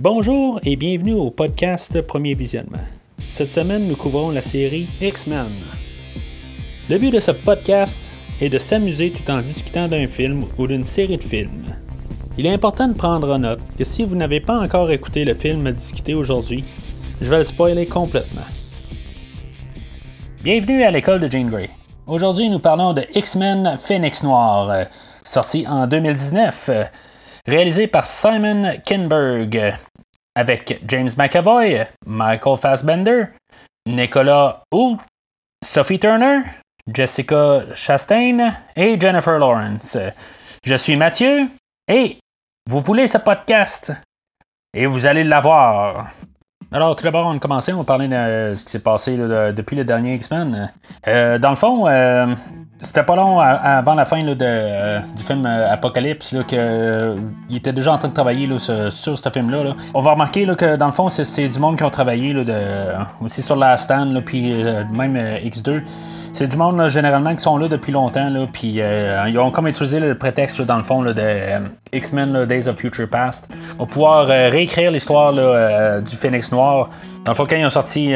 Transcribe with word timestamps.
Bonjour 0.00 0.60
et 0.62 0.76
bienvenue 0.76 1.14
au 1.14 1.28
podcast 1.28 2.00
Premier 2.02 2.34
Visionnement. 2.34 2.78
Cette 3.26 3.50
semaine, 3.50 3.88
nous 3.88 3.96
couvrons 3.96 4.30
la 4.30 4.42
série 4.42 4.88
X-Men. 5.00 5.48
Le 6.88 6.98
but 6.98 7.10
de 7.10 7.18
ce 7.18 7.32
podcast 7.32 8.08
est 8.40 8.48
de 8.48 8.58
s'amuser 8.58 9.10
tout 9.10 9.28
en 9.28 9.40
discutant 9.40 9.88
d'un 9.88 10.06
film 10.06 10.44
ou 10.56 10.68
d'une 10.68 10.84
série 10.84 11.16
de 11.16 11.24
films. 11.24 11.74
Il 12.38 12.46
est 12.46 12.52
important 12.52 12.86
de 12.86 12.92
prendre 12.92 13.34
en 13.34 13.40
note 13.40 13.58
que 13.76 13.82
si 13.82 14.04
vous 14.04 14.14
n'avez 14.14 14.38
pas 14.38 14.60
encore 14.60 14.88
écouté 14.92 15.24
le 15.24 15.34
film 15.34 15.66
à 15.66 15.72
discuter 15.72 16.14
aujourd'hui, 16.14 16.62
je 17.20 17.28
vais 17.28 17.38
le 17.38 17.44
spoiler 17.44 17.86
complètement. 17.86 18.46
Bienvenue 20.44 20.84
à 20.84 20.92
l'école 20.92 21.18
de 21.18 21.28
Jean 21.28 21.48
Grey. 21.48 21.70
Aujourd'hui, 22.06 22.48
nous 22.48 22.60
parlons 22.60 22.92
de 22.92 23.02
X-Men 23.16 23.78
Phoenix 23.80 24.22
Noir, 24.22 24.70
euh, 24.70 24.84
sorti 25.24 25.66
en 25.66 25.88
2019, 25.88 26.68
euh, 26.68 26.84
réalisé 27.48 27.88
par 27.88 28.06
Simon 28.06 28.74
Kinberg, 28.84 29.76
avec 30.38 30.80
James 30.86 31.10
McAvoy, 31.18 31.84
Michael 32.06 32.56
Fassbender, 32.56 33.24
Nicolas 33.86 34.62
Hu, 34.72 34.96
Sophie 35.64 35.98
Turner, 35.98 36.42
Jessica 36.86 37.74
Chastain 37.74 38.52
et 38.76 39.00
Jennifer 39.00 39.36
Lawrence. 39.36 39.98
Je 40.62 40.74
suis 40.76 40.94
Mathieu 40.94 41.48
et 41.88 42.18
vous 42.70 42.78
voulez 42.80 43.08
ce 43.08 43.18
podcast? 43.18 43.92
Et 44.74 44.86
vous 44.86 45.06
allez 45.06 45.24
l'avoir. 45.24 46.12
Alors, 46.70 46.94
tout 46.94 47.02
d'abord, 47.02 47.26
on 47.26 47.36
a 47.36 47.38
commencé, 47.40 47.72
on 47.72 47.82
parlait 47.82 48.06
de 48.06 48.54
ce 48.54 48.64
qui 48.64 48.70
s'est 48.70 48.78
passé 48.78 49.16
depuis 49.16 49.74
le 49.74 49.84
dernier 49.84 50.14
X-Men. 50.14 50.72
Euh, 51.08 51.38
dans 51.38 51.50
le 51.50 51.56
fond, 51.56 51.88
euh, 51.88 52.32
c'était 52.80 53.02
pas 53.02 53.16
long 53.16 53.40
avant 53.40 53.94
la 53.94 54.04
fin 54.04 54.20
euh, 54.24 55.00
du 55.16 55.22
film 55.24 55.44
Apocalypse 55.46 56.34
qu'il 56.46 57.56
était 57.56 57.72
déjà 57.72 57.92
en 57.92 57.98
train 57.98 58.08
de 58.08 58.14
travailler 58.14 58.48
sur, 58.58 58.92
ce 59.18 59.28
film-là. 59.32 59.74
On 59.94 60.00
va 60.00 60.12
remarquer 60.12 60.46
que 60.56 60.76
dans 60.76 60.86
le 60.86 60.92
fond, 60.92 61.08
c'est 61.08 61.48
du 61.48 61.58
monde 61.58 61.76
qui 61.76 61.82
ont 61.82 61.90
travaillé 61.90 62.34
aussi 63.20 63.42
sur 63.42 63.56
la 63.56 63.76
stand, 63.76 64.22
puis 64.24 64.52
même 64.92 65.16
X2. 65.16 65.82
C'est 66.32 66.46
du 66.46 66.56
monde 66.56 66.86
généralement 66.88 67.34
qui 67.34 67.42
sont 67.42 67.56
là 67.56 67.66
depuis 67.66 67.90
longtemps, 67.90 68.28
là, 68.28 68.46
puis 68.52 68.80
ils 68.80 69.38
ont 69.38 69.50
comme 69.50 69.66
utilisé 69.66 69.98
le 69.98 70.16
prétexte 70.16 70.60
dans 70.62 70.76
le 70.76 70.84
fond 70.84 71.02
de 71.02 71.14
X-Men 71.92 72.44
Days 72.44 72.68
of 72.68 72.76
Future 72.76 73.08
Past 73.08 73.48
pour 73.76 73.88
pouvoir 73.88 74.26
réécrire 74.26 74.92
l'histoire 74.92 75.32
du 76.02 76.16
Phoenix 76.16 76.52
Noir. 76.52 76.90
Dans 77.24 77.32
le 77.32 77.36
fond, 77.36 77.46
quand 77.48 77.56
ils 77.56 77.66
ont 77.66 77.70
sorti 77.70 78.14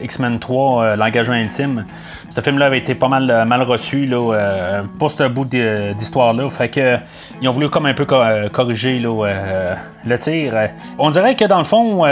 X-Men 0.00 0.38
3, 0.38 0.96
L'engagement 0.96 1.36
ultime, 1.36 1.84
ce 2.30 2.40
film-là 2.40 2.66
avait 2.66 2.78
été 2.78 2.94
pas 2.94 3.08
mal, 3.08 3.44
mal 3.44 3.62
reçu 3.62 4.06
là, 4.06 4.82
pour 4.98 5.10
ce 5.10 5.26
bout 5.28 5.44
d'histoire-là. 5.44 6.48
Fait 6.48 6.68
que 6.68 6.96
ils 7.40 7.48
ont 7.48 7.52
voulu 7.52 7.68
comme 7.68 7.86
un 7.86 7.94
peu 7.94 8.04
corriger 8.04 9.00
le 9.00 10.18
tir. 10.18 10.54
On 10.98 11.10
dirait 11.10 11.34
que 11.34 11.44
dans 11.44 11.58
le 11.58 11.64
fond, 11.64 12.04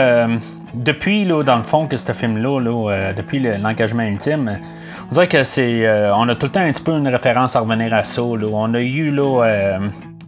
depuis 0.75 1.25
là, 1.25 1.43
dans 1.45 1.57
le 1.57 1.63
fond 1.63 1.87
que 1.87 1.97
ce 1.97 2.13
film-là, 2.13 3.13
depuis 3.17 3.39
l'engagement 3.39 4.03
ultime, 4.03 4.59
on 5.11 5.15
dirait 5.15 5.29
que 5.29 5.43
c'est. 5.45 5.89
on 6.13 6.29
a 6.29 6.35
tout 6.35 6.47
le 6.47 6.53
temps 6.53 6.61
un 6.61 6.73
petit 6.73 6.83
peu 6.83 6.93
une 6.93 7.09
référence 7.09 7.55
à 7.55 7.61
revenir 7.61 7.95
à 7.95 8.03
ça. 8.03 8.23
On 8.23 8.75
a 8.75 8.81
eu 8.81 9.11
là 9.13 9.79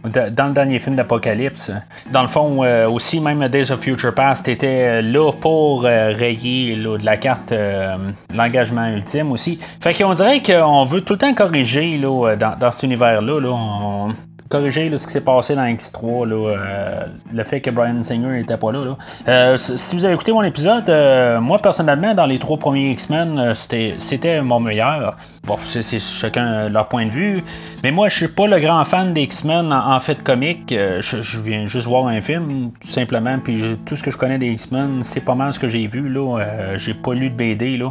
dans 0.03 0.47
le 0.47 0.53
dernier 0.53 0.79
film 0.79 0.95
d'Apocalypse. 0.95 1.71
Dans 2.11 2.21
le 2.21 2.27
fond, 2.27 2.63
euh, 2.63 2.89
aussi, 2.89 3.19
même 3.19 3.47
Days 3.47 3.71
of 3.71 3.79
Future 3.79 4.13
Past 4.13 4.47
était 4.47 5.01
là 5.01 5.31
pour 5.31 5.85
euh, 5.85 6.13
rayer 6.13 6.75
de 6.75 7.05
la 7.05 7.17
carte 7.17 7.51
euh, 7.51 7.95
l'engagement 8.35 8.87
ultime 8.87 9.31
aussi. 9.31 9.59
Fait 9.81 9.93
qu'on 9.93 10.13
dirait 10.13 10.41
qu'on 10.41 10.85
veut 10.85 11.01
tout 11.01 11.13
le 11.13 11.19
temps 11.19 11.33
corriger 11.33 11.97
là, 11.97 12.35
dans, 12.35 12.57
dans 12.57 12.71
cet 12.71 12.83
univers-là. 12.83 13.39
Là, 13.39 14.13
corriger 14.53 14.95
ce 14.95 15.07
qui 15.07 15.13
s'est 15.13 15.21
passé 15.21 15.55
dans 15.55 15.65
X3, 15.65 16.31
euh, 16.31 17.05
le 17.33 17.43
fait 17.43 17.59
que 17.59 17.71
Brian 17.71 18.03
Singer 18.03 18.27
n'était 18.27 18.57
pas 18.57 18.71
là. 18.71 18.95
Euh, 19.27 19.57
si 19.57 19.95
vous 19.95 20.05
avez 20.05 20.13
écouté 20.13 20.31
mon 20.31 20.43
épisode, 20.43 20.87
euh, 20.89 21.41
moi 21.41 21.57
personnellement, 21.57 22.13
dans 22.13 22.27
les 22.27 22.37
trois 22.37 22.57
premiers 22.57 22.91
X-Men, 22.91 23.53
c'était 23.55 24.41
mon 24.43 24.59
meilleur. 24.59 25.17
Bon, 25.45 25.57
c'est 25.65 25.99
chacun 25.99 26.69
leur 26.69 26.87
point 26.87 27.07
de 27.07 27.11
vue. 27.11 27.43
Mais 27.83 27.91
moi, 27.91 28.07
je 28.07 28.15
suis 28.15 28.27
pas 28.29 28.47
le 28.47 28.59
grand 28.59 28.85
fan 28.85 29.13
des 29.13 29.23
X-Men 29.23 29.73
en, 29.73 29.99
fait 29.99 30.23
comique. 30.23 30.69
Je, 30.69 31.41
viens 31.41 31.65
juste 31.65 31.85
voir 31.85 32.07
un 32.07 32.21
film, 32.21 32.71
tout 32.79 32.87
simplement. 32.87 33.37
Puis 33.39 33.61
tout 33.85 33.97
ce 33.97 34.03
que 34.03 34.09
je 34.09 34.17
connais 34.17 34.37
des 34.37 34.47
X-Men, 34.47 35.03
c'est 35.03 35.19
pas 35.19 35.35
mal 35.35 35.51
ce 35.51 35.59
que 35.59 35.67
j'ai 35.67 35.85
vu. 35.85 36.07
là. 36.07 36.77
j'ai 36.77 36.93
pas 36.93 37.13
lu 37.13 37.29
de 37.29 37.35
BD. 37.35 37.75
Là. 37.75 37.89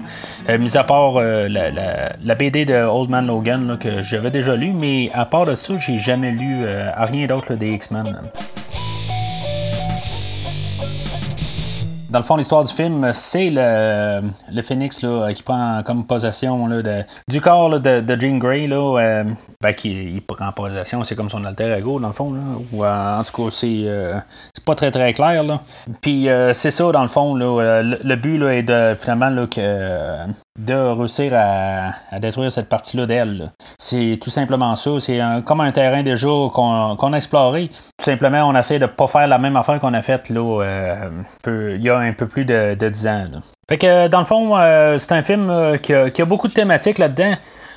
mis 0.56 0.78
à 0.78 0.84
part 0.84 1.20
la, 1.20 2.34
BD 2.34 2.64
de 2.64 2.74
Old 2.74 3.10
Man 3.10 3.26
Logan 3.26 3.76
que 3.78 4.00
j'avais 4.00 4.30
déjà 4.30 4.56
lu. 4.56 4.72
Mais 4.72 5.10
à 5.12 5.26
part 5.26 5.44
de 5.44 5.54
ça, 5.54 5.74
j'ai 5.78 5.98
jamais 5.98 6.30
lu 6.30 6.51
euh, 6.52 6.90
à 6.94 7.06
rien 7.06 7.26
d'autre 7.26 7.54
des 7.54 7.72
X-Men. 7.72 8.18
Dans 12.10 12.18
le 12.18 12.24
fond, 12.24 12.36
l'histoire 12.36 12.62
du 12.62 12.72
film, 12.72 13.10
c'est 13.14 13.48
le, 13.48 14.22
le 14.52 14.62
Phoenix 14.62 15.00
là, 15.02 15.32
qui 15.32 15.42
prend 15.42 15.82
comme 15.82 16.06
possession 16.06 16.68
de, 16.68 17.04
du 17.26 17.40
corps 17.40 17.80
de, 17.80 18.00
de, 18.00 18.20
Jean 18.20 18.36
Grey. 18.36 18.66
Là, 18.66 18.98
euh, 19.00 19.24
ben, 19.62 19.72
qui 19.72 19.90
il 19.90 20.20
prend 20.20 20.52
possession, 20.52 21.04
c'est 21.04 21.14
comme 21.14 21.30
son 21.30 21.42
alter 21.46 21.74
ego, 21.78 21.98
dans 21.98 22.08
le 22.08 22.12
fond. 22.12 22.34
Là, 22.34 22.40
euh, 22.74 23.20
en 23.20 23.24
tout 23.24 23.44
cas, 23.44 23.50
c'est, 23.50 23.86
c'est 24.54 24.64
pas 24.64 24.74
très 24.74 24.90
très 24.90 25.14
clair. 25.14 25.42
Là. 25.42 25.60
Puis 26.02 26.28
c'est 26.52 26.70
ça, 26.70 26.92
dans 26.92 27.02
le 27.02 27.08
fond. 27.08 27.34
Là, 27.34 27.82
le, 27.82 28.16
but 28.16 28.36
là, 28.36 28.54
est 28.54 28.62
de 28.62 28.94
finalement 28.94 29.30
là, 29.30 29.46
que 29.46 30.30
de 30.58 30.74
réussir 30.74 31.32
à, 31.34 32.18
détruire 32.18 32.52
cette 32.52 32.68
partie-là 32.68 33.06
d'elle. 33.06 33.52
C'est 33.78 34.18
tout 34.20 34.30
simplement 34.30 34.76
ça. 34.76 34.90
C'est 35.00 35.20
comme 35.44 35.60
un 35.60 35.72
terrain 35.72 36.02
déjà 36.02 36.28
qu'on 36.52 37.12
a 37.12 37.16
exploré. 37.16 37.68
Tout 37.68 38.04
simplement, 38.04 38.44
on 38.48 38.54
essaie 38.54 38.78
de 38.78 38.86
pas 38.86 39.06
faire 39.06 39.26
la 39.26 39.38
même 39.38 39.56
affaire 39.56 39.78
qu'on 39.80 39.94
a 39.94 40.02
faite 40.02 40.30
euh, 40.30 41.10
il 41.46 41.82
y 41.82 41.88
a 41.88 41.98
un 41.98 42.12
peu 42.12 42.26
plus 42.26 42.44
de, 42.44 42.74
de 42.74 42.88
10 42.88 43.06
ans. 43.08 43.28
Fait 43.68 43.78
que 43.78 44.08
dans 44.08 44.20
le 44.20 44.26
fond, 44.26 44.56
euh, 44.56 44.98
c'est 44.98 45.12
un 45.12 45.22
film 45.22 45.48
euh, 45.48 45.78
qui 45.78 45.92
a, 45.94 46.24
beaucoup 46.24 46.48
de 46.48 46.52
thématiques 46.52 46.98
là-dedans. 46.98 47.34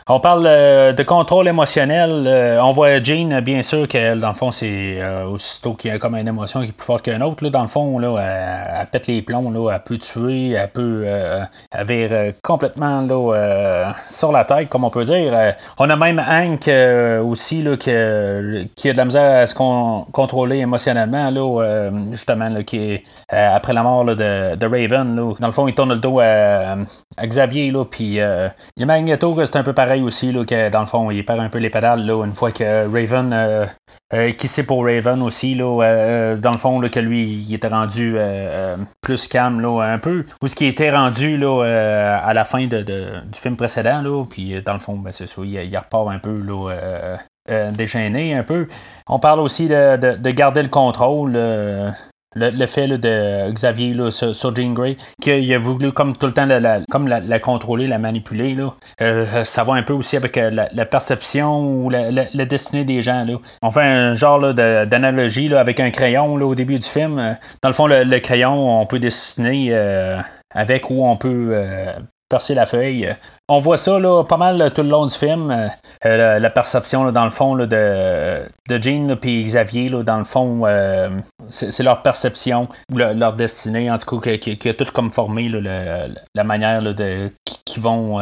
On 0.08 0.20
parle 0.20 0.46
euh, 0.46 0.94
de 0.94 1.02
contrôle 1.02 1.48
émotionnel. 1.48 2.26
Euh, 2.28 2.62
on 2.62 2.74
voit 2.74 3.02
Jean, 3.02 3.42
bien 3.42 3.64
sûr, 3.64 3.88
qu'elle, 3.88 4.20
dans 4.20 4.30
le 4.30 4.36
fond, 4.36 4.52
c'est 4.52 5.02
euh, 5.02 5.26
aussitôt 5.26 5.74
qu'il 5.74 5.90
y 5.90 5.94
a 5.96 5.98
comme 5.98 6.14
une 6.14 6.28
émotion 6.28 6.62
qui 6.62 6.70
est 6.70 6.72
plus 6.72 6.86
forte 6.86 7.06
qu'une 7.06 7.24
autre. 7.24 7.44
Là, 7.44 7.50
dans 7.50 7.64
le 7.64 7.68
fond, 7.68 7.98
là, 7.98 8.20
elle, 8.20 8.86
pète 8.86 9.08
les 9.08 9.24
plombs, 9.24 9.50
là, 9.50 9.72
elle 9.74 9.82
peut 9.82 9.98
tuer, 9.98 10.52
elle 10.52 10.70
peut 10.70 11.08
elle 11.72 12.36
complètement 12.44 13.02
là, 13.02 13.96
sur 14.08 14.32
la 14.32 14.46
tête, 14.46 14.70
comme 14.70 14.84
on 14.84 14.92
peut 14.92 15.06
dire. 15.06 15.56
on 15.80 15.90
a 15.90 15.96
même 15.96 16.20
Hank 16.20 16.70
aussi 17.26 17.64
là, 17.64 17.76
qui, 17.76 17.90
a 17.90 18.94
de 18.94 18.98
la 18.98 19.06
misère 19.06 19.42
à 19.42 19.48
se 19.48 19.56
contrôler 19.56 20.58
émotionnellement, 20.58 21.32
là, 21.32 21.90
justement, 22.12 22.50
là, 22.50 22.62
qui 22.62 22.78
est 22.78 23.04
après 23.30 23.74
la 23.74 23.82
mort 23.82 24.06
de, 24.06 24.56
de, 24.56 24.66
Raven. 24.68 25.16
Là, 25.16 25.34
dans 25.40 25.48
le 25.48 25.54
fond, 25.54 25.68
il 25.68 25.74
tourne 25.74 25.94
le 25.94 26.00
dos 26.00 26.20
à, 26.20 26.76
Xavier, 27.24 27.72
là, 27.72 27.86
puis 27.86 28.04
il 28.04 28.14
y 28.14 28.22
a 28.22 28.86
Magneto, 28.86 29.36
c'est 29.44 29.56
un 29.56 29.64
peu 29.64 29.74
pareil 29.74 29.95
aussi, 30.02 30.32
là, 30.32 30.46
que 30.46 30.70
dans 30.70 30.80
le 30.80 30.86
fond, 30.86 31.12
il 31.12 31.24
perd 31.26 31.40
un 31.40 31.50
peu 31.50 31.60
les 31.60 31.70
pédales 31.70 32.06
là, 32.06 32.24
une 32.26 32.34
fois 32.34 32.52
que 32.52 32.86
Raven, 32.88 33.32
euh, 33.34 33.66
euh, 34.14 34.32
qui 34.32 34.48
c'est 34.48 34.64
pour 34.64 34.86
Raven 34.86 35.22
aussi, 35.22 35.56
là, 35.56 35.84
euh, 35.84 36.36
dans 36.38 36.52
le 36.52 36.58
fond, 36.58 36.80
que 36.82 37.00
lui, 37.00 37.24
il 37.24 37.54
était 37.54 37.68
rendu 37.68 38.16
plus 39.02 39.28
calme 39.28 39.62
là, 39.62 39.82
un 39.82 39.98
peu, 39.98 40.26
ou 40.42 40.48
ce 40.48 40.56
qui 40.56 40.66
était 40.66 40.92
rendu 40.92 41.38
là, 41.38 41.64
à 42.24 42.34
la 42.34 42.46
fin 42.46 42.68
de, 42.68 42.82
du 42.82 43.40
film 43.40 43.56
précédent, 43.56 44.02
là, 44.02 44.26
puis 44.30 44.62
dans 44.62 44.74
le 44.74 44.80
fond, 44.80 44.98
ben, 44.98 45.12
c'est 45.12 45.28
ça, 45.28 45.42
il, 45.44 45.78
repart 45.78 46.10
un 46.10 46.20
peu 46.20 46.40
là, 46.40 47.18
déchaîné 47.72 48.36
un 48.36 48.44
peu. 48.44 48.68
On 49.08 49.20
parle 49.20 49.40
aussi 49.40 49.68
de 49.68 50.32
garder 50.32 50.64
le 50.64 50.70
contrôle 50.70 51.38
le, 52.36 52.66
fait 52.68 52.88
de 52.88 53.52
Xavier 53.52 53.94
là, 53.94 54.12
sur, 54.12 54.34
Jean 54.56 54.74
Grey, 54.74 54.98
qu'il 55.22 55.54
a 55.54 55.60
voulu 55.60 55.92
comme 55.92 56.16
tout 56.16 56.28
le 56.28 56.34
temps 56.34 56.46
la, 56.46 56.82
comme 56.90 57.08
la, 57.08 57.40
contrôler, 57.40 57.88
la 57.88 57.98
manipuler. 57.98 58.54
Là. 58.54 58.74
Euh, 59.02 59.44
ça 59.44 59.64
va 59.64 59.74
un 59.74 59.84
peu 59.84 59.94
aussi 59.94 60.18
avec 60.18 60.38
euh, 60.38 60.52
la, 60.52 60.86
perception 60.86 61.86
ou 61.86 61.90
la, 61.90 62.46
destinée 62.46 62.84
des 62.84 63.02
gens. 63.02 63.26
Là. 63.26 63.38
On 63.62 63.72
fait 63.72 63.84
un 63.84 64.14
genre 64.14 64.54
d'analogie 64.54 65.54
avec 65.54 65.80
un 65.80 65.92
crayon 65.92 66.38
là, 66.38 66.46
au 66.46 66.56
début 66.56 66.78
du 66.78 66.88
film. 66.88 67.38
Dans 67.62 67.70
le 67.70 67.76
fond, 67.76 67.88
le, 67.88 68.20
crayon, 68.20 68.82
on 68.82 68.86
peut 68.86 69.00
dessiner 69.00 69.70
euh, 69.72 70.20
avec 70.54 70.90
ou 70.90 71.06
on 71.06 71.18
peut 71.18 71.56
percer 72.30 72.56
la 72.56 72.66
feuille. 72.66 73.16
On 73.48 73.60
voit 73.60 73.78
ça 73.78 74.00
là, 74.00 74.24
pas 74.24 74.38
mal 74.38 74.72
tout 74.74 74.82
le 74.82 74.90
long 74.90 75.06
du 75.06 75.14
film. 75.14 75.70
Euh, 76.06 76.40
la, 76.40 76.50
perception, 76.50 77.12
dans 77.12 77.26
le 77.26 77.30
fond, 77.30 77.56
de, 77.56 77.66
de 77.66 78.82
Jean 78.82 79.18
et 79.24 79.44
Xavier, 79.44 79.90
dans 79.90 80.18
le 80.18 80.24
fond, 80.24 80.62
euh, 80.66 81.10
c'est 81.50 81.84
leur 81.84 82.02
perception, 82.02 82.68
leur, 82.90 83.34
destinée, 83.34 83.92
en 83.92 83.98
tout 83.98 84.20
cas, 84.20 84.38
qui, 84.38 84.70
a 84.70 84.74
tout 84.74 84.86
comme 84.94 85.12
formé 85.12 85.50
la 85.50 86.44
manière 86.44 86.82
de, 86.82 87.32
qui, 87.76 87.80
vont 87.80 88.18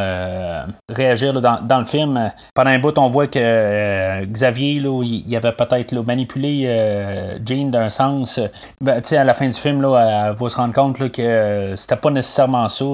réagir 0.90 1.42
dans, 1.42 1.80
le 1.80 1.86
film. 1.86 2.32
Pendant 2.54 2.72
un 2.72 2.80
bout, 2.80 2.98
on 2.98 3.08
voit 3.08 3.28
que 3.28 4.26
Xavier, 4.26 4.82
il, 4.82 5.36
avait 5.36 5.52
peut-être 5.52 5.94
manipulé 5.94 7.38
Jean 7.46 7.70
d'un 7.70 7.90
sens. 7.90 8.40
Ben, 8.82 9.02
à 9.12 9.24
la 9.24 9.34
fin 9.34 9.48
du 9.48 9.54
film, 9.54 9.82
là, 9.82 10.30
elle 10.30 10.36
va 10.36 10.50
se 10.50 10.56
rendre 10.56 10.74
compte 10.74 11.12
que 11.12 11.74
c'était 11.76 11.96
pas 11.96 12.12
nécessairement 12.12 12.70
ça. 12.70 12.86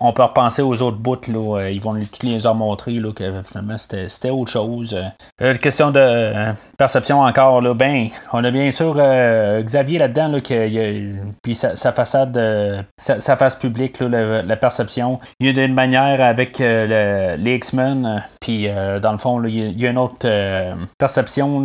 on 0.00 0.12
peut 0.12 0.22
repenser 0.22 0.62
aux 0.62 0.80
autres 0.82 0.98
bouts. 0.98 1.16
Là, 1.28 1.68
ils 1.70 1.80
vont 1.80 1.94
les 1.94 2.06
leur 2.44 2.54
montrer 2.54 2.98
que 3.14 3.42
finalement 3.42 3.76
c'était 3.78 4.30
autre 4.30 4.50
chose. 4.50 4.96
question 5.60 5.90
de 5.90 6.32
perception 6.76 7.20
encore, 7.20 7.60
là, 7.60 7.74
ben, 7.74 8.08
on 8.32 8.42
a 8.44 8.50
bien 8.50 8.70
sûr 8.70 8.94
Xavier 9.60 9.98
là-dedans, 9.98 10.28
là, 10.28 10.38
puis 11.42 11.54
sa, 11.54 11.92
façade, 11.92 12.86
sa, 12.96 13.36
face 13.36 13.56
publique, 13.56 14.00
la, 14.00 14.56
perception. 14.56 15.18
Il 15.40 15.56
y 15.56 15.60
a 15.60 15.64
une 15.64 15.74
manière 15.74 16.20
avec 16.20 16.58
les 16.58 17.54
X-Men, 17.54 18.24
puis 18.40 18.68
dans 19.02 19.12
le 19.12 19.18
fond, 19.18 19.42
il 19.44 19.80
y, 19.80 19.86
a 19.86 19.90
une 19.90 19.98
autre 19.98 20.28
perception 20.98 21.64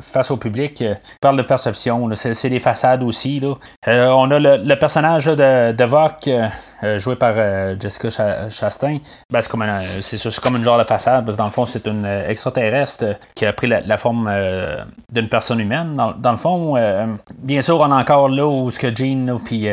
face 0.00 0.30
au 0.30 0.36
public. 0.36 0.82
parle 1.20 1.36
de 1.36 1.42
perception, 1.42 2.08
c'est 2.14 2.50
des 2.50 2.58
façades 2.58 3.02
aussi. 3.02 3.40
On 3.86 4.30
a 4.30 4.38
le, 4.38 4.74
personnage 4.74 5.26
de, 5.26 5.72
de 5.72 6.98
joué 6.98 7.16
par 7.16 7.34
Jessica 7.80 8.48
Chastain. 8.50 8.98
Ben, 9.30 9.42
c'est 9.42 9.50
comme, 9.50 9.64
c'est, 10.00 10.40
comme 10.40 10.56
une 10.56 10.64
genre 10.64 10.78
de 10.78 10.84
façade, 10.84 11.24
parce 11.24 11.36
que 11.36 11.38
dans 11.38 11.46
le 11.46 11.52
fond, 11.52 11.66
c'est 11.66 11.86
une 11.86 12.04
extraterrestre 12.04 13.16
qui 13.34 13.46
a 13.46 13.52
pris 13.52 13.66
la, 13.66 13.96
forme 13.96 14.30
d'une 15.12 15.28
personne 15.28 15.60
humaine. 15.60 15.96
Dans, 16.18 16.30
le 16.30 16.36
fond, 16.36 16.74
bien 17.38 17.60
sûr, 17.60 17.80
on 17.80 17.90
est 17.90 18.00
encore 18.00 18.28
là 18.28 18.46
où 18.46 18.70
ce 18.70 18.78
que 18.78 18.94
Jean, 18.94 19.38
puis 19.44 19.68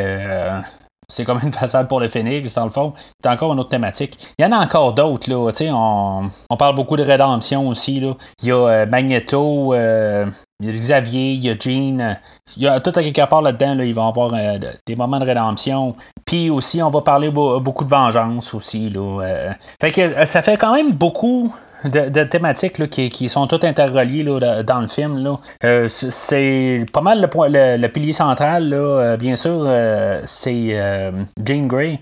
c'est 1.08 1.24
comme 1.24 1.40
une 1.44 1.54
façade 1.54 1.88
pour 1.88 2.00
le 2.00 2.08
Phoenix, 2.08 2.54
dans 2.54 2.66
le 2.66 2.72
fond. 2.72 2.94
C'est 3.22 3.30
encore 3.30 3.54
une 3.54 3.60
autre 3.60 3.70
thématique. 3.70 4.18
Il 4.38 4.46
y 4.46 4.48
en 4.48 4.52
a 4.52 4.58
encore 4.58 4.94
d'autres, 4.94 5.30
là. 5.30 5.52
On, 5.74 6.30
on 6.50 6.58
parle 6.58 6.76
beaucoup 6.76 6.98
de 6.98 7.04
rédemption 7.04 7.68
aussi, 7.68 8.00
là. 8.00 8.14
Il 8.42 8.50
y 8.50 8.52
a 8.52 8.56
euh, 8.56 8.86
Magneto, 8.86 9.74
euh, 9.74 10.26
il 10.60 10.68
y 10.68 10.70
a 10.70 10.74
Xavier, 10.74 11.34
il 11.34 11.44
y 11.44 11.50
a 11.50 11.56
Jean. 11.58 12.18
Il 12.58 12.64
y 12.64 12.68
a 12.68 12.80
tout 12.80 12.92
à 12.96 13.04
quelque 13.04 13.28
part 13.28 13.42
là-dedans, 13.42 13.76
là, 13.76 13.86
il 13.86 13.94
va 13.94 14.06
y 14.06 14.08
avoir 14.08 14.34
euh, 14.34 14.58
des 14.86 14.96
moments 14.96 15.20
de 15.20 15.26
rédemption. 15.26 15.96
Puis 16.26 16.50
aussi, 16.50 16.82
on 16.82 16.90
va 16.90 17.02
parler 17.02 17.30
beaucoup 17.30 17.84
de 17.84 17.90
vengeance 17.90 18.54
aussi, 18.54 18.90
là. 18.90 19.54
fait 19.82 19.92
que 19.92 20.26
ça 20.26 20.42
fait 20.42 20.58
quand 20.58 20.74
même 20.74 20.94
beaucoup 20.94 21.54
de, 21.86 22.24
thématiques 22.24 22.90
qui, 22.90 23.30
sont 23.30 23.48
toutes 23.48 23.64
interreliées 23.64 24.24
dans 24.24 24.82
le 24.82 24.88
film. 24.88 25.38
Euh, 25.64 25.88
c'est 25.88 26.86
pas 26.92 27.02
mal 27.02 27.22
le, 27.22 27.78
le, 27.78 27.88
pilier 27.88 28.14
central, 28.14 28.70
là, 28.70 28.76
euh, 28.76 29.18
bien 29.18 29.36
sûr, 29.36 29.64
euh, 29.66 30.22
c'est 30.26 31.14
Jane 31.44 31.68
Grey. 31.68 32.00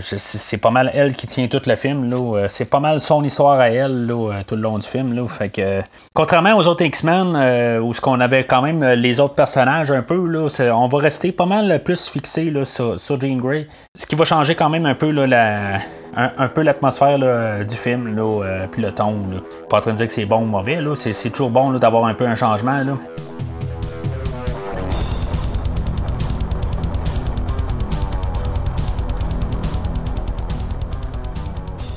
c'est 0.00 0.58
pas 0.58 0.70
mal 0.70 0.90
elle 0.94 1.14
qui 1.14 1.26
tient 1.26 1.48
tout 1.48 1.62
le 1.66 1.76
film. 1.76 2.12
c'est 2.48 2.68
pas 2.70 2.80
mal 2.80 3.00
son 3.00 3.22
histoire 3.24 3.58
à 3.60 3.70
elle 3.70 4.12
tout 4.46 4.56
le 4.56 4.62
long 4.62 4.78
du 4.78 4.86
film. 4.86 5.14
Là, 5.14 5.26
fait 5.28 5.48
que, 5.48 5.82
contrairement 6.14 6.56
aux 6.56 6.66
autres 6.66 6.84
X-Men, 6.84 7.80
où 7.80 7.92
ce 7.92 8.00
qu'on 8.00 8.20
avait 8.20 8.44
quand 8.44 8.62
même 8.62 8.84
les 8.84 9.20
autres 9.20 9.34
personnages 9.34 9.90
un 9.90 10.02
peu, 10.02 10.26
là, 10.26 10.48
on 10.74 10.88
va 10.88 10.98
rester 10.98 11.32
pas 11.32 11.46
mal 11.46 11.82
plus 11.82 12.08
fixé 12.08 12.52
sur, 12.64 12.98
sur 12.98 13.20
Jean 13.20 13.36
Grey. 13.38 13.66
Ce 13.96 14.06
qui 14.06 14.14
va 14.14 14.24
changer 14.24 14.54
quand 14.54 14.68
même 14.68 14.86
un 14.86 14.94
peu 14.94 15.10
l'atmosphère 16.62 17.18
du 17.64 17.76
film, 17.76 18.16
euh, 18.16 18.68
puis 18.70 18.82
le 18.82 18.92
ton. 18.92 19.16
Pas 19.68 19.78
en 19.78 19.80
train 19.80 19.92
de 19.92 19.96
dire 19.96 20.06
que 20.06 20.12
c'est 20.12 20.26
bon 20.26 20.42
ou 20.42 20.46
mauvais, 20.46 20.78
c'est, 20.94 21.30
toujours 21.30 21.50
bon 21.50 21.72
d'avoir 21.72 22.04
un 22.04 22.14
peu 22.14 22.24
un 22.24 22.36
changement. 22.36 22.84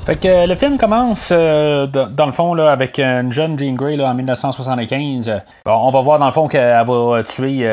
Fait 0.05 0.17
que 0.17 0.27
euh, 0.27 0.45
le 0.47 0.55
film 0.55 0.77
commence 0.77 1.29
euh, 1.31 1.87
dans 1.87 2.25
le 2.25 2.33
fond 2.33 2.53
là, 2.53 2.73
avec 2.73 2.99
une 2.99 3.31
jeune 3.31 3.57
Jean 3.57 3.73
Grey 3.73 3.95
là, 3.95 4.09
en 4.09 4.13
1975. 4.13 5.41
on 5.65 5.91
va 5.91 6.01
voir 6.01 6.19
dans 6.19 6.25
le 6.25 6.33
fond 6.33 6.49
qu'elle 6.49 6.85
va 6.85 7.23
tuer 7.23 7.65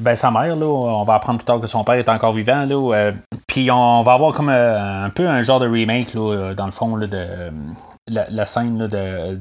ben, 0.00 0.16
sa 0.16 0.30
mère. 0.30 0.54
Là. 0.54 0.66
On 0.66 1.02
va 1.04 1.14
apprendre 1.14 1.38
plus 1.38 1.46
tard 1.46 1.60
que 1.60 1.66
son 1.66 1.82
père 1.82 1.94
est 1.94 2.10
encore 2.10 2.34
vivant. 2.34 2.66
Là. 2.66 3.12
Puis 3.46 3.70
on 3.70 4.02
va 4.02 4.12
avoir 4.12 4.34
comme 4.34 4.50
un 4.50 5.08
peu 5.08 5.26
un 5.26 5.40
genre 5.40 5.60
de 5.60 5.66
remake 5.66 6.12
là, 6.12 6.52
dans 6.52 6.66
le 6.66 6.72
fond 6.72 6.94
là, 6.94 7.06
de 7.06 7.24
la, 8.06 8.46
scène 8.46 8.86
de, 8.86 9.40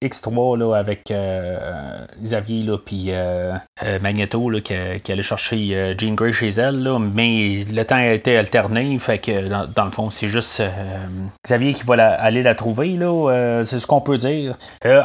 X, 0.00 0.20
3 0.22 0.56
là, 0.56 0.74
avec 0.74 1.10
euh, 1.10 2.06
Xavier 2.22 2.64
puis 2.84 3.06
euh, 3.08 3.54
euh, 3.82 3.98
Magneto 4.00 4.50
là, 4.50 4.60
qui, 4.60 4.72
allait 5.12 5.22
chercher 5.22 5.94
Jean 5.98 6.14
Grey 6.14 6.32
chez 6.32 6.50
elle, 6.50 6.82
là, 6.82 6.98
mais 6.98 7.64
le 7.70 7.84
temps 7.84 7.96
a 7.96 8.12
été 8.12 8.36
alterné, 8.36 8.98
fait 8.98 9.18
que 9.18 9.48
dans, 9.48 9.84
le 9.84 9.90
fond, 9.90 10.10
c'est 10.10 10.28
juste 10.28 10.62
Xavier 11.44 11.72
qui 11.72 11.82
va 11.84 11.94
aller 11.94 12.42
la 12.42 12.54
trouver, 12.54 12.98
c'est 13.64 13.78
ce 13.78 13.86
qu'on 13.86 14.00
peut 14.00 14.18
dire. 14.18 14.56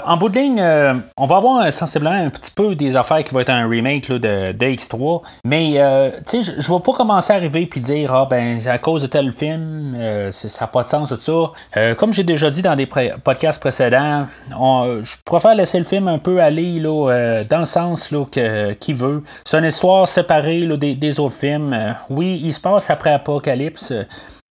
en 0.05 0.17
bout 0.17 0.29
de 0.29 0.39
ligne, 0.39 1.01
on 1.17 1.25
va 1.25 1.37
avoir 1.37 1.73
sensiblement 1.73 2.11
un 2.11 2.29
petit 2.29 2.51
peu 2.51 2.75
des 2.75 2.95
affaires 2.95 3.23
qui 3.23 3.33
vont 3.33 3.39
être 3.39 3.49
un 3.49 3.67
remake 3.67 4.11
de, 4.11 4.53
X3, 4.53 5.21
mais 5.45 5.73
je 5.73 6.73
vais 6.73 6.79
pas 6.79 6.93
commencer 6.93 7.33
à 7.33 7.37
arriver 7.37 7.65
puis 7.65 7.79
dire 7.79 8.13
ah 8.13 8.27
ben 8.29 8.59
à 8.67 8.77
cause 8.77 9.01
de 9.01 9.07
tel 9.07 9.31
film, 9.31 9.97
ça 10.31 10.61
n'a 10.61 10.67
pas 10.67 10.83
de 10.83 10.87
sens 10.87 11.09
tout 11.09 11.19
ça. 11.19 11.95
comme 11.95 12.13
j'ai 12.13 12.23
déjà 12.23 12.49
dit 12.49 12.61
dans 12.67 12.75
des 12.75 12.85
podcasts 12.85 13.59
précédents, 13.59 14.27
je 14.49 15.15
préfère 15.25 15.55
laisser 15.55 15.79
le 15.79 15.85
film 15.85 16.07
un 16.07 16.19
peu 16.19 16.41
aller 16.41 16.79
là, 16.79 17.09
euh, 17.09 17.43
dans 17.49 17.59
le 17.59 17.65
sens 17.65 18.13
qu'il 18.31 18.95
veut. 18.95 19.23
C'est 19.45 19.57
une 19.57 19.65
histoire 19.65 20.07
séparée 20.07 20.65
des, 20.77 20.95
des, 20.95 21.19
autres 21.19 21.35
films. 21.35 21.73
Euh, 21.73 21.93
oui, 22.09 22.41
il 22.43 22.53
se 22.53 22.59
passe 22.59 22.89
après 22.89 23.11
Apocalypse, 23.11 23.93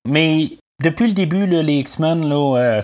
mais 0.08 0.52
depuis 0.82 1.06
le 1.06 1.14
début, 1.14 1.46
les 1.46 1.78
X-Men, 1.78 2.30
euh, 2.30 2.82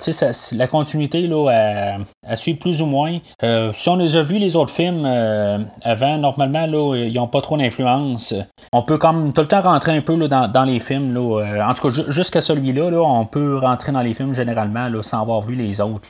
la 0.53 0.67
continuité 0.67 1.27
là, 1.27 1.99
suit 2.37 2.55
plus 2.55 2.81
ou 2.81 2.87
moins. 2.87 3.19
Euh, 3.43 3.71
si 3.75 3.87
on 3.91 3.97
les 3.97 4.17
a 4.17 4.23
vus 4.23 4.39
les 4.39 4.56
autres 4.56 4.73
films 4.73 5.03
euh, 5.05 5.59
avant, 5.83 6.17
normalement, 6.17 6.94
ils 6.94 7.12
n'ont 7.12 7.27
pas 7.27 7.43
trop 7.43 7.59
d'influence. 7.59 8.33
On 8.73 8.83
peut 8.83 8.97
comme 8.97 9.35
tout 9.35 9.43
le 9.43 9.49
temps 9.49 9.61
rentrer 9.61 9.94
un 9.94 10.00
peu 10.00 10.17
dans, 10.17 10.65
les 10.65 10.81
films. 10.81 11.15
En 11.19 11.75
tout 11.75 11.91
cas, 11.91 12.03
jusqu'à 12.09 12.41
celui-là, 12.41 12.91
là, 12.91 13.03
on 13.03 13.27
peut 13.27 13.59
rentrer 13.59 13.93
dans 13.93 14.00
les 14.00 14.15
films 14.15 14.33
généralement 14.33 14.89
sans 15.03 15.21
avoir 15.21 15.43
vu 15.43 15.55
les 15.55 15.79
autres 15.79 16.09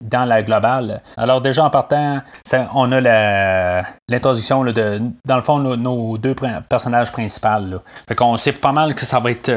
dans 0.00 0.24
la 0.24 0.42
globale. 0.42 1.02
Alors 1.16 1.40
déjà 1.40 1.66
en 1.66 1.70
partant, 1.70 2.20
on 2.74 2.90
a 2.90 3.82
l'introduction 4.08 4.64
de, 4.64 5.00
dans 5.24 5.36
le 5.36 5.42
fond, 5.42 5.58
nos, 5.58 6.18
deux 6.18 6.34
personnages 6.68 7.12
principaux. 7.12 7.80
Fait 8.08 8.14
qu'on 8.16 8.36
sait 8.36 8.52
pas 8.52 8.72
mal 8.72 8.94
que 8.94 9.06
ça 9.06 9.20
va 9.20 9.30
être 9.30 9.50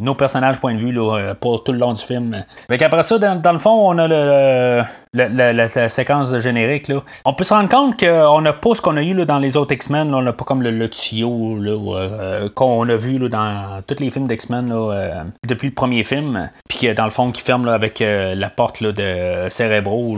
nos 0.00 0.14
personnages 0.14 0.60
point 0.60 0.74
de 0.74 0.78
vue 0.78 0.90
là, 0.90 1.16
euh, 1.16 1.34
pour 1.34 1.62
tout 1.62 1.72
le 1.72 1.78
long 1.78 1.92
du 1.92 2.02
film. 2.02 2.44
Fait 2.68 2.78
qu'après 2.78 3.04
ça, 3.04 3.18
dans, 3.18 3.52
le 3.52 3.58
fond, 3.60 3.70
on 3.70 3.96
a 3.98 4.08
le, 4.08 4.82
la, 5.12 5.88
séquence 5.88 6.32
de 6.32 6.40
générique. 6.40 6.88
Là. 6.88 7.02
On 7.24 7.32
peut 7.32 7.44
se 7.44 7.54
rendre 7.54 7.68
compte 7.68 7.98
qu'on 7.98 8.40
n'a 8.40 8.52
pas 8.52 8.74
ce 8.74 8.80
qu'on 8.80 8.96
a 8.96 9.02
eu 9.02 9.14
là, 9.14 9.24
dans 9.24 9.38
les 9.38 9.56
autres 9.56 9.72
X-Men. 9.72 10.12
On 10.12 10.22
n'a 10.22 10.32
pas 10.32 10.44
comme 10.44 10.62
le, 10.62 10.88
tuyau 10.88 11.58
euh, 11.64 12.48
qu'on 12.54 12.88
a 12.88 12.96
vu 12.96 13.18
dans 13.28 13.82
tous 13.86 14.00
les 14.00 14.10
films 14.10 14.26
d'X-Men 14.26 14.72
euh, 14.72 15.22
depuis 15.46 15.68
le 15.68 15.74
premier 15.74 16.02
film. 16.02 16.50
Puis 16.68 16.92
dans 16.92 17.04
le 17.04 17.10
fond, 17.10 17.30
qui 17.30 17.42
ferme 17.42 17.68
avec 17.68 18.00
la 18.00 18.50
porte 18.50 18.82
de 18.82 19.48
Cérébro, 19.48 20.16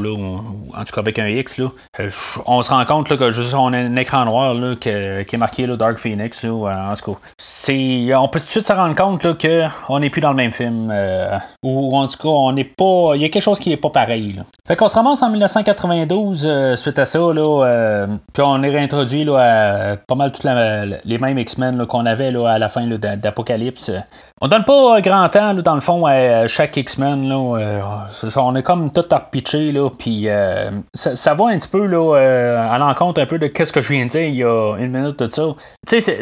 en 0.74 0.84
tout 0.84 0.94
cas 0.94 1.00
avec 1.00 1.18
un 1.18 1.28
X. 1.28 1.60
On 2.46 2.62
se 2.62 2.70
rend 2.70 2.84
compte 2.86 3.14
que 3.14 3.30
juste, 3.30 3.54
on 3.54 3.72
a 3.72 3.78
un 3.78 3.96
écran 3.96 4.24
noir 4.24 4.54
là, 4.54 4.74
qui 4.76 4.88
est 4.88 5.36
marqué 5.36 5.66
Dark 5.66 5.98
Phoenix. 5.98 6.44
en 6.44 6.94
tout 6.94 7.12
cas, 7.12 8.18
on 8.18 8.28
peut 8.28 8.40
tout 8.40 8.46
de 8.46 8.50
suite 8.50 8.66
se 8.66 8.72
rendre 8.72 8.94
compte 8.94 9.36
que 9.38 9.65
on 9.88 10.00
n'est 10.00 10.10
plus 10.10 10.20
dans 10.20 10.30
le 10.30 10.36
même 10.36 10.52
film. 10.52 10.90
Euh, 10.92 11.38
ou 11.62 11.96
en 11.96 12.06
tout 12.08 12.18
cas, 12.18 12.28
on 12.28 12.52
n'est 12.52 12.64
pas. 12.64 13.12
Il 13.14 13.22
y 13.22 13.24
a 13.24 13.28
quelque 13.28 13.42
chose 13.42 13.60
qui 13.60 13.70
n'est 13.70 13.76
pas 13.76 13.90
pareil. 13.90 14.40
Fait 14.66 14.76
qu'on 14.76 14.88
se 14.88 14.94
ramasse 14.94 15.22
en 15.22 15.30
1992 15.30 16.44
euh, 16.46 16.76
suite 16.76 16.98
à 16.98 17.04
ça, 17.04 17.18
euh, 17.18 18.06
puis 18.32 18.42
on 18.44 18.62
est 18.62 18.70
réintroduit 18.70 19.24
là, 19.24 19.92
à 19.92 19.96
pas 19.96 20.14
mal 20.14 20.32
toutes 20.32 20.44
les 20.44 21.18
mêmes 21.18 21.38
X-Men 21.38 21.86
qu'on 21.86 22.06
avait 22.06 22.32
là, 22.32 22.48
à 22.48 22.58
la 22.58 22.68
fin 22.68 22.86
d'Apocalypse. 22.86 23.90
On 24.40 24.48
donne 24.48 24.64
pas 24.64 25.00
grand 25.00 25.28
temps, 25.28 25.54
dans 25.54 25.74
le 25.74 25.80
fond, 25.80 26.04
à 26.06 26.46
chaque 26.46 26.76
X-Men. 26.76 27.32
on 27.32 28.54
est 28.54 28.62
comme 28.62 28.92
tout 28.92 29.04
pitché, 29.32 29.72
là, 29.72 29.88
puis 29.90 30.28
ça, 30.94 31.34
va 31.34 31.46
un 31.46 31.58
petit 31.58 31.68
peu 31.68 31.86
là, 31.86 32.70
à 32.70 32.78
l'encontre 32.78 33.20
un 33.20 33.26
peu 33.26 33.38
de 33.38 33.50
ce 33.56 33.72
que 33.72 33.80
je 33.80 33.92
viens 33.92 34.04
de 34.04 34.10
dire 34.10 34.28
il 34.28 34.34
y 34.34 34.44
a 34.44 34.76
une 34.78 34.90
minute 34.90 35.18
de 35.18 35.28
ça. 35.28 35.54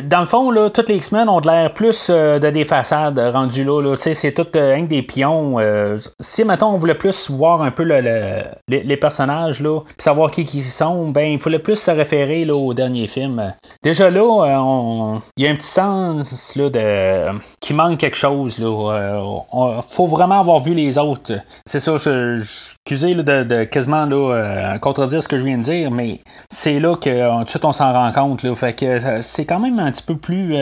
dans 0.05 0.21
le 0.21 0.27
fond, 0.27 0.51
là, 0.51 0.71
tous 0.71 0.85
les 0.89 0.97
X-Men 0.97 1.29
ont 1.29 1.41
de 1.41 1.49
l'air 1.49 1.73
plus 1.75 2.09
de 2.09 2.51
des 2.51 2.65
façades 2.65 3.19
rendu 3.19 3.65
là. 3.65 3.97
c'est 3.97 4.33
tout 4.33 4.47
euh, 4.57 4.87
des 4.87 5.03
pions. 5.03 5.59
Euh, 5.59 5.99
si, 6.21 6.45
maintenant 6.45 6.75
on 6.75 6.79
voulait 6.79 6.95
plus 6.95 7.31
voir 7.31 7.63
un 7.63 7.71
peu 7.71 7.83
les, 7.83 8.97
personnages, 8.97 9.61
là, 9.61 9.81
puis 9.81 9.95
savoir 9.99 10.31
qui 10.31 10.43
ils 10.43 10.63
sont, 10.63 11.09
ben, 11.09 11.33
il 11.33 11.39
fallait 11.39 11.59
plus 11.59 11.77
se 11.77 11.91
référer 11.91 12.45
là, 12.45 12.55
au 12.55 12.73
dernier 12.75 13.07
film. 13.07 13.55
Déjà 13.83 14.11
là, 14.11 14.21
euh, 14.21 15.19
il 15.37 15.45
y 15.45 15.49
a 15.49 15.51
un 15.51 15.57
petit 15.57 15.67
sens 15.67 16.55
là, 16.57 16.71
de, 16.71 17.39
qui 17.61 17.75
manque 17.75 18.04
chose. 18.13 18.57
Il 18.59 19.83
faut 19.89 20.07
vraiment 20.07 20.41
avoir 20.41 20.61
vu 20.61 20.75
les 20.75 20.99
autres. 20.99 21.33
C'est 21.65 21.81
ça, 21.81 21.97
je, 21.97 22.43
excusez 22.85 23.15
de, 23.15 23.65
quasiment 23.65 24.05
là, 24.05 24.79
contredire 24.79 25.23
ce 25.23 25.29
que 25.29 25.39
je 25.39 25.43
viens 25.43 25.59
de 25.59 25.63
dire, 25.63 25.91
mais 25.91 26.21
c'est 26.51 26.79
là 26.81 26.97
que 26.97 27.39
tout 27.39 27.45
de 27.45 27.49
suite 27.49 27.65
on 27.65 27.73
s'en 27.73 27.93
rend 27.93 28.13
compte. 28.13 28.43
Là, 28.43 28.55
fait 28.55 28.75
que 28.75 29.23
c'est 29.23 29.47
quand 29.47 29.61
même 29.61 29.79
un 29.79 29.91
petit 29.91 30.03
peu 30.03 30.17
plus 30.17 30.55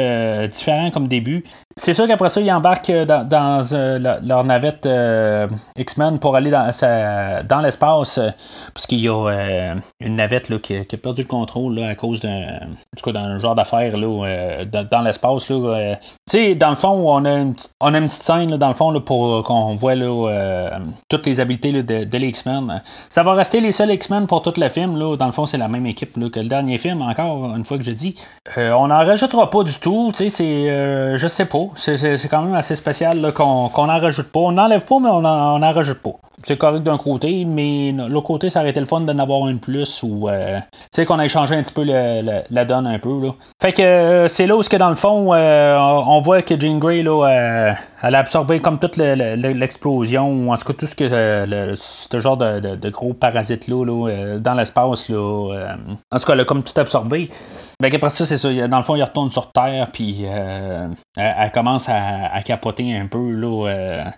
différent 0.48 0.90
comme 0.90 1.08
début. 1.08 1.44
C'est 1.76 1.92
sûr 1.92 2.06
qu'après 2.06 2.28
ça, 2.28 2.40
ils 2.40 2.52
embarquent 2.52 2.92
dans, 2.92 4.18
leur 4.22 4.44
navette 4.44 4.88
X-Men 5.76 6.18
pour 6.18 6.36
aller 6.36 6.50
dans, 6.50 6.70
dans 7.48 7.60
l'espace, 7.60 8.20
puisqu'il 8.74 9.00
y 9.00 9.08
a 9.08 9.74
une 10.00 10.16
navette 10.16 10.48
là, 10.48 10.58
qui, 10.58 10.76
a 10.76 10.84
perdu 10.96 11.22
le 11.22 11.28
contrôle 11.28 11.78
à 11.82 11.94
cause 11.94 12.20
d'un 12.20 13.38
genre 13.38 13.54
d'affaire 13.54 13.92
dans, 13.92 15.02
l'espace. 15.02 15.46
tu 15.46 15.54
sais, 16.26 16.54
dans 16.54 16.70
le 16.70 16.76
fond, 16.76 16.90
on 16.90 17.24
a 17.24 17.32
une, 17.38 17.54
petite 17.54 18.22
scène 18.22 18.56
dans 18.56 18.68
le 18.68 18.74
fond 18.74 19.00
pour 19.00 19.42
qu'on 19.42 19.74
voit 19.74 19.94
toutes 21.08 21.26
les 21.26 21.40
habiletés 21.40 21.72
de, 21.82 22.04
de 22.04 22.18
l'X-Men. 22.18 22.82
Ça 23.08 23.22
va 23.22 23.32
rester 23.34 23.60
les 23.60 23.72
seuls 23.72 23.90
X-Men 23.90 24.26
pour 24.26 24.42
tout 24.42 24.54
le 24.56 24.68
film. 24.68 24.96
Là. 24.96 25.16
Dans 25.16 25.26
le 25.26 25.32
fond, 25.32 25.46
c'est 25.46 25.58
la 25.58 25.68
même 25.68 25.86
équipe 25.86 26.18
que 26.30 26.40
le 26.40 26.48
dernier 26.48 26.78
film, 26.78 27.02
encore 27.02 27.54
une 27.54 27.64
fois 27.64 27.78
que 27.78 27.84
je 27.84 27.92
dis. 27.92 28.14
Euh, 28.56 28.72
on 28.72 28.88
n'en 28.88 29.04
rajoutera 29.04 29.50
pas 29.50 29.62
du 29.62 29.74
tout. 29.74 30.10
C'est, 30.14 30.40
euh, 30.40 31.16
je 31.16 31.26
sais 31.26 31.46
pas. 31.46 31.61
C'est, 31.76 32.28
quand 32.28 32.42
même 32.42 32.54
assez 32.54 32.74
spécial 32.74 33.32
qu'on 33.34 33.70
n'en 33.74 34.00
rajoute 34.00 34.28
pas. 34.28 34.40
On 34.40 34.52
n'enlève 34.52 34.84
pas, 34.84 34.98
mais 35.00 35.10
on 35.10 35.20
n'en 35.20 35.72
rajoute 35.72 35.98
pas 35.98 36.18
c'est 36.44 36.56
correct 36.56 36.82
d'un 36.82 36.98
côté, 36.98 37.44
mais 37.44 37.92
l'autre 37.92 38.26
côté, 38.26 38.50
ça 38.50 38.60
aurait 38.60 38.70
été 38.70 38.80
le 38.80 38.86
fun 38.86 39.00
d'en 39.00 39.18
avoir 39.18 39.48
une 39.48 39.58
plus 39.58 40.02
ou 40.02 40.28
euh, 40.28 40.58
qu'on 41.06 41.18
a 41.18 41.24
échangé 41.24 41.54
un 41.54 41.62
petit 41.62 41.72
peu 41.72 41.84
la 41.84 42.64
donne 42.64 42.86
un 42.86 42.98
peu. 42.98 43.12
Fait 43.60 43.72
que 43.72 43.82
euh, 43.82 44.28
c'est 44.28 44.46
là 44.46 44.56
où, 44.56 44.62
dans 44.62 44.88
le 44.88 44.94
fond, 44.94 45.32
euh, 45.32 45.76
on 45.78 46.20
voit 46.20 46.42
que 46.42 46.58
Jean 46.58 46.78
Grey, 46.78 47.02
là, 47.02 47.74
elle 48.02 48.14
a 48.14 48.18
absorbé 48.18 48.60
comme 48.60 48.78
toute 48.78 48.96
l'explosion, 48.96 50.50
en 50.50 50.56
tout 50.56 50.66
cas 50.66 50.72
tout 50.72 50.86
ce 50.86 50.94
que 50.94 51.08
ce 51.08 52.20
genre 52.20 52.36
de, 52.36 52.90
gros 52.90 53.14
parasites-là 53.14 53.84
là, 53.84 54.38
dans 54.38 54.54
l'espace. 54.54 55.10
En 55.10 56.18
tout 56.18 56.26
cas, 56.26 56.32
elle 56.32 56.40
a 56.40 56.44
comme 56.44 56.62
tout 56.62 56.78
absorbé. 56.80 57.30
Ben, 57.82 57.92
après 57.92 58.10
ça, 58.10 58.24
c'est 58.24 58.36
ça. 58.36 58.68
Dans 58.68 58.76
le 58.76 58.84
fond, 58.84 58.94
il 58.94 59.02
retourne 59.02 59.30
sur 59.30 59.50
Terre, 59.50 59.88
puis 59.92 60.24
elle, 61.16 61.50
commence 61.52 61.88
à, 61.88 62.40
capoter 62.44 62.96
un 62.96 63.08
peu. 63.08 63.32
Là, 63.32 64.12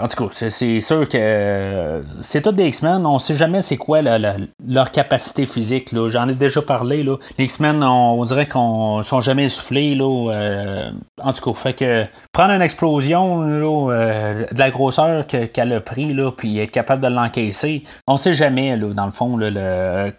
en 0.00 0.08
tout 0.08 0.28
cas, 0.28 0.48
c'est 0.48 0.80
sûr 0.80 1.08
que 1.08 1.18
euh, 1.18 2.02
c'est 2.22 2.42
tout 2.42 2.52
des 2.52 2.68
X-Men. 2.68 3.04
On 3.06 3.18
sait 3.18 3.36
jamais 3.36 3.62
c'est 3.62 3.76
quoi 3.76 4.00
leur 4.02 4.90
capacité 4.90 5.46
physique. 5.46 5.94
J'en 6.08 6.28
ai 6.28 6.34
déjà 6.34 6.62
parlé. 6.62 7.02
Là. 7.02 7.16
Les 7.38 7.44
X-Men, 7.44 7.82
on, 7.82 8.24
dirait 8.24 8.46
qu'on 8.46 9.02
sont 9.02 9.20
jamais 9.20 9.44
essoufflés. 9.44 9.94
Là, 9.94 10.30
euh, 10.32 10.90
en 11.22 11.32
tout 11.32 11.52
cas, 11.52 11.58
fait 11.58 11.74
que 11.74 12.04
prendre 12.32 12.52
une 12.52 12.62
explosion 12.62 13.42
euh, 13.42 14.46
de 14.50 14.58
la 14.58 14.70
grosseur 14.70 15.26
qu'elle 15.26 15.72
a 15.72 15.80
pris, 15.80 16.12
là, 16.12 16.30
puis 16.32 16.58
être 16.58 16.70
capable 16.70 17.02
de 17.02 17.08
l'encaisser, 17.08 17.84
on 18.06 18.16
sait 18.16 18.34
jamais, 18.34 18.76
là, 18.76 18.88
dans 18.94 19.06
le 19.06 19.12
fond, 19.12 19.38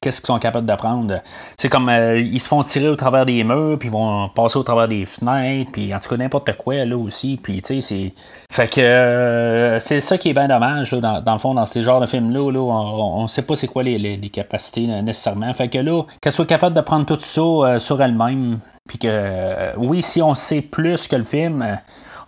qu'est-ce 0.01 0.21
qu'ils 0.21 0.27
sont 0.27 0.39
capables 0.39 0.67
de 0.67 0.75
prendre. 0.75 1.21
C'est 1.57 1.69
comme 1.69 1.89
ils 1.89 2.39
se 2.39 2.47
font 2.47 2.63
tirer 2.63 2.74
au 2.83 2.95
travers 2.95 3.25
des 3.25 3.43
murs, 3.43 3.77
puis 3.79 3.89
ils 3.89 3.91
vont 3.91 4.29
passer 4.29 4.57
au 4.57 4.63
travers 4.63 4.87
des 4.87 5.05
fenêtres, 5.05 5.71
puis 5.71 5.93
en 5.93 5.99
tout 5.99 6.09
cas 6.09 6.17
n'importe 6.17 6.55
quoi 6.57 6.85
là 6.85 6.97
aussi. 6.97 7.39
Puis 7.41 7.61
tu 7.61 7.81
sais, 7.81 7.81
c'est. 7.81 8.13
Fait 8.51 8.69
que 8.69 9.77
c'est 9.79 9.99
ça 9.99 10.17
qui 10.17 10.29
est 10.29 10.33
bien 10.33 10.47
dommage 10.47 10.91
là, 10.91 11.21
dans, 11.21 11.33
le 11.33 11.39
fond, 11.39 11.53
dans 11.53 11.65
ces 11.65 11.81
genres 11.81 11.99
de 11.99 12.05
films-là, 12.05 12.39
on 12.41 13.23
ne 13.23 13.27
sait 13.27 13.41
pas 13.41 13.55
c'est 13.55 13.67
quoi 13.67 13.83
les, 13.83 14.17
capacités 14.29 14.87
nécessairement. 15.01 15.53
Fait 15.53 15.69
que 15.69 15.79
là, 15.79 16.03
qu'elle 16.21 16.33
soit 16.33 16.45
capable 16.45 16.75
de 16.75 16.81
prendre 16.81 17.05
tout 17.05 17.19
ça 17.19 17.41
euh, 17.41 17.79
sur 17.79 18.01
elle-même, 18.01 18.59
puis 18.87 18.97
que, 18.97 19.07
euh, 19.09 19.73
oui, 19.77 20.01
si 20.01 20.21
on 20.21 20.35
sait 20.35 20.61
plus 20.61 21.07
que 21.07 21.15
le 21.15 21.23
film, 21.23 21.61
euh, 21.61 21.75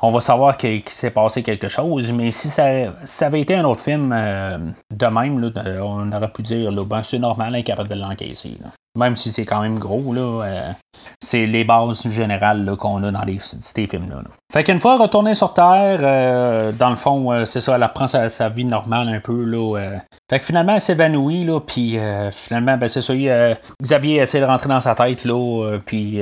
on 0.02 0.12
va 0.12 0.22
savoir 0.22 0.58
qu'il 0.58 0.88
s'est 0.88 1.12
passé 1.12 1.44
quelque 1.44 1.70
chose, 1.70 2.12
mais 2.12 2.32
si 2.32 2.50
ça, 2.50 2.66
avait 3.22 3.42
été 3.42 3.56
un 3.56 3.66
autre 3.66 3.82
film 3.82 4.10
de 4.10 5.06
même, 5.08 5.52
on 5.82 6.12
aurait 6.12 6.32
pu 6.32 6.44
dire, 6.44 6.72
là, 6.72 6.86
ben, 6.86 7.02
c'est 7.02 7.18
normal, 7.18 7.56
incapable 7.56 7.90
de 7.90 7.96
l'encaisser. 7.96 8.58
Même 8.98 9.16
si 9.16 9.32
c'est 9.32 9.46
quand 9.46 9.62
même 9.62 9.78
gros, 9.78 10.14
là, 10.14 10.74
c'est 11.22 11.46
les 11.46 11.64
bases 11.64 12.10
générales 12.10 12.76
qu'on 12.78 13.04
a 13.04 13.12
dans 13.12 13.24
les, 13.24 13.40
ces 13.40 13.88
films-là. 13.88 14.24
Fait 14.50 14.64
qu'une 14.64 14.80
fois 14.80 14.96
retournée 14.96 15.36
sur 15.36 15.54
Terre, 15.54 16.00
euh, 16.02 16.72
dans 16.72 16.90
le 16.90 16.96
fond, 16.96 17.34
euh, 17.34 17.44
c'est 17.44 17.60
ça, 17.60 17.76
elle 17.76 17.84
reprend 17.84 18.08
sa, 18.08 18.48
vie 18.48 18.64
normale 18.64 19.10
un 19.10 19.20
peu. 19.20 19.44
Là, 19.44 19.78
euh. 19.78 19.98
Fait 20.30 20.40
que 20.40 20.46
finalement, 20.46 20.76
elle 20.76 20.82
s'évanouit, 20.82 21.44
là, 21.44 21.60
puis 21.60 21.98
finalement, 22.32 22.78
ben, 22.78 22.88
c'est 22.88 23.02
ça, 23.02 23.14
Xavier 23.82 24.18
essaie 24.18 24.40
de 24.40 24.46
rentrer 24.46 24.70
dans 24.70 24.80
sa 24.80 24.96
tête, 24.96 25.26
là, 25.26 25.78
puis 25.86 26.20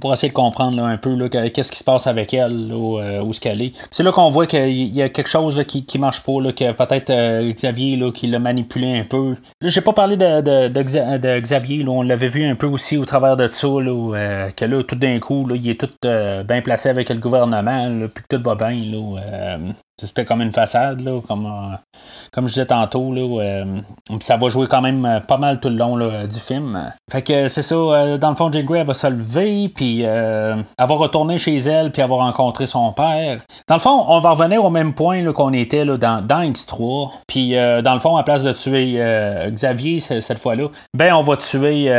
pour 0.00 0.12
essayer 0.12 0.28
de 0.28 0.34
comprendre 0.34 0.82
un 0.82 0.98
peu 0.98 1.14
là, 1.14 1.28
qu'est-ce 1.28 1.72
qui 1.72 1.78
se 1.78 1.84
passe 1.84 2.06
avec 2.06 2.34
elle, 2.34 2.68
là, 2.68 3.22
où 3.22 3.32
ce 3.32 3.40
qu'elle 3.40 3.62
est. 3.62 3.72
C'est 3.90 4.02
là 4.02 4.12
qu'on 4.12 4.28
voit 4.28 4.46
qu'il 4.46 4.94
y 4.94 5.00
a 5.00 5.08
quelque 5.08 5.30
chose 5.30 5.56
là, 5.56 5.64
qui, 5.64 5.86
qui 5.86 5.98
marche 5.98 6.22
pas, 6.22 6.40
là, 6.42 6.52
que 6.52 6.72
peut-être 6.72 7.50
Xavier 7.52 7.96
là, 7.96 8.12
qui 8.12 8.26
l'a 8.26 8.38
manipulé 8.38 8.98
un 8.98 9.04
peu. 9.04 9.36
Là, 9.62 9.68
j'ai 9.68 9.80
pas 9.80 9.94
parlé 9.94 10.18
de, 10.18 10.68
de, 10.68 11.40
Xavier, 11.40 11.82
là, 11.82 11.90
on 11.90 12.02
l'avait 12.02 12.28
vu 12.28 12.44
un 12.44 12.54
peu 12.54 12.66
aussi 12.66 12.98
au 12.98 13.06
travers 13.06 13.38
de 13.38 13.48
ça, 13.48 13.66
là, 13.66 14.50
que 14.54 14.64
là, 14.66 14.82
tout 14.82 14.96
d'un 14.96 15.18
coup, 15.20 15.46
là, 15.46 15.56
il 15.56 15.70
est 15.70 15.80
tout 15.80 15.90
bien 16.02 16.60
placé 16.62 16.90
avec 16.90 17.08
le 17.08 17.16
gouvernement 17.16 17.57
puis 17.62 18.24
que 18.28 18.36
tout 18.36 18.42
va 18.42 18.54
bien. 18.54 18.70
Là, 18.70 19.20
euh, 19.20 19.72
c'était 20.00 20.24
comme 20.24 20.42
une 20.42 20.52
façade, 20.52 21.00
là, 21.00 21.20
comme, 21.26 21.46
euh, 21.46 21.76
comme 22.32 22.46
je 22.46 22.54
disais 22.54 22.66
tantôt. 22.66 23.12
Là, 23.12 23.42
euh, 23.42 23.80
ça 24.20 24.36
va 24.36 24.48
jouer 24.48 24.66
quand 24.66 24.80
même 24.80 25.22
pas 25.26 25.36
mal 25.36 25.60
tout 25.60 25.68
le 25.68 25.76
long 25.76 25.96
du 25.96 26.40
film. 26.40 26.92
Fait 27.10 27.22
que 27.22 27.48
c'est 27.48 27.62
ça, 27.62 28.16
dans 28.18 28.30
le 28.30 28.36
fond, 28.36 28.50
Jane 28.52 28.64
Grey, 28.64 28.80
elle 28.80 28.86
va 28.86 28.94
se 28.94 29.06
lever, 29.06 29.68
puis 29.68 30.02
elle 30.02 30.64
va 30.78 30.94
retourner 30.94 31.38
chez 31.38 31.56
elle, 31.56 31.90
puis 31.90 32.02
elle 32.02 32.08
va 32.08 32.16
rencontrer 32.16 32.66
son 32.66 32.92
père. 32.92 33.40
Dans 33.66 33.74
le 33.74 33.80
fond, 33.80 34.04
on 34.08 34.20
va 34.20 34.30
revenir 34.30 34.64
au 34.64 34.70
même 34.70 34.94
point 34.94 35.32
qu'on 35.32 35.52
était 35.52 35.84
là, 35.84 35.96
dans, 35.96 36.24
dans 36.24 36.42
X3. 36.42 37.10
Puis 37.26 37.52
dans 37.52 37.94
le 37.94 38.00
fond, 38.00 38.16
à 38.16 38.22
place 38.22 38.42
de 38.42 38.52
tuer 38.52 39.00
Xavier 39.50 40.00
cette 40.00 40.38
fois-là, 40.38 40.68
ben 40.94 41.14
on 41.14 41.22
va 41.22 41.36
tuer 41.36 41.90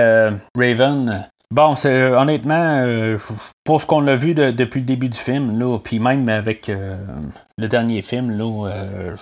Raven. 0.56 1.28
Bon, 1.52 1.76
c'est 1.76 2.04
honnêtement, 2.12 2.86
pour 3.64 3.82
ce 3.82 3.88
qu'on 3.88 4.06
a 4.08 4.16
vu 4.16 4.36
depuis 4.36 4.82
le 4.82 4.86
début 4.86 5.10
du 5.10 5.18
film, 5.18 5.60
là, 5.60 5.80
puis 5.80 6.00
même 6.00 6.30
avec 6.30 6.70
euh, 6.70 6.96
le 7.58 7.68
dernier 7.68 8.04
film, 8.04 8.30
là, 8.32 8.68
euh, 8.68 9.16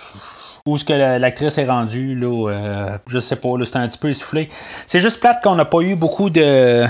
où 0.66 0.76
ce 0.76 0.84
que 0.84 0.92
l'actrice 0.92 1.56
est 1.56 1.64
rendue, 1.64 2.14
là, 2.14 2.50
euh, 2.50 2.98
je 3.06 3.18
sais 3.18 3.36
pas, 3.36 3.48
c'était 3.64 3.78
un 3.78 3.88
petit 3.88 3.96
peu 3.96 4.10
essoufflé. 4.10 4.48
C'est 4.86 5.00
juste 5.00 5.20
plate 5.20 5.42
qu'on 5.42 5.54
n'a 5.54 5.64
pas 5.64 5.80
eu 5.80 5.94
beaucoup 5.96 6.28
de 6.28 6.86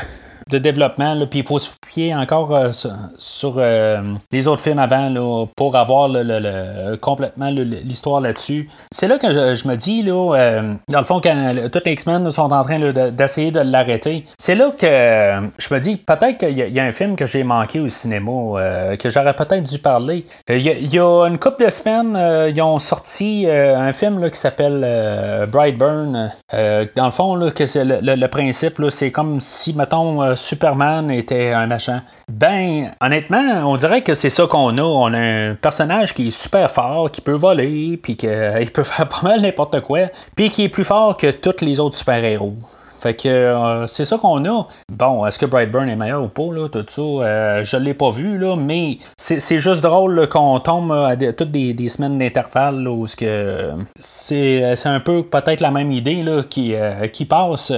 de 0.50 0.58
développement, 0.58 1.14
puis 1.26 1.40
il 1.40 1.46
faut 1.46 1.58
se 1.58 1.70
fier 1.86 2.14
encore 2.14 2.54
euh, 2.54 2.70
sur, 3.18 3.54
euh, 3.56 4.00
les 4.32 4.48
autres 4.48 4.62
films 4.62 4.78
avant 4.78 5.08
là, 5.08 5.46
pour 5.56 5.76
avoir 5.76 6.08
le, 6.08 6.96
complètement 6.96 7.50
l'histoire 7.50 8.20
là-dessus. 8.20 8.68
C'est 8.90 9.08
là 9.08 9.18
que 9.18 9.54
je, 9.54 9.68
me 9.68 9.74
dis, 9.76 10.02
là, 10.02 10.34
euh, 10.34 10.74
dans 10.88 10.98
le 10.98 11.04
fond, 11.04 11.20
quand 11.20 11.54
tous 11.72 11.82
les 11.84 11.92
X-Men 11.92 12.30
sont 12.30 12.52
en 12.52 12.64
train 12.64 12.78
d'essayer 13.10 13.50
de, 13.50 13.60
l'arrêter, 13.60 14.24
c'est 14.38 14.54
là 14.54 14.70
que 14.70 15.48
je 15.58 15.74
me 15.74 15.80
dis, 15.80 15.96
peut-être 15.96 16.38
qu'il 16.38 16.56
y, 16.58 16.80
a 16.80 16.84
un 16.84 16.92
film 16.92 17.16
que 17.16 17.26
j'ai 17.26 17.42
manqué 17.42 17.80
au 17.80 17.88
cinéma, 17.88 18.96
que 18.98 19.10
j'aurais 19.10 19.34
peut-être 19.34 19.64
dû 19.64 19.78
parler. 19.78 20.24
Il 20.48 20.62
y, 20.62 20.98
a 20.98 21.26
une 21.26 21.38
couple 21.38 21.64
de 21.64 21.70
semaines, 21.70 22.16
ils 22.54 22.62
ont 22.62 22.78
sorti 22.78 23.46
un 23.48 23.92
film 23.92 24.20
là, 24.20 24.30
qui 24.30 24.38
s'appelle 24.38 25.46
Brightburn. 25.50 26.32
dans 26.52 27.04
le 27.04 27.10
fond, 27.10 27.50
que 27.50 27.66
c'est 27.66 27.84
le, 27.84 28.26
principe, 28.28 28.80
c'est 28.90 29.10
comme 29.10 29.40
si, 29.40 29.74
mettons, 29.74 30.36
Superman 30.38 31.10
était 31.10 31.52
un 31.52 31.66
machin. 31.66 32.02
Ben, 32.30 32.92
honnêtement, 33.00 33.70
on 33.70 33.76
dirait 33.76 34.02
que 34.02 34.14
c'est 34.14 34.30
ça 34.30 34.46
qu'on 34.46 34.78
a. 34.78 34.82
On 34.82 35.12
a 35.12 35.18
un 35.18 35.54
personnage 35.54 36.14
qui 36.14 36.28
est 36.28 36.30
super 36.30 36.70
fort, 36.70 37.10
qui 37.10 37.20
peut 37.20 37.32
voler, 37.32 37.98
puis 38.02 38.16
qu'il 38.16 38.70
peut 38.74 38.84
faire 38.84 39.08
pas 39.08 39.22
mal 39.22 39.42
n'importe 39.42 39.80
quoi, 39.80 40.06
puis 40.34 40.50
qui 40.50 40.64
est 40.64 40.68
plus 40.68 40.84
fort 40.84 41.16
que 41.16 41.30
tous 41.30 41.64
les 41.64 41.80
autres 41.80 41.96
super-héros. 41.96 42.56
Fait 42.98 43.14
que 43.14 43.28
euh, 43.28 43.86
c'est 43.86 44.04
ça 44.04 44.18
qu'on 44.18 44.44
a. 44.44 44.66
Bon, 44.92 45.24
est-ce 45.24 45.38
que 45.38 45.46
Brightburn 45.46 45.88
est 45.88 45.96
meilleur 45.96 46.22
ou 46.22 46.28
pas, 46.28 46.68
tout 46.68 46.84
ça? 46.88 47.00
Euh, 47.00 47.64
je 47.64 47.76
l'ai 47.76 47.94
pas 47.94 48.10
vu, 48.10 48.38
là, 48.38 48.56
mais 48.56 48.98
c'est 49.16 49.60
juste 49.60 49.82
drôle 49.82 50.28
qu'on 50.28 50.58
tombe 50.58 50.90
à 50.92 51.16
toutes 51.16 51.52
des, 51.52 51.88
semaines 51.88 52.18
d'intervalle 52.18 52.86
où 52.88 53.06
c'est 53.06 54.74
un 54.84 55.00
peu 55.00 55.22
peut-être 55.22 55.60
la 55.60 55.70
même 55.70 55.92
idée 55.92 56.22
là, 56.22 56.42
qui, 56.42 56.74
euh, 56.74 57.06
qui 57.06 57.24
passe. 57.24 57.72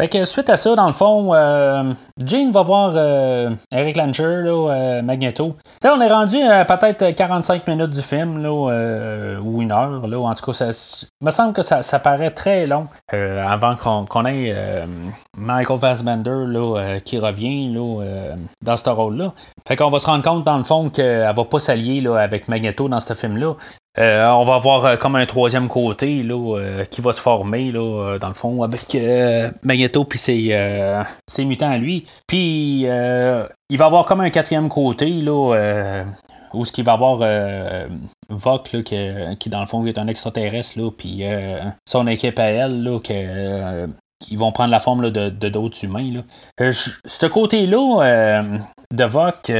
Fait 0.00 0.08
que 0.08 0.24
suite 0.24 0.48
à 0.48 0.56
ça, 0.56 0.74
dans 0.74 0.86
le 0.86 0.94
fond, 0.94 1.34
euh, 1.34 1.92
Jane 2.24 2.52
va 2.52 2.62
voir 2.62 2.92
euh, 2.94 3.50
Eric 3.70 3.98
Lancher, 3.98 4.22
euh, 4.24 5.02
Magneto. 5.02 5.56
On 5.84 6.00
est 6.00 6.08
rendu 6.08 6.40
à 6.40 6.64
peut-être 6.64 7.14
45 7.14 7.68
minutes 7.68 7.90
du 7.90 8.00
film, 8.00 8.42
là, 8.42 8.50
ou 9.42 9.60
une 9.60 9.70
heure. 9.70 10.08
Là, 10.08 10.18
en 10.18 10.32
tout 10.32 10.46
cas, 10.46 10.52
ça 10.54 11.06
me 11.20 11.30
semble 11.30 11.52
que 11.52 11.60
ça, 11.60 11.98
paraît 11.98 12.30
très 12.30 12.66
long 12.66 12.86
avant 13.12 13.76
qu'on 13.76 14.24
ait 14.24 14.56
Michael 15.36 15.78
Fassbender 15.78 16.46
là, 16.46 16.98
qui 17.04 17.18
revient 17.18 17.68
là, 17.68 18.36
dans 18.62 18.78
ce 18.78 18.88
rôle-là. 18.88 19.34
Fait 19.68 19.76
qu'on 19.76 19.90
va 19.90 19.98
se 19.98 20.06
rendre 20.06 20.24
compte, 20.24 20.44
dans 20.44 20.56
le 20.56 20.64
fond, 20.64 20.88
qu'elle 20.88 21.30
va 21.34 21.44
pas 21.44 21.58
s'allier 21.58 22.06
avec 22.06 22.48
Magneto 22.48 22.88
dans 22.88 23.00
ce 23.00 23.12
film-là. 23.12 23.52
Euh, 23.98 24.24
on 24.28 24.44
va 24.44 24.54
avoir 24.54 24.84
euh, 24.84 24.96
comme 24.96 25.16
un 25.16 25.26
troisième 25.26 25.66
côté 25.66 26.22
là, 26.22 26.56
euh, 26.56 26.84
qui 26.84 27.00
va 27.00 27.12
se 27.12 27.20
former 27.20 27.72
là, 27.72 28.18
dans 28.20 28.28
le 28.28 28.34
fond 28.34 28.62
avec 28.62 28.96
Magneto 29.62 30.04
puis 30.04 30.18
ses, 30.18 31.44
mutants 31.44 31.70
à 31.70 31.76
lui. 31.76 32.06
Puis 32.26 32.82
il 32.82 33.78
va 33.78 33.84
avoir 33.84 34.06
comme 34.06 34.20
un 34.20 34.30
quatrième 34.30 34.68
côté 34.68 35.06
là, 35.10 36.04
où 36.54 36.64
ce 36.64 36.72
qu'il 36.72 36.84
va 36.84 36.92
avoir 36.92 37.18
Vok 38.28 38.72
là, 38.72 38.82
qui, 38.82 39.50
dans 39.50 39.60
le 39.60 39.66
fond 39.66 39.84
est 39.86 39.98
un 39.98 40.06
extraterrestre 40.06 40.78
là, 40.78 40.90
son 41.84 42.06
équipe 42.06 42.38
à 42.38 42.44
elle 42.44 42.84
là, 42.84 43.00
que 43.00 43.88
qui 44.20 44.36
vont 44.36 44.52
prendre 44.52 44.70
la 44.70 44.80
forme 44.80 45.10
de, 45.10 45.28
d'autres 45.48 45.82
humains. 45.84 46.22
Là. 46.58 46.70
ce 46.72 47.26
côté-là 47.26 48.42
de 48.92 49.04
Vok, 49.04 49.50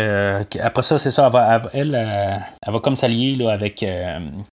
après 0.60 0.82
ça, 0.82 0.98
c'est 0.98 1.10
ça, 1.10 1.30
elle, 1.72 1.94
elle, 1.94 2.72
va 2.72 2.78
comme 2.80 2.96
s'allier 2.96 3.38
avec 3.48 3.84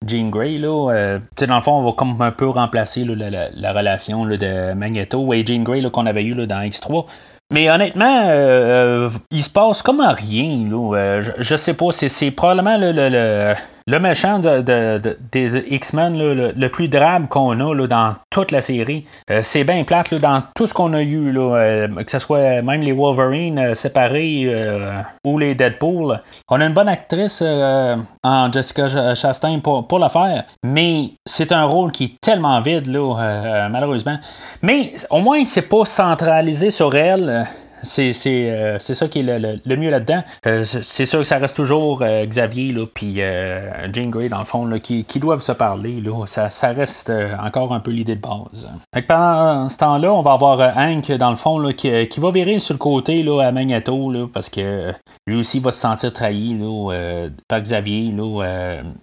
Jean 0.06 0.30
Grey. 0.30 0.58
Là, 0.58 1.20
dans 1.48 1.56
le 1.56 1.62
fond, 1.62 1.74
on 1.74 1.84
va 1.84 1.92
comme 1.94 2.22
un 2.22 2.32
peu 2.32 2.50
remplacer 2.50 3.04
la, 3.06 3.74
relation 3.74 4.26
de 4.26 4.74
Magneto 4.74 5.34
et 5.34 5.46
Jean 5.46 5.64
Grey 5.64 5.82
qu'on 5.92 6.06
avait 6.06 6.26
eu 6.26 6.36
dans 6.46 6.62
X3. 6.62 7.06
Mais 7.54 7.70
honnêtement, 7.70 8.24
euh, 8.26 9.10
il 9.32 9.44
se 9.44 9.50
passe 9.50 9.82
comme 9.82 10.02
rien. 10.02 10.68
Là. 10.70 11.22
je, 11.22 11.32
je, 11.38 11.56
sais 11.56 11.76
pas, 11.76 11.92
c'est, 11.92 12.32
probablement 12.32 12.78
le, 12.78 12.92
le, 12.92 13.10
le 13.10 13.56
méchant 13.88 14.40
de, 14.40 14.62
de, 14.62 15.18
des 15.32 15.64
X-Men, 15.70 16.18
le, 16.18 16.68
plus 16.70 16.88
drabe 16.88 17.28
qu'on 17.28 17.60
a 17.60 17.74
là, 17.76 17.88
dans 17.88 18.16
toute 18.32 18.52
la 18.52 18.62
série, 18.62 19.06
euh, 19.30 19.42
c'est 19.44 19.64
bien 19.64 19.84
plate 19.84 20.10
là, 20.10 20.20
dans 20.20 20.44
tout 20.56 20.66
ce 20.66 20.74
qu'on 20.74 20.94
a 20.94 21.04
eu, 21.04 21.32
là, 21.32 21.56
euh, 21.56 22.04
que 22.04 22.10
ce 22.10 22.18
soit 22.18 22.64
même 22.64 22.82
les 22.82 22.92
Wolverine 22.92 23.60
euh, 23.60 23.74
séparés 23.76 24.52
ou 25.24 25.38
les 25.38 25.54
Deadpool. 25.54 26.20
On 26.50 26.62
a 26.62 26.66
une 26.66 26.74
bonne 26.74 26.90
actrice 26.90 27.44
en 27.44 28.52
Jessica 28.52 29.14
Chastain 29.14 29.60
pour, 29.60 29.88
pour 29.88 30.00
le 30.00 30.10
faire, 30.10 30.46
mais 30.64 31.12
c'est 31.26 31.52
un 31.52 31.66
rôle 31.66 31.92
qui 31.92 32.06
est 32.06 32.22
tellement 32.22 32.60
vide, 32.62 32.88
là, 32.88 33.70
malheureusement. 33.70 34.18
Mais 34.64 34.94
au 35.12 35.20
moins, 35.20 35.46
c'est 35.46 35.62
pas 35.62 35.86
centralisé 35.86 36.72
sur 36.72 36.96
elle. 36.96 37.48
Euh, 38.00 38.78
c'est, 38.80 38.94
ça 38.94 39.08
qui 39.08 39.20
est 39.20 39.60
le, 39.66 39.76
mieux 39.76 39.90
là-dedans. 39.90 40.24
Euh, 40.46 40.64
c'est 40.66 41.06
sûr 41.06 41.20
que 41.20 41.26
ça 41.26 41.38
reste 41.38 41.56
toujours 41.56 42.02
euh, 42.02 42.26
Xavier 42.26 42.74
puis 42.94 43.16
Jean 43.94 44.10
Grey, 44.10 44.30
dans 44.30 44.40
le 44.40 44.46
fond, 44.46 44.70
qui, 44.80 45.20
doivent 45.20 45.42
se 45.42 45.52
parler. 45.52 46.04
Ça, 46.26 46.70
reste 46.70 47.12
encore 47.40 47.74
un 47.74 47.80
peu 47.80 47.92
l'idée 47.92 48.16
de 48.16 48.22
base. 48.22 48.70
pendant 49.08 49.70
ce 49.70 49.78
temps-là, 49.78 50.14
on 50.14 50.22
va 50.22 50.34
avoir 50.34 50.78
Hank, 50.78 51.12
dans 51.12 51.30
le 51.30 51.36
fond, 51.36 51.62
qui, 51.74 51.90
va 52.18 52.32
virer 52.32 52.60
sur 52.60 52.74
le 52.74 52.80
côté 52.80 53.24
là, 53.24 53.42
à 53.42 53.52
Magneto, 53.52 54.12
parce 54.34 54.50
que 54.50 54.94
lui 55.28 55.38
aussi 55.38 55.60
va 55.60 55.72
se 55.72 55.80
sentir 55.80 56.12
trahi 56.14 56.56
par 57.48 57.62
Xavier, 57.62 58.14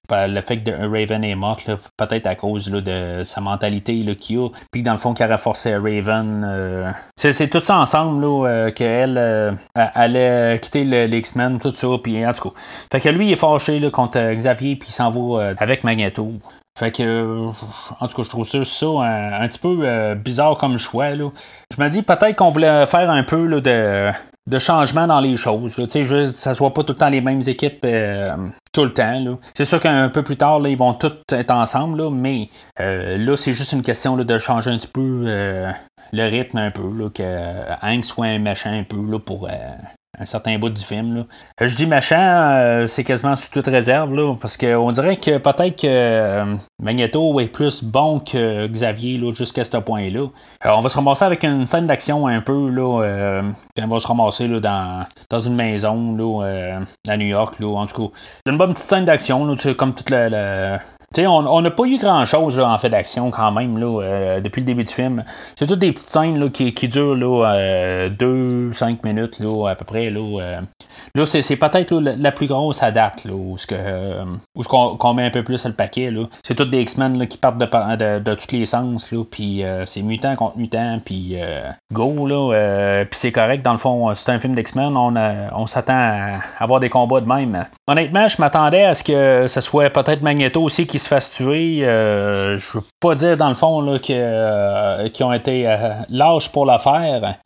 par 0.08 0.28
le 0.28 0.40
fait 0.40 0.58
que 0.58 0.70
Raven 0.70 1.24
est 1.24 1.34
morte, 1.34 1.70
peut-être 1.96 2.26
à 2.26 2.34
cause 2.34 2.66
de 2.66 3.22
sa 3.24 3.40
mentalité 3.40 4.04
qu'il 4.16 4.38
a, 4.38 4.48
puis 4.70 4.82
dans 4.82 4.92
le 4.92 4.98
fond, 4.98 5.14
qui 5.14 5.24
aurait 5.24 5.38
forcé 5.38 5.74
Raven. 5.76 6.94
c'est, 7.16 7.48
tout 7.48 7.60
ça 7.60 7.78
ensemble 7.78 8.24
qu'elle 8.72 9.16
euh, 9.18 9.52
allait 9.74 10.58
quitter 10.60 10.84
les 10.84 11.18
X-Men, 11.18 11.58
tout 11.60 11.74
ça, 11.74 11.88
puis 12.02 12.26
en 12.26 12.32
tout 12.32 12.50
cas. 12.50 12.56
Fait 12.90 13.00
que 13.00 13.08
lui, 13.08 13.28
il 13.28 13.32
est 13.32 13.36
fâché 13.36 13.78
là, 13.78 13.90
contre 13.90 14.18
euh, 14.18 14.34
Xavier, 14.34 14.76
puis 14.76 14.88
il 14.88 14.92
s'en 14.92 15.10
va 15.10 15.42
euh, 15.42 15.54
avec 15.58 15.84
Magneto. 15.84 16.32
Fait 16.78 16.90
que, 16.90 17.48
en 18.00 18.08
tout 18.08 18.16
cas, 18.16 18.22
je 18.22 18.28
trouve 18.30 18.46
ça, 18.46 18.56
un, 18.56 19.46
petit 19.46 19.58
peu 19.58 20.14
bizarre 20.14 20.56
comme 20.56 20.78
choix. 20.78 21.10
Là. 21.10 21.28
Je 21.70 21.82
me 21.82 21.88
dis 21.90 22.00
peut-être 22.00 22.34
qu'on 22.34 22.48
voulait 22.48 22.86
faire 22.86 23.10
un 23.10 23.22
peu 23.24 23.44
là, 23.44 23.60
de, 23.60 24.10
de 24.50 24.58
changement 24.58 25.06
dans 25.06 25.20
les 25.20 25.36
choses. 25.36 25.74
Tu 25.74 25.88
sais, 25.88 26.02
que 26.02 26.32
ça 26.32 26.54
soit 26.54 26.74
pas 26.74 26.82
tout 26.82 26.92
le 26.92 26.98
temps 26.98 27.08
les 27.08 27.20
mêmes 27.20 27.42
équipes 27.46 27.86
tout 28.72 28.84
le 28.84 28.92
temps. 28.92 29.38
C'est 29.54 29.64
sûr 29.64 29.78
qu'un 29.80 30.08
peu 30.08 30.22
plus 30.22 30.36
tard, 30.36 30.60
là, 30.60 30.68
ils 30.68 30.78
vont 30.78 30.94
tous 30.94 31.12
être 31.30 31.50
ensemble, 31.50 31.98
là, 31.98 32.10
mais 32.10 32.48
là, 32.78 33.36
c'est 33.36 33.52
juste 33.52 33.72
une 33.72 33.82
question 33.82 34.16
de 34.16 34.38
changer 34.38 34.70
un 34.70 34.78
petit 34.78 34.88
peu 34.88 35.24
le 36.12 36.24
rythme 36.24 36.58
un 36.58 36.70
peu, 36.70 36.90
là, 36.96 37.08
que 37.10 37.22
Hank 37.82 38.04
soit 38.04 38.26
un 38.26 38.38
machin 38.38 38.78
un 38.78 38.84
peu 38.84 39.00
là, 39.10 39.18
pour 39.18 39.46
euh, 39.46 39.50
un 40.18 40.26
certain 40.26 40.58
bout 40.58 40.68
du 40.68 40.82
film. 40.82 41.16
Là. 41.16 41.24
Euh, 41.60 41.66
je 41.66 41.74
dis 41.74 41.86
machin, 41.86 42.20
euh, 42.20 42.86
c'est 42.86 43.02
quasiment 43.02 43.34
sous 43.34 43.48
toute 43.50 43.66
réserve, 43.66 44.14
là, 44.14 44.34
parce 44.38 44.56
qu'on 44.56 44.90
dirait 44.90 45.16
que 45.16 45.38
peut-être 45.38 45.80
que 45.80 46.56
Magneto 46.78 47.40
est 47.40 47.48
plus 47.48 47.82
bon 47.82 48.20
que 48.20 48.66
Xavier 48.66 49.20
jusqu'à 49.34 49.64
ce 49.64 49.76
point-là. 49.78 50.26
on 50.64 50.80
va 50.80 50.88
se 50.88 50.96
ramasser 50.96 51.24
avec 51.24 51.44
une 51.44 51.64
scène 51.64 51.86
d'action 51.86 52.26
un 52.26 52.42
peu, 52.42 52.68
là, 52.68 53.42
on 53.80 53.86
va 53.88 53.98
se 53.98 54.06
ramasser 54.06 54.48
là, 54.48 54.60
dans, 54.60 55.06
dans 55.30 55.40
une 55.40 55.54
maison 55.54 56.14
là, 56.14 56.80
à 57.08 57.16
New 57.16 57.26
York, 57.26 57.58
là, 57.58 57.68
en 57.68 57.86
tout 57.86 58.08
cas. 58.08 58.14
Une 58.50 58.58
bonne 58.58 58.74
petite 58.74 58.88
scène 58.88 59.06
d'action, 59.06 59.56
comme 59.78 59.94
toute 59.94 60.10
la, 60.10 60.80
on 61.18 61.60
n'a 61.60 61.70
pas 61.70 61.84
eu 61.84 61.98
grand-chose 61.98 62.58
en 62.58 62.78
fait 62.78 62.88
d'action 62.88 63.30
quand 63.30 63.52
même 63.52 63.78
là, 63.78 64.02
euh, 64.02 64.40
depuis 64.40 64.60
le 64.60 64.66
début 64.66 64.84
du 64.84 64.92
film. 64.92 65.24
C'est 65.56 65.66
toutes 65.66 65.78
des 65.78 65.92
petites 65.92 66.10
scènes 66.10 66.38
là, 66.38 66.48
qui, 66.48 66.72
qui, 66.72 66.88
durent 66.88 67.16
2-5 67.16 67.20
euh, 67.52 68.94
minutes 69.04 69.38
là, 69.40 69.68
à 69.68 69.74
peu 69.74 69.84
près. 69.84 70.10
Là, 70.10 70.20
euh. 70.20 70.60
là 71.14 71.26
c'est, 71.26 71.56
peut-être 71.56 71.94
la, 71.94 72.32
plus 72.32 72.46
grosse 72.46 72.82
à 72.82 72.90
date 72.90 73.24
là, 73.24 73.32
où, 73.32 73.56
que, 73.68 74.22
où 74.54 74.62
qu'on, 74.62 75.14
met 75.14 75.24
un 75.24 75.30
peu 75.30 75.42
plus 75.42 75.64
le 75.66 75.72
paquet. 75.72 76.10
Là. 76.10 76.24
C'est 76.42 76.54
toutes 76.54 76.70
des 76.70 76.80
X-Men 76.80 77.26
qui 77.26 77.38
partent 77.38 77.58
de, 77.58 78.18
de, 78.18 78.34
tous 78.34 78.52
les 78.52 78.64
sens. 78.64 79.10
Là, 79.12 79.22
c'est 79.86 80.02
mutant 80.02 80.36
contre 80.36 80.58
mutant. 80.58 80.98
Puis 81.04 81.36
go. 81.92 82.26
Là, 82.26 83.04
puis 83.04 83.18
c'est 83.18 83.32
correct. 83.32 83.64
Dans 83.64 83.72
le 83.72 83.78
fond, 83.78 84.14
c'est 84.14 84.30
un 84.30 84.40
film 84.40 84.54
d'X-Men. 84.54 84.96
On, 84.96 85.14
on 85.54 85.66
s'attend 85.66 85.92
à 85.94 86.40
avoir 86.58 86.80
des 86.80 86.88
combats 86.88 87.20
de 87.20 87.26
même. 87.26 87.66
Honnêtement, 87.86 88.28
je 88.28 88.36
m'attendais 88.40 88.84
à 88.84 88.94
ce 88.94 89.04
que 89.04 89.46
ce 89.46 89.60
soit 89.60 89.90
peut-être 89.90 90.22
Magneto 90.22 90.62
aussi 90.62 90.86
qui 90.86 90.98
se 91.02 91.08
fasse 91.08 91.30
tuer. 91.30 91.84
Euh, 91.84 92.56
je 92.56 92.78
veux 92.78 92.84
pas 93.00 93.14
dire 93.14 93.36
dans 93.36 93.48
le 93.48 93.54
fond 93.54 93.80
là, 93.80 93.98
euh, 94.10 95.08
qu'ils 95.08 95.26
ont 95.26 95.32
été 95.32 95.68
euh, 95.68 95.92
lâches 96.10 96.50
pour 96.50 96.66
la 96.66 96.78
faire, 96.78 97.36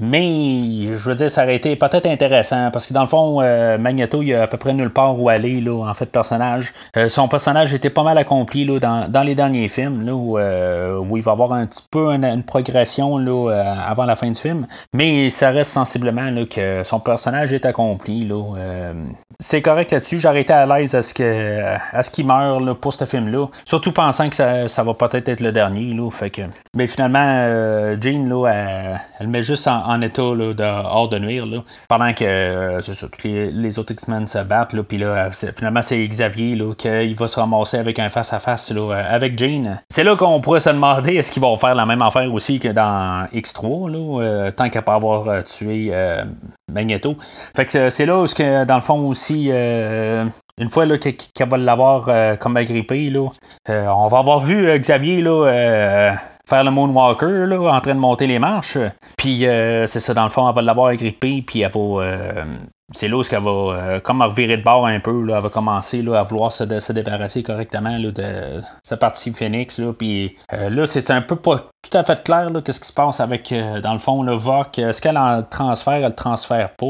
mais 0.00 0.94
je 0.96 1.08
veux 1.08 1.14
dire, 1.14 1.30
ça 1.30 1.44
aurait 1.44 1.56
été 1.56 1.76
peut-être 1.76 2.06
intéressant 2.06 2.70
parce 2.70 2.86
que 2.86 2.94
dans 2.94 3.02
le 3.02 3.08
fond, 3.08 3.40
Magneto, 3.78 4.22
il 4.22 4.28
y 4.28 4.34
a 4.34 4.42
à 4.42 4.46
peu 4.46 4.56
près 4.56 4.72
nulle 4.72 4.92
part 4.92 5.18
où 5.18 5.28
aller 5.28 5.60
là, 5.60 5.88
en 5.88 5.94
fait, 5.94 6.06
personnage. 6.06 6.72
son 7.08 7.28
personnage 7.28 7.74
était 7.74 7.90
pas 7.90 8.02
mal 8.02 8.18
accompli 8.18 8.64
là, 8.64 9.06
dans, 9.08 9.22
les 9.22 9.34
derniers 9.34 9.68
films, 9.68 10.04
là, 10.04 10.14
où, 10.14 11.16
il 11.16 11.22
va 11.22 11.32
avoir 11.32 11.52
un 11.52 11.66
petit 11.66 11.82
peu 11.90 12.10
une, 12.10 12.42
progression 12.42 13.18
là, 13.18 13.50
avant 13.86 14.04
la 14.04 14.16
fin 14.16 14.30
du 14.30 14.40
film, 14.40 14.66
mais 14.94 15.30
ça 15.30 15.50
reste 15.50 15.72
sensiblement 15.72 16.30
là, 16.30 16.44
que 16.44 16.82
son 16.84 17.00
personnage 17.00 17.52
est 17.52 17.66
accompli. 17.66 18.26
Là, 18.26 18.92
c'est 19.40 19.62
correct 19.62 19.92
là-dessus. 19.92 20.18
J'aurais 20.18 20.42
été 20.42 20.52
à 20.52 20.66
l'aise 20.66 20.94
à 20.94 21.02
ce 21.02 21.14
à 21.92 22.02
ce 22.02 22.10
qu'il 22.74 22.80
pour 22.80 22.92
ce 22.92 23.04
film-là. 23.04 23.46
Surtout 23.64 23.92
pensant 23.92 24.28
que 24.28 24.36
ça, 24.68 24.82
va 24.82 24.94
peut-être 24.94 25.28
être 25.28 25.40
le 25.40 25.52
dernier. 25.52 25.92
Là, 25.92 26.10
fait 26.10 26.30
que... 26.30 26.42
Mais 26.74 26.86
finalement, 26.86 27.24
euh, 27.24 27.96
Jean, 28.00 28.28
là, 28.28 28.98
elle, 29.18 29.28
met 29.28 29.42
juste 29.42 29.66
en, 29.68 30.00
état 30.00 30.22
là, 30.22 30.54
de, 30.54 30.62
hors 30.62 31.08
de 31.08 31.18
nuire. 31.18 31.46
Là, 31.46 31.58
pendant 31.88 32.12
que 32.12 32.24
euh, 32.24 32.80
ça, 32.80 33.06
tous 33.08 33.26
les, 33.26 33.78
autres 33.78 33.92
X-Men 33.92 34.26
se 34.26 34.38
battent. 34.38 34.72
Là, 34.72 34.82
puis 34.82 34.98
là, 34.98 35.30
finalement, 35.30 35.82
c'est 35.82 36.06
Xavier 36.06 36.54
là, 36.56 36.74
qui 36.76 37.14
va 37.14 37.28
se 37.28 37.38
ramasser 37.38 37.78
avec 37.78 37.98
un 37.98 38.08
face-à-face 38.08 38.70
là, 38.70 38.92
avec 39.08 39.38
Jean. 39.38 39.78
C'est 39.88 40.04
là 40.04 40.16
qu'on 40.16 40.40
pourrait 40.40 40.60
se 40.60 40.70
demander 40.70 41.14
est-ce 41.14 41.30
qu'ils 41.30 41.42
vont 41.42 41.56
faire 41.56 41.74
la 41.74 41.86
même 41.86 42.02
affaire 42.02 42.32
aussi 42.32 42.58
que 42.58 42.68
dans 42.68 43.26
X3, 43.32 43.90
là, 43.90 44.22
euh, 44.22 44.50
tant 44.50 44.68
qu'à 44.68 44.82
pas 44.82 44.94
avoir 44.94 45.44
tué 45.44 45.92
Magneto. 46.70 47.16
Fait 47.54 47.66
que 47.66 47.90
c'est 47.90 48.06
là 48.06 48.20
où, 48.20 48.26
que, 48.26 48.64
dans 48.64 48.74
le 48.76 48.80
fond 48.80 49.06
aussi, 49.06 49.50
une 50.58 50.70
fois 50.70 50.86
qu'elle 50.86 51.48
va 51.48 51.56
l'avoir 51.58 52.08
euh, 52.08 52.36
comme 52.36 52.56
agrippé, 52.56 53.10
là, 53.10 53.28
euh, 53.68 53.86
on 53.88 54.08
va 54.08 54.18
avoir 54.18 54.40
vu 54.40 54.68
euh, 54.68 54.78
Xavier 54.78 55.20
là, 55.20 56.16
faire 56.48 56.64
le 56.64 56.70
Moonwalker 56.70 57.46
là, 57.46 57.60
en 57.60 57.80
train 57.80 57.94
de 57.94 58.00
monter 58.00 58.26
les 58.26 58.38
marches. 58.38 58.78
Puis 59.18 59.40
c'est 59.40 60.00
ça, 60.00 60.14
dans 60.14 60.24
le 60.24 60.30
fond, 60.30 60.48
elle 60.48 60.54
va 60.54 60.62
l'avoir 60.62 60.88
agrippé, 60.88 61.42
puis 61.46 61.60
elle 61.60 61.72
va 61.72 62.44
c'est 62.92 63.08
là 63.08 63.16
où 63.16 63.22
elle 63.28 63.42
va 63.42 64.00
comme 64.00 64.22
revirer 64.22 64.56
de 64.56 64.62
bord 64.62 64.86
un 64.86 65.00
peu. 65.00 65.24
Là, 65.24 65.36
elle 65.38 65.42
va 65.42 65.50
commencer 65.50 66.02
là, 66.02 66.20
à 66.20 66.22
vouloir 66.22 66.52
se, 66.52 66.92
débarrasser 66.92 67.42
correctement 67.42 67.98
de 67.98 68.62
sa 68.84 68.96
partie 68.96 69.32
Phoenix. 69.32 69.78
Là, 69.78 69.92
puis 69.92 70.36
là, 70.52 70.86
c'est 70.86 71.10
un 71.10 71.20
peu 71.20 71.34
pas 71.34 71.68
tout 71.88 71.98
à 71.98 72.02
fait 72.04 72.22
clair 72.22 72.48
qu'est-ce 72.64 72.80
qui 72.80 72.88
se 72.88 72.92
passe 72.92 73.20
avec, 73.20 73.50
euh, 73.52 73.80
dans 73.80 73.92
le 73.92 73.98
fond, 73.98 74.22
le 74.22 74.34
VOC. 74.34 74.78
Est-ce 74.78 75.00
qu'elle 75.00 75.18
en 75.18 75.42
transfère, 75.42 76.04
elle 76.04 76.14
transfère 76.14 76.70
pas? 76.70 76.86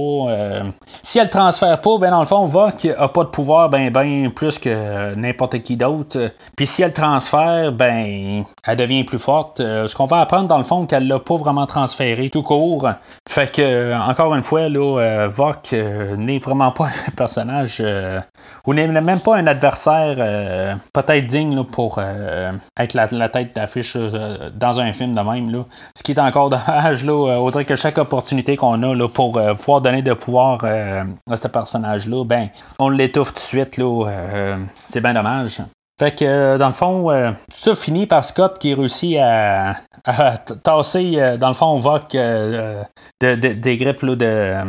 si 1.03 1.19
elle 1.19 1.29
transfère 1.29 1.81
pas, 1.81 1.99
ben 1.99 2.11
dans 2.11 2.21
le 2.21 2.27
fond, 2.27 2.45
VOC 2.45 2.89
a 2.97 3.09
pas 3.09 3.25
de 3.25 3.29
pouvoir 3.29 3.69
ben 3.69 3.91
ben 3.91 4.31
plus 4.31 4.59
que 4.59 5.15
n'importe 5.15 5.63
qui 5.63 5.77
d'autre. 5.77 6.31
Puis 6.57 6.67
si 6.67 6.83
elle 6.83 6.93
transfère, 6.93 7.73
ben 7.73 8.45
elle 8.65 8.77
devient 8.77 9.05
plus 9.05 9.19
forte. 9.19 9.59
ce 9.59 9.95
qu'on 9.95 10.07
va 10.07 10.21
apprendre 10.21 10.49
dans 10.49 10.59
le 10.59 10.65
fond, 10.65 10.87
qu'elle 10.87 11.07
l'a 11.07 11.19
pas 11.19 11.37
vraiment 11.37 11.67
transféré 11.67 12.31
tout 12.31 12.43
court. 12.43 12.89
Fait 13.29 13.51
que, 13.51 13.95
encore 13.95 14.35
une 14.35 14.43
fois, 14.43 14.69
là, 14.69 15.27
VOC 15.29 15.67
euh, 15.73 16.17
n'est 16.17 16.39
vraiment 16.39 16.71
pas 16.73 16.87
un 16.87 17.11
personnage 17.17 17.79
euh, 17.81 18.21
ou 18.67 18.75
n'est 18.75 18.87
même 18.89 19.21
pas 19.21 19.37
un 19.37 19.47
adversaire 19.47 20.17
euh, 20.19 20.75
peut-être 20.93 21.27
digne 21.27 21.65
pour 21.65 22.01
être 22.01 22.95
la, 22.95 23.29
tête 23.29 23.55
d'affiche 23.55 23.97
dans 23.97 24.81
un 24.81 24.86
film 24.93 25.15
de 25.15 25.21
même. 25.21 25.51
Là. 25.51 25.65
Ce 25.97 26.03
qui 26.03 26.13
est 26.13 26.19
encore 26.19 26.51
dommage, 26.51 27.05
là, 27.05 27.41
autant 27.41 27.65
que 27.65 27.77
chaque 27.77 27.99
opportunité 27.99 28.57
qu'on 28.57 28.83
a 28.83 28.95
là, 28.95 29.09
pour 29.09 29.41
pouvoir 29.59 29.81
donner 29.81 30.03
de 30.03 30.13
pouvoir 30.13 30.65
à 30.65 31.37
ce 31.37 31.49
personnage-là, 31.49 32.25
ben, 32.25 32.49
on 32.79 32.89
l'étouffe 32.89 33.29
tout 33.29 33.41
de 33.41 33.41
suite. 33.41 33.77
Là, 33.77 34.57
c'est 34.87 35.01
bien 35.01 35.15
dommage. 35.15 35.63
Fait 35.99 36.15
que, 36.15 36.59
dans 36.59 36.67
le 36.67 36.75
fond, 36.75 37.11
tout 37.51 37.57
ça 37.57 37.75
finit 37.75 38.07
par 38.07 38.25
Scott 38.25 38.59
qui 38.59 38.75
réussit 38.75 39.17
à, 39.19 39.75
tasser, 40.63 41.37
dans 41.39 41.49
le 41.49 41.55
fond, 41.55 41.77
Voc 41.77 42.13
de, 42.13 42.85
des 43.21 43.77
grippes 43.77 44.05
de, 44.05 44.63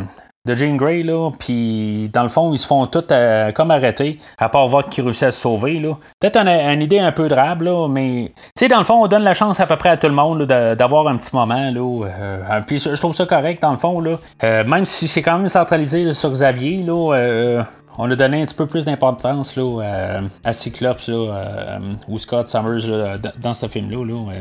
de 0.48 0.54
Jean 0.54 0.76
Grey, 0.76 1.02
là, 1.02 1.30
puis 1.38 2.10
dans 2.12 2.22
le 2.22 2.30
fond, 2.30 2.52
ils 2.52 2.58
se 2.58 2.66
font 2.66 2.86
tous 2.86 3.04
euh, 3.10 3.52
comme 3.52 3.70
arrêter, 3.70 4.18
à 4.38 4.48
part 4.48 4.66
voir 4.66 4.88
qui 4.88 5.02
réussit 5.02 5.24
à 5.24 5.30
se 5.30 5.40
sauver. 5.40 5.78
Là. 5.78 5.96
Peut-être 6.20 6.38
une, 6.38 6.82
idée 6.82 6.98
un 6.98 7.12
peu 7.12 7.28
drabe, 7.28 7.62
là, 7.62 7.86
mais 7.88 8.32
tu 8.34 8.42
sais, 8.58 8.68
dans 8.68 8.78
le 8.78 8.84
fond, 8.84 9.04
on 9.04 9.08
donne 9.08 9.22
la 9.22 9.34
chance 9.34 9.60
à 9.60 9.66
peu 9.66 9.76
près 9.76 9.90
à 9.90 9.96
tout 9.98 10.08
le 10.08 10.14
monde 10.14 10.44
d'avoir 10.44 11.06
un 11.08 11.16
petit 11.16 11.34
moment. 11.34 11.70
Là, 11.70 12.06
euh, 12.06 12.60
puis 12.66 12.78
je 12.78 12.96
trouve 12.96 13.14
ça 13.14 13.26
correct, 13.26 13.60
dans 13.60 13.72
le 13.72 13.78
fond, 13.78 14.00
là. 14.00 14.18
même 14.64 14.86
si 14.86 15.06
c'est 15.06 15.22
quand 15.22 15.38
même 15.38 15.48
centralisé 15.48 16.12
sur 16.12 16.30
Xavier, 16.32 16.78
là, 16.78 17.64
on 17.98 18.10
a 18.10 18.16
donné 18.16 18.42
un 18.42 18.46
petit 18.46 18.54
peu 18.54 18.66
plus 18.66 18.84
d'importance 18.84 19.56
là, 19.56 20.20
à 20.44 20.52
Cyclops 20.52 21.08
là, 21.08 21.78
ou 22.08 22.18
Scott 22.18 22.48
Summers 22.48 23.18
dans 23.38 23.54
ce 23.54 23.66
film-là. 23.66 24.04
Là, 24.04 24.34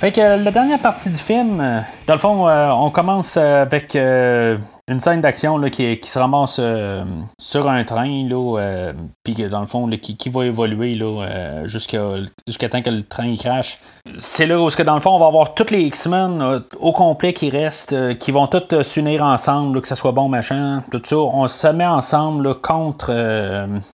Fait 0.00 0.12
que 0.12 0.20
la 0.20 0.52
dernière 0.52 0.78
partie 0.78 1.10
du 1.10 1.16
film, 1.16 1.60
euh, 1.60 1.80
dans 2.06 2.14
le 2.14 2.20
fond, 2.20 2.46
euh, 2.46 2.70
on 2.70 2.88
commence 2.92 3.36
avec 3.36 3.96
euh, 3.96 4.56
une 4.88 5.00
scène 5.00 5.20
d'action 5.20 5.60
qui, 5.64 5.98
qui, 5.98 6.08
se 6.08 6.18
ramasse 6.18 6.58
euh, 6.60 7.04
sur 7.38 7.68
un 7.68 7.84
train, 7.84 8.26
là, 8.26 8.58
euh, 8.58 8.92
puis 9.22 9.34
dans 9.34 9.60
le 9.60 9.66
fond, 9.66 9.88
qui, 10.00 10.16
qui, 10.16 10.30
va 10.30 10.46
évoluer 10.46 10.96
euh, 11.00 11.68
jusqu'à 11.68 12.68
temps 12.68 12.80
que 12.80 12.90
le 12.90 13.02
train 13.02 13.34
crache. 13.36 13.80
C'est 14.16 14.46
là 14.46 14.60
où, 14.60 14.68
dans 14.70 14.94
le 14.94 15.00
fond, 15.00 15.10
on 15.10 15.18
va 15.18 15.26
avoir 15.26 15.54
tous 15.54 15.70
les 15.70 15.82
X-Men 15.82 16.62
au 16.80 16.92
complet 16.92 17.32
qui 17.32 17.50
restent, 17.50 18.18
qui 18.18 18.30
vont 18.30 18.46
tous 18.46 18.82
s'unir 18.82 19.22
ensemble, 19.22 19.80
que 19.80 19.88
ça 19.88 19.96
soit 19.96 20.12
bon, 20.12 20.28
machin, 20.28 20.82
tout 20.90 21.02
ça. 21.04 21.16
On 21.16 21.46
se 21.48 21.66
met 21.68 21.86
ensemble 21.86 22.54
contre 22.60 23.12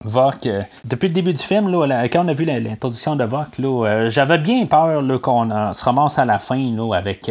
Vok. 0.05 0.49
Depuis 0.85 1.09
le 1.09 1.15
début 1.15 1.33
du 1.33 1.43
film, 1.43 1.71
là, 1.71 2.09
quand 2.09 2.25
on 2.25 2.29
a 2.29 2.33
vu 2.33 2.45
l'introduction 2.45 3.17
de 3.17 3.25
Vok, 3.25 3.59
là, 3.59 4.09
j'avais 4.09 4.39
bien 4.39 4.67
peur 4.67 5.03
qu'on 5.21 5.75
se 5.75 5.85
ramasse 5.85 6.19
à 6.19 6.25
la 6.25 6.39
fin 6.39 6.71
là, 6.71 6.95
avec 6.95 7.31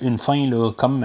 une 0.00 0.18
fin 0.18 0.46
là, 0.48 0.70
comme 0.72 1.04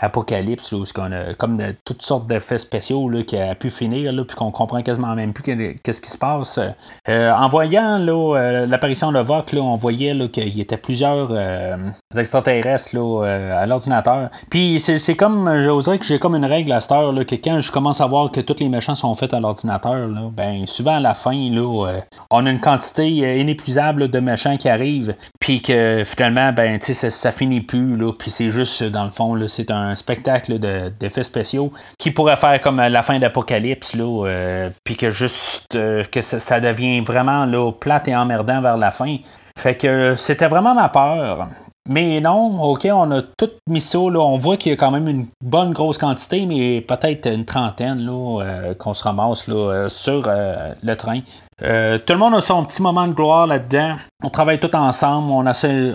Apocalypse, 0.00 0.70
où 0.72 0.84
on 0.96 1.12
a 1.12 1.34
comme 1.34 1.60
toutes 1.84 2.02
sortes 2.02 2.28
d'effets 2.28 2.58
spéciaux 2.58 3.08
là, 3.08 3.24
qui 3.24 3.36
a 3.36 3.54
pu 3.56 3.68
finir, 3.68 4.12
là, 4.12 4.24
puis 4.24 4.36
qu'on 4.36 4.52
comprend 4.52 4.80
quasiment 4.80 5.14
même 5.16 5.32
plus 5.32 5.42
qu'est-ce 5.82 6.00
qui 6.00 6.10
se 6.10 6.18
passe. 6.18 6.60
Euh, 7.08 7.32
en 7.32 7.48
voyant 7.48 7.98
euh, 8.00 8.66
l'apparition 8.66 9.10
de 9.10 9.18
Vox, 9.18 9.52
on 9.54 9.74
voyait 9.74 10.14
qu'il 10.42 10.56
y 10.56 10.60
était 10.60 10.76
plusieurs 10.76 11.28
euh, 11.30 11.76
extraterrestres 12.16 12.96
à 12.96 13.66
l'ordinateur. 13.66 14.30
Puis 14.50 14.80
c'est 14.80 15.16
comme, 15.16 15.58
j'oserais 15.58 15.98
que 15.98 16.04
j'ai 16.04 16.18
comme 16.18 16.34
une 16.34 16.44
règle 16.44 16.72
à 16.72 16.80
cette 16.80 16.92
heure, 16.92 17.14
que 17.26 17.34
quand 17.34 17.60
je 17.60 17.72
commence 17.72 18.00
à 18.00 18.06
voir 18.06 18.30
que 18.30 18.40
tous 18.40 18.60
les 18.60 18.68
méchants 18.68 18.94
sont 18.94 19.14
faits 19.14 19.34
à 19.34 19.40
l'ordinateur, 19.40 20.08
ben 20.32 20.66
souvent 20.66 20.96
à 20.96 21.00
la 21.00 21.14
fin, 21.14 21.50
là, 21.50 22.00
on 22.30 22.46
a 22.46 22.50
une 22.50 22.60
quantité 22.60 23.08
inépuisable 23.08 24.08
de 24.08 24.20
méchants 24.20 24.56
qui 24.56 24.68
arrivent, 24.68 25.14
puis 25.40 25.62
que 25.62 26.02
finalement, 26.04 26.52
ben, 26.52 26.78
ça, 26.80 27.10
ça 27.10 27.32
finit 27.32 27.60
plus, 27.60 27.98
puis 28.18 28.30
c'est 28.30 28.50
juste, 28.50 28.82
dans 28.82 29.04
le 29.04 29.10
fond, 29.10 29.36
c'est 29.48 29.70
un 29.70 29.94
spectacle 29.96 30.58
d'effets 30.58 31.22
spéciaux 31.22 31.72
qui 31.98 32.10
pourrait 32.10 32.36
faire 32.36 32.60
comme 32.60 32.80
la 32.80 33.02
fin 33.02 33.18
d'Apocalypse, 33.18 33.94
là, 33.94 34.26
euh, 34.26 34.70
puis 34.84 34.96
que 34.96 35.10
juste 35.10 35.74
euh, 35.74 36.04
que 36.04 36.20
ça, 36.20 36.60
devient 36.60 37.00
vraiment 37.00 37.46
là, 37.46 37.72
plate 37.72 38.08
et 38.08 38.16
emmerdant 38.16 38.60
vers 38.60 38.76
la 38.76 38.90
fin. 38.90 39.16
Fait 39.58 39.74
que 39.74 40.14
c'était 40.14 40.46
vraiment 40.46 40.72
ma 40.72 40.88
peur. 40.88 41.48
Mais 41.88 42.20
non, 42.20 42.62
ok, 42.62 42.86
on 42.92 43.10
a 43.10 43.22
tout 43.22 43.50
mis 43.68 43.80
ça, 43.80 43.98
là, 43.98 44.20
on 44.20 44.38
voit 44.38 44.56
qu'il 44.56 44.70
y 44.70 44.72
a 44.72 44.76
quand 44.76 44.92
même 44.92 45.08
une 45.08 45.26
bonne 45.42 45.72
grosse 45.72 45.98
quantité, 45.98 46.46
mais 46.46 46.80
peut-être 46.80 47.26
une 47.26 47.44
trentaine 47.44 47.98
là, 47.98 48.42
euh, 48.42 48.74
qu'on 48.74 48.94
se 48.94 49.02
ramasse 49.02 49.48
là, 49.48 49.88
sur 49.88 50.28
le 50.28 50.94
train. 50.94 51.20
Euh, 51.60 51.98
tout 51.98 52.12
le 52.12 52.20
monde 52.20 52.36
a 52.36 52.40
son 52.40 52.64
petit 52.64 52.80
moment 52.80 53.08
de 53.08 53.12
gloire 53.12 53.46
là-dedans. 53.48 53.96
On 54.22 54.30
travaille 54.30 54.60
tout 54.60 54.74
ensemble. 54.76 55.32
On, 55.32 55.44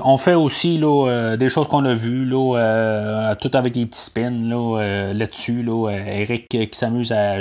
on 0.04 0.18
fait 0.18 0.34
aussi 0.34 0.78
là, 0.78 1.08
euh, 1.08 1.38
des 1.38 1.48
choses 1.48 1.68
qu'on 1.68 1.86
a 1.86 1.94
vues, 1.94 2.26
là, 2.26 2.58
euh, 2.58 3.36
tout 3.36 3.52
avec 3.54 3.74
des 3.74 3.86
petits 3.86 4.02
spins 4.02 4.30
là, 4.30 5.14
là-dessus. 5.14 5.64
Là, 5.64 5.90
Eric 5.90 6.50
qui 6.50 6.70
s'amuse 6.74 7.14
à, 7.14 7.38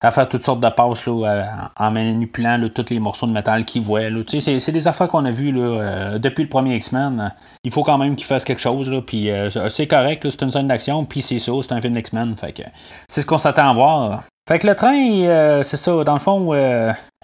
à 0.00 0.10
faire 0.10 0.28
toutes 0.28 0.44
sortes 0.44 0.60
de 0.60 0.68
passes 0.68 1.06
là, 1.06 1.70
en 1.76 1.90
manipulant 1.92 2.60
tous 2.74 2.90
les 2.90 2.98
morceaux 2.98 3.26
de 3.26 3.32
métal 3.32 3.64
qu'il 3.64 3.82
voit. 3.82 4.02
C'est, 4.26 4.58
c'est 4.58 4.72
des 4.72 4.88
affaires 4.88 5.08
qu'on 5.08 5.24
a 5.24 5.30
vues 5.30 5.52
là, 5.52 6.18
depuis 6.18 6.42
le 6.42 6.48
premier 6.48 6.74
X-Men. 6.76 7.32
Il 7.62 7.72
faut 7.72 7.84
quand 7.84 7.98
même 7.98 8.16
qu'il 8.16 8.26
fasse 8.26 8.44
quelque 8.44 8.60
chose. 8.60 8.90
Là, 8.90 9.00
puis, 9.00 9.30
c'est 9.68 9.86
correct, 9.86 10.28
c'est 10.28 10.42
une 10.42 10.50
scène 10.50 10.66
d'action. 10.66 11.04
Puis 11.04 11.22
c'est 11.22 11.38
ça, 11.38 11.52
c'est 11.62 11.72
un 11.72 11.80
film 11.80 11.94
que, 12.00 12.62
c'est 13.08 13.20
ce 13.20 13.26
qu'on 13.26 13.38
s'attend 13.38 13.70
à 13.70 13.74
voir. 13.74 14.24
Fait 14.46 14.58
que 14.58 14.66
le 14.66 14.74
train, 14.74 15.62
c'est 15.62 15.76
ça, 15.76 16.04
dans 16.04 16.14
le 16.14 16.20
fond, 16.20 16.52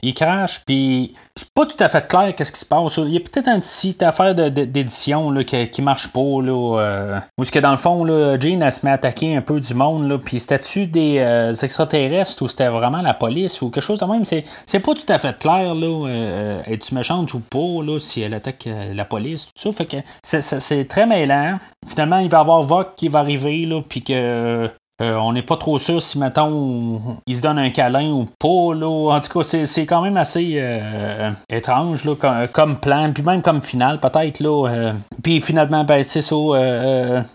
il 0.03 0.15
crache, 0.15 0.63
puis 0.65 1.15
c'est 1.37 1.53
pas 1.55 1.67
tout 1.67 1.77
à 1.83 1.89
fait 1.89 2.07
clair 2.07 2.35
qu'est-ce 2.35 2.53
qui 2.53 2.61
se 2.61 2.67
passe. 2.67 2.97
Il 2.99 3.11
y 3.11 3.17
a 3.17 3.21
peut-être 3.21 3.49
une 3.49 3.61
petite 3.61 4.03
affaire 4.03 4.35
d'édition 4.35 5.35
qui, 5.45 5.69
qui 5.69 5.83
marche 5.83 6.09
pas. 6.13 6.21
Là, 6.21 6.79
euh, 6.79 7.21
où 7.39 7.45
ce 7.45 7.53
que 7.53 7.59
dans 7.59 7.71
le 7.71 7.77
fond, 7.77 8.05
là, 8.05 8.39
Jean 8.39 8.61
elle 8.61 8.73
se 8.73 8.85
met 8.85 8.91
à 8.91 8.95
attaquer 8.95 9.37
un 9.37 9.43
peu 9.43 9.61
du 9.61 9.75
monde, 9.75 10.09
là, 10.09 10.19
puis 10.19 10.41
c'était-tu 10.41 10.87
des 10.87 11.19
euh, 11.19 11.53
extraterrestres 11.53 12.43
ou 12.43 12.49
c'était 12.49 12.69
vraiment 12.69 13.03
la 13.03 13.15
police 13.15 13.63
ou 13.63 13.71
quelque 13.71 13.83
chose 13.83 14.01
de 14.01 14.07
même? 14.07 14.25
C'est, 14.25 14.45
pas 14.81 14.95
tout 14.95 15.01
à 15.09 15.19
fait 15.19 15.39
clair, 15.39 15.75
là, 15.75 16.09
euh, 16.09 16.63
est-tu 16.67 16.95
méchante 16.95 17.33
ou 17.35 17.41
pas, 17.41 17.83
là, 17.85 17.99
si 17.99 18.23
elle 18.23 18.35
attaque 18.35 18.69
la 18.95 19.05
police, 19.05 19.47
tout 19.47 19.71
ça. 19.71 19.73
Fait 19.73 19.87
que 19.87 19.97
c'est, 20.23 20.89
très 20.89 21.07
mêlant. 21.07 21.59
Finalement, 21.87 22.19
il 22.19 22.31
va 22.31 22.39
y 22.39 22.41
avoir 22.41 22.63
Vok 22.63 22.95
qui 22.97 23.09
va 23.09 23.21
arriver, 23.21 23.65
là, 23.67 23.83
puis 23.89 24.03
que 24.03 24.71
euh, 25.01 25.15
on 25.15 25.33
n'est 25.33 25.43
pas 25.43 25.57
trop 25.57 25.79
sûr 25.79 26.03
si, 26.03 26.19
mettons, 26.19 27.01
il 27.27 27.37
se 27.37 27.41
donne 27.41 27.59
un 27.59 27.71
câlin 27.71 28.11
ou 28.11 28.29
pas. 28.39 28.75
Là. 28.75 29.15
En 29.15 29.21
tout 29.21 29.39
cas, 29.39 29.65
c'est 29.65 29.87
quand 29.87 30.03
même 30.03 30.17
assez 30.17 30.55
euh, 30.57 31.31
étrange 31.49 32.05
là, 32.05 32.15
comme, 32.53 32.77
plan, 32.77 33.11
puis 33.13 33.23
même 33.23 33.41
comme 33.41 33.63
finale, 33.63 33.99
peut-être. 33.99 34.41
là. 34.41 34.69
Euh. 34.69 34.93
puis 35.23 35.41
finalement, 35.41 35.85
ben, 35.85 36.05
c'est 36.05 36.23
ça. 36.23 36.37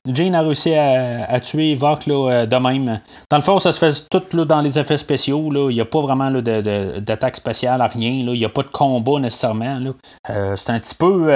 Jane 0.07 0.35
a 0.35 0.41
réussi 0.41 0.73
à, 0.75 1.39
tuer 1.39 1.75
Vok 1.75 2.05
là, 2.05 2.45
de 2.45 2.55
même. 2.55 2.99
Dans 3.29 3.37
le 3.37 3.43
fond, 3.43 3.59
ça 3.59 3.71
se 3.71 3.79
fait 3.79 4.07
tout 4.09 4.37
là, 4.37 4.45
dans 4.45 4.61
les 4.61 4.77
effets 4.77 4.97
spéciaux. 4.97 5.49
Il 5.69 5.75
n'y 5.75 5.81
a 5.81 5.85
pas 5.85 6.01
vraiment 6.01 6.31
d'attaque 6.31 7.35
spéciale 7.35 7.81
à 7.81 7.87
rien. 7.87 8.11
Il 8.11 8.31
n'y 8.31 8.45
a 8.45 8.49
pas 8.49 8.63
de 8.63 8.69
combat 8.69 9.19
nécessairement. 9.19 9.79
c'est 10.27 10.69
un 10.69 10.79
petit 10.79 10.95
peu 10.95 11.31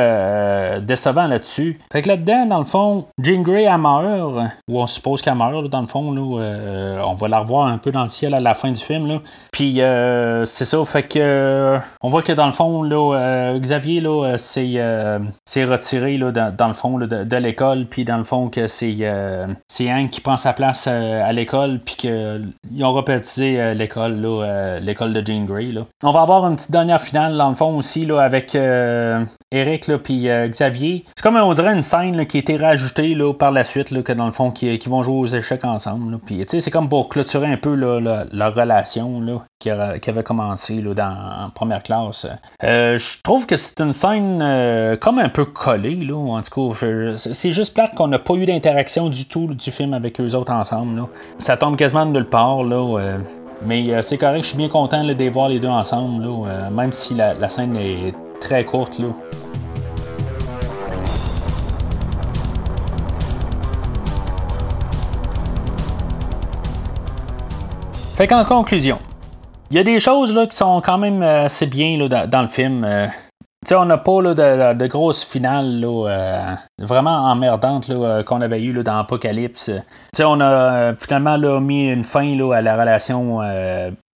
décevant 0.82 1.28
là-dessus. 1.28 1.80
Fait 1.92 2.04
que 2.04 2.10
là-dedans, 2.10 2.46
dans 2.46 2.60
le 2.60 2.66
fond, 2.66 3.06
Jean 3.20 3.42
Grey, 3.42 3.66
a 3.66 3.78
meurt, 3.78 4.52
ou 4.68 4.80
on 4.80 4.88
suppose 4.88 5.22
qu'elle 5.22 5.36
meurt, 5.36 5.68
dans 5.70 5.82
le 5.82 5.88
fond. 5.88 6.19
Euh, 6.20 7.00
on 7.06 7.14
va 7.14 7.28
la 7.28 7.40
revoir 7.40 7.68
un 7.68 7.78
peu 7.78 7.92
dans 7.92 8.04
le 8.04 8.10
ciel 8.10 8.34
à 8.34 8.40
la 8.40 8.54
fin 8.54 8.72
du 8.72 8.82
film. 8.82 9.08
Là. 9.08 9.20
Puis 9.52 9.82
euh, 9.82 10.46
c'est 10.46 10.66
ça, 10.66 10.84
fait 10.86 11.04
que 11.04 11.20
euh, 11.20 11.80
on 12.02 12.10
voit 12.10 12.22
que 12.22 12.32
dans 12.32 12.46
le 12.46 12.52
fond, 12.52 12.84
là, 12.84 13.58
Xavier 13.60 14.02
là, 14.02 14.38
s'est, 14.38 14.76
retiré 15.66 16.18
là, 16.18 16.32
dans, 16.32 16.68
le 16.68 16.74
fond 16.74 16.98
de, 16.98 17.36
l'école, 17.38 17.86
puis 17.86 18.06
dans 18.06 18.18
le 18.18 18.24
fond 18.24 18.50
que 18.50 18.68
c'est, 18.68 18.98
c'est 19.68 19.92
Hank 19.92 20.10
qui 20.10 20.22
prend 20.22 20.38
sa 20.38 20.54
place 20.54 20.88
à 20.88 21.32
l'école, 21.34 21.80
puis 21.84 21.96
qu'ils 21.96 22.84
ont 22.84 22.94
rebaptisé 22.94 23.74
l'école, 23.74 24.20
là, 24.20 24.80
l'école 24.80 25.14
de 25.14 25.26
Jean 25.26 25.46
Grey. 25.46 25.70
On 26.04 26.12
va 26.12 26.22
avoir 26.22 26.48
une 26.48 26.56
petite 26.56 26.72
dernière 26.72 27.02
finale 27.02 27.38
dans 27.38 27.50
le 27.50 27.56
fond 27.56 27.78
aussi 27.78 28.06
là, 28.06 28.22
avec 28.22 28.56
Eric 29.52 29.92
puis 30.04 30.28
Xavier. 30.28 31.06
C'est 31.16 31.24
comme 31.24 31.36
on 31.36 31.54
dirait 31.54 31.74
une 31.74 31.82
scène 31.82 32.26
qui 32.26 32.38
a 32.38 32.40
été 32.40 32.56
rajoutée 32.56 33.16
là, 33.16 33.34
par 33.34 33.52
la 33.52 33.66
suite, 33.66 33.92
là, 33.92 34.02
que 34.04 34.14
dans 34.14 34.26
le 34.26 34.32
fond, 34.32 34.52
qui, 34.52 34.78
vont 34.88 35.04
jouer 35.04 35.16
aux 35.16 35.28
échecs 35.28 35.66
ensemble. 35.66 36.20
Puis, 36.20 36.46
c'est 36.48 36.72
comme 36.72 36.90
pour 36.90 37.10
clôturer 37.10 37.48
un 37.48 37.58
peu 37.58 37.76
la, 37.76 38.50
relation 38.50 39.22
là, 39.22 39.44
qui, 39.60 39.70
avait 39.70 40.24
commencé 40.24 40.82
là, 40.82 40.94
dans, 40.94 41.46
en 41.46 41.50
première 41.50 41.84
classe. 41.84 42.28
Euh, 42.64 42.98
je 42.98 43.22
trouve 43.24 43.46
que 43.46 43.58
c'est 43.58 43.80
une 43.82 43.94
scène 43.94 44.40
euh, 44.42 44.98
comme 44.98 45.20
un 45.20 45.30
peu 45.30 45.46
collée. 45.46 45.96
Là, 45.96 46.16
en 46.16 46.42
tout 46.42 46.74
cas, 46.74 47.16
c'est 47.16 47.52
juste 47.52 47.74
plate 47.74 47.96
qu'on 47.96 48.08
n'a 48.08 48.20
pas 48.20 48.36
eu 48.36 48.46
d'interaction 48.46 49.10
du 49.10 49.26
tout 49.26 49.48
du 49.48 49.72
film 49.72 49.94
avec 49.94 50.20
eux 50.22 50.36
autres 50.36 50.52
ensemble. 50.52 51.04
Ça 51.40 51.58
tombe 51.58 51.76
quasiment 51.76 52.06
de 52.06 52.12
nulle 52.12 52.30
part. 52.30 52.64
Là, 52.64 53.00
euh, 53.00 53.18
mais 53.66 54.02
c'est 54.04 54.18
correct, 54.18 54.44
je 54.44 54.50
suis 54.50 54.58
bien 54.58 54.70
content 54.70 55.04
de 55.04 55.12
les 55.12 55.30
voir 55.30 55.50
les 55.50 55.60
deux 55.60 55.68
ensemble, 55.68 56.26
même 56.72 56.94
si 56.94 57.14
la, 57.14 57.50
scène 57.50 57.76
est 57.76 58.14
très 58.40 58.66
courte. 58.66 59.00
Là. 59.00 59.08
Fait 68.20 68.28
qu'en 68.28 68.44
conclusion, 68.44 69.00
il 69.72 69.78
y 69.78 69.80
a 69.80 69.84
des 69.84 70.02
choses 70.02 70.34
là, 70.34 70.46
qui 70.46 70.54
sont 70.54 70.82
quand 70.82 70.98
même 70.98 71.24
euh, 71.24 71.46
assez 71.46 71.68
bien 71.68 71.98
là, 71.98 72.26
dans, 72.28 72.42
le 72.42 72.50
film. 72.50 72.84
Euh. 72.84 73.08
on 73.72 73.86
n'a 73.86 73.98
pas 73.98 74.22
là, 74.22 74.34
de, 74.34 74.74
de, 74.78 74.88
grosses 74.88 75.24
finales 75.24 75.80
là, 75.80 76.10
euh, 76.10 76.56
vraiment 76.80 77.32
emmerdantes 77.32 77.90
qu'on 78.26 78.42
avait 78.42 78.62
eu 78.62 78.74
là, 78.74 78.84
dans 78.84 78.98
Apocalypse. 78.98 79.72
sais, 80.14 80.24
on 80.26 80.42
a 80.42 80.94
finalement 80.96 81.38
là, 81.38 81.62
mis 81.62 81.90
une 81.90 82.04
fin 82.04 82.38
à 82.52 82.62
la 82.62 82.76
relation 82.76 83.40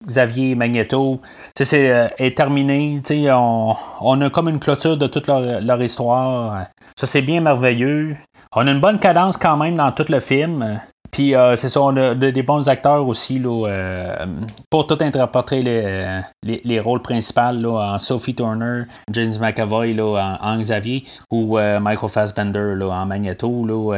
Xavier 0.06 0.56
Magneto. 0.56 1.22
C'est 1.56 2.12
est 2.18 2.38
terminé. 2.38 3.02
On, 3.32 4.22
a 4.22 4.30
comme 4.30 4.50
une 4.50 4.60
clôture 4.60 4.98
de 4.98 5.08
toute 5.08 5.28
leur, 5.28 5.82
histoire. 5.82 6.68
Ça, 6.96 7.06
c'est 7.08 7.22
bien 7.22 7.42
merveilleux. 7.42 8.16
On 8.56 8.68
a 8.68 8.72
une 8.72 8.80
bonne 8.80 9.00
cadence 9.00 9.38
quand 9.38 9.58
même 9.58 9.76
dans 9.76 9.92
tout 9.92 10.06
le 10.10 10.20
film. 10.20 10.80
Puis 11.12 11.36
c'est 11.56 11.70
ça, 11.70 11.82
on 11.82 11.96
a 11.96 12.16
des 12.16 12.44
bons 12.44 12.68
acteurs 12.68 13.08
aussi 13.08 13.38
là, 13.38 14.26
pour 14.70 14.88
tout 14.88 14.98
interpréter 15.00 15.62
les, 15.62 16.62
les, 16.64 16.80
rôles 16.80 17.04
principaux 17.04 17.52
là, 17.52 17.94
en 17.94 18.00
Sophie 18.00 18.34
Turner, 18.34 18.86
James 19.12 19.34
McAvoy 19.40 19.94
là, 19.94 20.38
en, 20.42 20.60
Xavier 20.60 21.04
ou 21.32 21.58
Michael 21.58 22.10
Fassbender 22.10 22.74
là, 22.76 22.90
en 22.90 23.06
Magneto. 23.06 23.94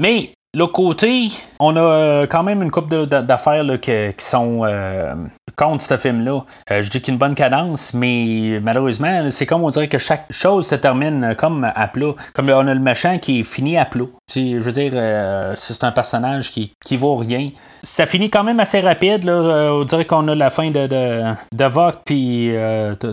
Mais 0.00 0.32
L'autre 0.54 0.72
côté, 0.72 1.30
on 1.58 1.74
a 1.74 1.80
euh, 1.80 2.26
quand 2.28 2.44
même 2.44 2.62
une 2.62 2.70
couple 2.70 3.06
d'affaires 3.06 3.64
qui 3.80 4.12
sont 4.18 4.60
euh, 4.62 5.12
contre 5.56 5.82
ce 5.82 5.96
film-là. 5.96 6.44
Euh, 6.70 6.80
je 6.80 6.90
dis 6.90 7.02
qu'une 7.02 7.16
bonne 7.18 7.34
cadence, 7.34 7.92
mais 7.92 8.60
malheureusement, 8.62 9.30
c'est 9.30 9.46
comme 9.46 9.64
on 9.64 9.70
dirait 9.70 9.88
que 9.88 9.98
chaque 9.98 10.26
chose 10.30 10.68
se 10.68 10.76
termine 10.76 11.34
comme 11.36 11.68
à 11.74 11.88
plat. 11.88 12.12
Comme 12.34 12.50
on 12.50 12.68
a 12.68 12.74
le 12.74 12.78
méchant 12.78 13.18
qui 13.18 13.40
est 13.40 13.42
fini 13.42 13.76
à 13.76 13.84
plat. 13.84 14.04
Je 14.32 14.58
veux 14.58 14.72
dire, 14.72 14.92
c'est 15.56 15.82
un 15.82 15.92
personnage 15.92 16.50
qui, 16.50 16.72
qui 16.84 16.96
vaut 16.96 17.16
rien. 17.16 17.50
Ça 17.82 18.06
finit 18.06 18.30
quand 18.30 18.44
même 18.44 18.60
assez 18.60 18.80
rapide. 18.80 19.24
Là. 19.24 19.72
On 19.72 19.84
dirait 19.84 20.04
qu'on 20.04 20.26
a 20.28 20.34
la 20.34 20.50
fin 20.50 20.70
de, 20.70 20.86
de, 20.86 21.22
de 21.52 21.64
Vogue, 21.64 21.96
puis 22.04 22.52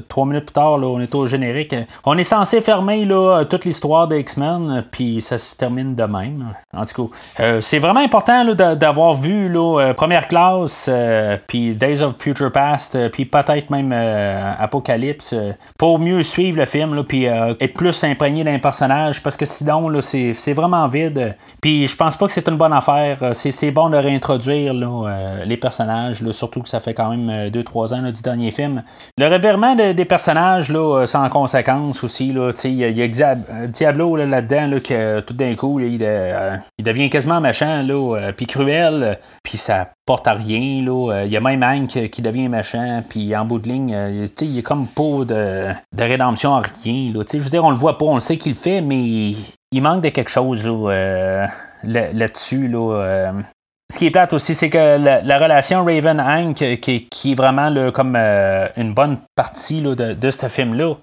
trois 0.08 0.26
minutes 0.26 0.46
plus 0.46 0.54
tard, 0.54 0.74
on 0.74 1.00
est 1.00 1.14
au 1.16 1.26
générique. 1.26 1.76
On 2.06 2.18
est 2.18 2.24
censé 2.24 2.62
fermer 2.62 3.04
là, 3.04 3.44
toute 3.46 3.66
l'histoire 3.66 4.08
des 4.08 4.20
X-Men, 4.20 4.86
puis 4.92 5.22
ça 5.22 5.38
se 5.38 5.56
termine 5.56 5.96
de 5.96 6.04
même. 6.04 6.54
En 6.74 6.86
tout 6.86 7.08
cas, 7.08 7.18
euh, 7.40 7.62
c'est 7.62 7.80
vraiment 7.80 8.02
important 8.02 8.54
d'avoir 8.54 9.14
vu 9.14 9.50
là, 9.50 9.80
euh, 9.80 9.94
Première 9.94 10.28
Classe, 10.28 10.90
euh, 10.92 11.38
puis 11.48 11.74
Days 11.74 12.02
of 12.02 12.16
Future 12.20 12.52
Past, 12.52 12.98
puis 13.12 13.26
peut-être 13.26 13.70
même 13.70 13.92
Apocalypse, 13.94 15.34
pour 15.78 16.00
mieux 16.00 16.24
suivre 16.24 16.60
le 16.60 16.66
film, 16.66 17.04
puis 17.04 17.26
être 17.26 17.74
plus 17.74 18.04
imprégné 18.04 18.44
d'un 18.44 18.60
personnage, 18.60 19.24
parce 19.24 19.38
que 19.38 19.46
sinon, 19.46 19.90
c'est 20.02 20.54
vraiment 20.54 20.88
vide. 20.88 21.36
Puis 21.62 21.88
je 21.88 21.96
pense 21.96 22.16
pas 22.16 22.26
que 22.26 22.32
c'est 22.32 22.48
une 22.48 22.58
bonne 22.58 22.74
affaire. 22.74 23.18
C'est 23.34 23.72
bon 23.72 23.90
de 23.90 23.98
réintroduire 23.98 24.74
les 25.46 25.58
personnages, 25.58 26.24
surtout 26.32 26.62
que 26.62 26.70
ça 26.70 26.80
fait 26.80 26.94
quand 26.94 27.10
même 27.10 27.50
2-3 27.50 27.94
ans 27.94 28.12
du 28.12 28.22
dernier 28.22 28.52
film. 28.52 28.84
Le 29.18 29.28
revirement 29.28 29.76
des 29.76 30.06
personnages, 30.06 30.72
là, 30.72 31.06
sans 31.06 31.28
conséquence 31.30 32.04
aussi. 32.04 32.30
Il 32.30 32.94
y, 32.94 33.24
a, 33.24 33.36
Diablo 33.68 34.16
là-dedans, 34.16 34.80
que 34.84 35.20
tout 35.22 35.34
d'un 35.34 35.56
coup, 35.56 35.80
il, 35.80 36.02
il 36.02 36.84
devient 36.84 37.10
quasiment 37.10 37.21
méchant, 37.28 37.82
là, 37.84 38.18
euh, 38.18 38.32
puis 38.32 38.46
cruel, 38.46 39.04
euh, 39.04 39.14
puis 39.44 39.58
ça 39.58 39.90
porte 40.06 40.28
à 40.28 40.34
rien. 40.34 40.84
Là. 40.84 41.14
Euh, 41.14 41.26
il 41.26 41.32
y 41.32 41.38
a 41.38 41.42
même 41.42 41.64
Hank 41.64 42.10
qui 42.10 42.22
devient 42.22 42.50
méchant, 42.50 43.04
puis 43.08 43.36
en 43.36 43.46
bout 43.46 43.60
de 43.60 43.70
ligne, 43.70 44.30
il 44.42 44.58
est 44.58 44.64
comme 44.64 44.88
pas 44.88 45.26
de, 45.26 45.72
de 45.96 46.04
rédemption 46.04 46.56
à 46.56 46.62
rien. 46.62 47.12
Là. 47.14 47.24
Je 47.32 47.38
veux 47.38 47.50
dire, 47.50 47.64
on 47.64 47.72
le 47.72 47.78
voit 47.78 47.98
pas, 47.98 48.06
on 48.06 48.16
le 48.16 48.22
sait 48.22 48.38
qu'il 48.38 48.54
le 48.54 48.58
fait, 48.58 48.82
mais 48.82 49.34
il 49.72 49.82
manque 49.82 50.04
de 50.04 50.10
quelque 50.10 50.32
chose 50.32 50.66
là, 50.66 51.48
là-dessus. 51.84 52.68
Là, 52.68 53.34
ce 53.92 53.98
qui 53.98 54.06
est 54.06 54.12
plate 54.12 54.32
aussi, 54.32 54.56
c'est 54.56 54.70
que 54.70 54.98
la, 54.98 55.38
relation 55.38 55.84
Raven-Hank, 55.84 56.62
euh, 56.62 56.76
qui, 56.78 57.32
est 57.32 57.36
vraiment 57.36 57.92
comme 57.92 58.16
euh, 58.16 58.68
une 58.78 58.94
bonne 58.94 59.18
partie 59.36 59.82
de, 59.82 59.94
de, 59.94 60.32
ce 60.32 60.48
film-là, 60.48 60.96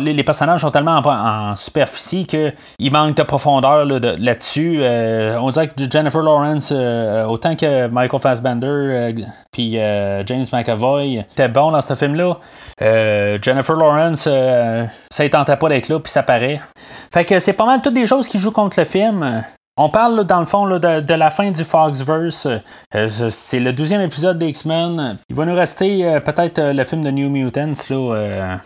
les, 0.00 0.22
personnages 0.22 0.60
sont 0.60 0.70
tellement 0.70 1.02
en, 1.04 1.56
superficie 1.56 2.26
qu'il 2.26 2.92
manque 2.92 3.16
de 3.16 3.24
profondeur 3.24 3.84
là-dessus. 3.84 4.78
Euh, 4.80 5.36
on 5.40 5.50
dirait 5.50 5.68
que 5.68 5.90
Jennifer 5.90 6.22
Lawrence, 6.22 6.70
autant 7.28 7.56
que 7.56 7.88
Michael 7.88 8.20
Fassbender 8.20 9.14
puis 9.50 9.72
James 9.72 10.46
McAvoy, 10.52 11.18
étaient 11.18 11.48
bons 11.48 11.72
dans 11.72 11.80
ce 11.80 11.94
film-là. 11.94 12.38
Jennifer 13.42 13.74
Lawrence, 13.74 14.22
ça 14.22 15.24
ne 15.24 15.28
tentait 15.28 15.56
pas 15.56 15.68
d'être 15.68 15.88
là, 15.88 15.98
puis 15.98 16.12
ça 16.12 16.22
paraît. 16.22 16.60
Fait 17.12 17.24
que 17.24 17.40
c'est 17.40 17.54
pas 17.54 17.66
mal 17.66 17.82
toutes 17.82 17.94
des 17.94 18.06
choses 18.06 18.28
qui 18.28 18.38
jouent 18.38 18.52
contre 18.52 18.78
le 18.78 18.84
film. 18.84 19.42
On 19.80 19.90
parle 19.90 20.24
dans 20.24 20.40
le 20.40 20.46
fond 20.46 20.66
de, 20.66 21.14
la 21.14 21.30
fin 21.30 21.52
du 21.52 21.62
Foxverse. 21.62 22.48
Euh, 22.96 23.08
c'est 23.30 23.60
le 23.60 23.72
deuxième 23.72 24.00
épisode 24.00 24.36
des 24.36 24.48
X-Men. 24.48 25.18
Il 25.30 25.36
va 25.36 25.44
nous 25.44 25.54
rester 25.54 26.04
euh, 26.04 26.18
peut-être 26.18 26.58
euh, 26.58 26.72
le 26.72 26.82
film 26.82 27.04
de 27.04 27.12
New 27.12 27.28
Mutants 27.30 27.74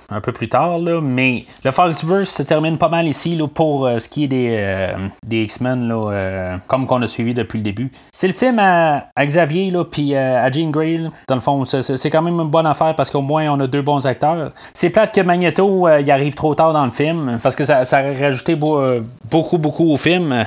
un 0.08 0.20
peu 0.22 0.32
plus 0.32 0.48
tard, 0.48 0.78
mais 1.02 1.44
le 1.64 1.70
Foxverse 1.70 2.30
se 2.30 2.42
termine 2.42 2.78
pas 2.78 2.88
mal 2.88 3.06
ici 3.06 3.38
pour 3.54 3.90
ce 3.98 4.08
qui 4.08 4.24
est 4.24 4.28
des, 4.28 5.42
X-Men, 5.42 6.60
comme 6.66 6.86
qu'on 6.86 7.02
a 7.02 7.08
suivi 7.08 7.34
depuis 7.34 7.58
le 7.58 7.64
début. 7.64 7.92
C'est 8.10 8.26
le 8.26 8.32
film 8.32 8.58
à, 8.58 9.08
Xavier 9.20 9.70
puis 9.90 10.16
à 10.16 10.50
Jean 10.50 10.70
Grey. 10.70 10.98
Dans 11.28 11.34
le 11.34 11.42
fond, 11.42 11.66
c'est 11.66 12.10
quand 12.10 12.22
même 12.22 12.40
une 12.40 12.48
bonne 12.48 12.66
affaire 12.66 12.94
parce 12.94 13.10
qu'au 13.10 13.20
moins 13.20 13.50
on 13.50 13.60
a 13.60 13.66
deux 13.66 13.82
bons 13.82 14.06
acteurs. 14.06 14.52
C'est 14.72 14.88
plate 14.88 15.14
que 15.14 15.20
Magneto 15.20 15.88
il 15.88 16.10
arrive 16.10 16.34
trop 16.34 16.54
tard 16.54 16.72
dans 16.72 16.86
le 16.86 16.90
film 16.90 17.38
parce 17.42 17.54
que 17.54 17.64
ça, 17.64 17.80
a 17.80 18.02
rajouté 18.18 18.54
beaucoup, 18.56 19.58
beaucoup 19.58 19.92
au 19.92 19.98
film. 19.98 20.46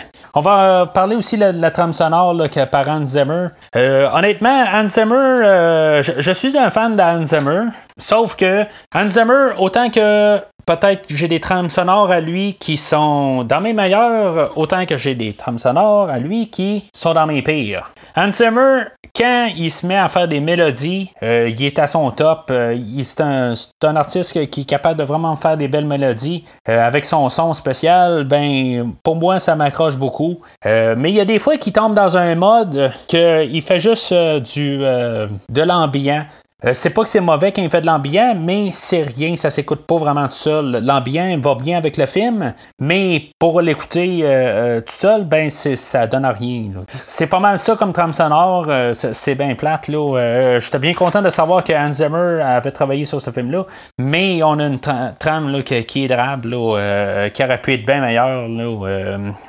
Euh, 0.59 0.85
parler 0.85 1.15
aussi 1.15 1.37
de 1.37 1.45
la, 1.45 1.71
trame 1.71 1.93
sonore 1.93 2.35
par 2.71 2.87
Hans 2.89 3.05
Zimmer. 3.05 3.47
Euh, 3.75 4.07
honnêtement, 4.13 4.63
Hans 4.73 4.87
Zimmer, 4.87 5.15
euh, 5.15 6.01
je, 6.01 6.31
suis 6.31 6.57
un 6.57 6.69
fan 6.69 6.95
d'Hans 6.95 7.23
Zimmer. 7.23 7.65
Sauf 7.97 8.35
que 8.35 8.63
Hans 8.93 9.07
Zimmer, 9.09 9.51
autant 9.57 9.89
que 9.89 10.39
peut-être 10.65 11.05
j'ai 11.09 11.27
des 11.27 11.39
trames 11.39 11.69
sonores 11.69 12.11
à 12.11 12.19
lui 12.19 12.55
qui 12.59 12.77
sont 12.77 13.43
dans 13.43 13.61
mes 13.61 13.73
meilleurs, 13.73 14.57
autant 14.57 14.85
que 14.85 14.97
j'ai 14.97 15.15
des 15.15 15.33
trames 15.33 15.57
sonores 15.57 16.09
à 16.09 16.19
lui 16.19 16.49
qui 16.49 16.85
sont 16.93 17.13
dans 17.13 17.27
mes 17.27 17.41
pires. 17.41 17.91
Hans 18.15 18.31
Zimmer, 18.31 18.83
quand 19.15 19.49
il 19.55 19.71
se 19.71 19.85
met 19.85 19.97
à 19.97 20.07
faire 20.09 20.27
des 20.27 20.39
mélodies, 20.39 21.11
euh, 21.23 21.49
il 21.49 21.63
est 21.63 21.79
à 21.79 21.87
son 21.87 22.11
top. 22.11 22.47
Euh, 22.49 22.77
c'est 23.03 23.21
un, 23.21 23.95
artiste 23.95 24.33
qui 24.49 24.61
est 24.61 24.65
capable 24.65 24.99
de 24.99 25.05
vraiment 25.05 25.35
faire 25.35 25.57
des 25.57 25.67
belles 25.67 25.85
mélodies. 25.85 26.43
Euh, 26.67 26.85
avec 26.85 27.05
son 27.05 27.29
son 27.29 27.53
spécial, 27.53 28.23
ben 28.25 28.93
pour 29.03 29.15
moi 29.15 29.39
ça 29.39 29.55
m'accroche 29.55 29.97
beaucoup. 29.97 30.39
mais 30.63 31.09
il 31.09 31.15
y 31.15 31.19
a 31.19 31.25
des 31.25 31.39
fois 31.39 31.57
qu'il 31.57 31.73
tombe 31.73 31.93
dans 31.93 32.17
un 32.17 32.35
mode 32.35 32.91
qu'il 33.07 33.61
fait 33.61 33.79
juste 33.79 34.13
du 34.13 34.77
de 34.77 35.61
l'ambiant. 35.61 36.25
Euh, 36.63 36.71
c'est 36.71 36.89
pas 36.89 37.03
que 37.03 37.09
c'est 37.09 37.19
mauvais 37.19 37.51
quand 37.51 37.61
il 37.61 37.69
fait 37.69 37.81
de 37.81 37.85
l'ambiant, 37.85 38.33
mais 38.39 38.69
c'est 38.71 39.01
rien, 39.01 39.35
ça 39.35 39.49
s'écoute 39.49 39.85
pas 39.85 39.97
vraiment 39.97 40.25
tout 40.27 40.35
seul. 40.35 40.79
L'ambiant 40.81 41.37
va 41.41 41.55
bien 41.55 41.77
avec 41.77 41.97
le 41.97 42.05
film, 42.05 42.53
mais 42.79 43.29
pour 43.39 43.59
l'écouter 43.59 44.21
euh, 44.23 44.77
euh, 44.77 44.81
tout 44.81 44.93
seul, 44.93 45.25
ben 45.25 45.49
ça 45.49 46.07
donne 46.07 46.23
à 46.23 46.31
rien. 46.31 46.69
C'est 46.87 47.27
pas 47.27 47.41
mal 47.41 47.57
ça 47.57 47.75
comme 47.75 47.91
trame 47.91 48.13
sonore, 48.13 48.67
c'est 48.93 49.35
bien 49.35 49.53
plate. 49.55 49.89
là. 49.89 50.59
J'étais 50.59 50.79
bien 50.79 50.93
content 50.93 51.21
de 51.21 51.29
savoir 51.29 51.63
que 51.63 51.73
Hans 51.73 51.91
Zimmer 51.91 52.41
avait 52.41 52.71
travaillé 52.71 53.03
sur 53.03 53.19
ce 53.19 53.31
film-là, 53.31 53.65
mais 53.97 54.41
on 54.41 54.57
a 54.59 54.65
une 54.65 54.79
trame 54.79 55.51
là, 55.51 55.61
qui, 55.61 56.05
est 56.05 56.07
drabe, 56.07 56.43
qui 56.43 57.43
aurait 57.43 57.61
pu 57.61 57.73
être 57.73 57.85
bien 57.85 57.99
meilleure 57.99 58.47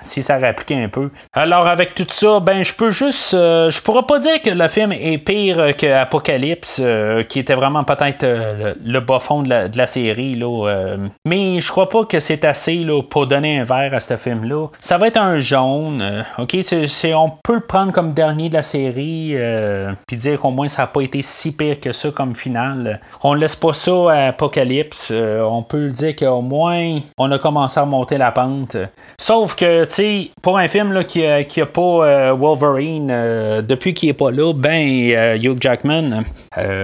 si 0.00 0.22
ça 0.22 0.36
réappliquait 0.36 0.82
un 0.82 0.88
peu. 0.88 1.10
Alors 1.32 1.68
avec 1.68 1.94
tout 1.94 2.06
ça, 2.10 2.40
ben 2.40 2.64
je 2.64 2.74
peux 2.74 2.90
juste, 2.90 3.30
je 3.30 3.82
pourrais 3.82 4.06
pas 4.06 4.18
dire 4.18 4.42
que 4.42 4.50
le 4.50 4.66
film 4.66 4.92
est 4.92 5.18
pire 5.18 5.76
que 5.76 5.86
Apocalypse. 5.86 6.82
Euh, 6.96 7.22
qui 7.22 7.38
était 7.38 7.54
vraiment 7.54 7.84
peut-être 7.84 8.24
euh, 8.24 8.74
le, 8.84 9.00
bas 9.00 9.18
fond 9.18 9.42
de 9.42 9.48
la, 9.48 9.86
série. 9.86 10.34
Là, 10.34 10.68
euh. 10.68 10.96
mais 11.24 11.60
je 11.60 11.70
crois 11.70 11.88
pas 11.88 12.04
que 12.04 12.20
c'est 12.20 12.44
assez 12.44 12.76
là, 12.76 13.02
pour 13.02 13.26
donner 13.26 13.60
un 13.60 13.64
verre 13.64 13.92
à 13.94 14.00
ce 14.00 14.16
film-là. 14.16 14.68
Ça 14.80 14.98
va 14.98 15.08
être 15.08 15.18
un 15.18 15.38
jaune. 15.38 16.24
ok, 16.38 16.56
c'est, 16.62 17.14
on 17.14 17.30
peut 17.42 17.54
le 17.54 17.60
prendre 17.60 17.92
comme 17.92 18.12
dernier 18.12 18.48
de 18.48 18.54
la 18.54 18.62
série, 18.62 19.36
puis 20.06 20.16
dire 20.16 20.40
qu'au 20.40 20.50
moins 20.50 20.68
ça 20.68 20.82
n'a 20.82 20.86
pas 20.88 21.02
été 21.02 21.22
si 21.22 21.52
pire 21.52 21.80
que 21.80 21.92
ça 21.92 22.10
comme 22.10 22.34
finale. 22.34 23.00
On 23.22 23.34
laisse 23.34 23.56
pas 23.56 23.72
ça 23.72 23.92
à 24.10 24.28
Apocalypse. 24.28 25.12
on 25.12 25.62
peut 25.62 25.88
dire 25.88 26.16
qu'au 26.16 26.42
moins 26.42 26.98
on 27.18 27.30
a 27.30 27.38
commencé 27.38 27.78
à 27.78 27.84
remonter 27.84 28.18
la 28.18 28.32
pente. 28.32 28.76
Sauf 29.18 29.54
que, 29.54 29.84
tu 29.84 29.92
sais, 29.92 30.30
pour 30.42 30.58
un 30.58 30.68
film 30.68 30.92
là, 30.92 31.04
qui, 31.04 31.22
n'a 31.22 31.66
pas 31.66 32.32
Wolverine 32.32 33.08
depuis 33.62 33.94
qu'il 33.94 34.08
est 34.08 34.14
pas 34.14 34.30
là, 34.30 34.52
ben 34.54 35.36
Hugh 35.42 35.58
Jackman. 35.60 36.24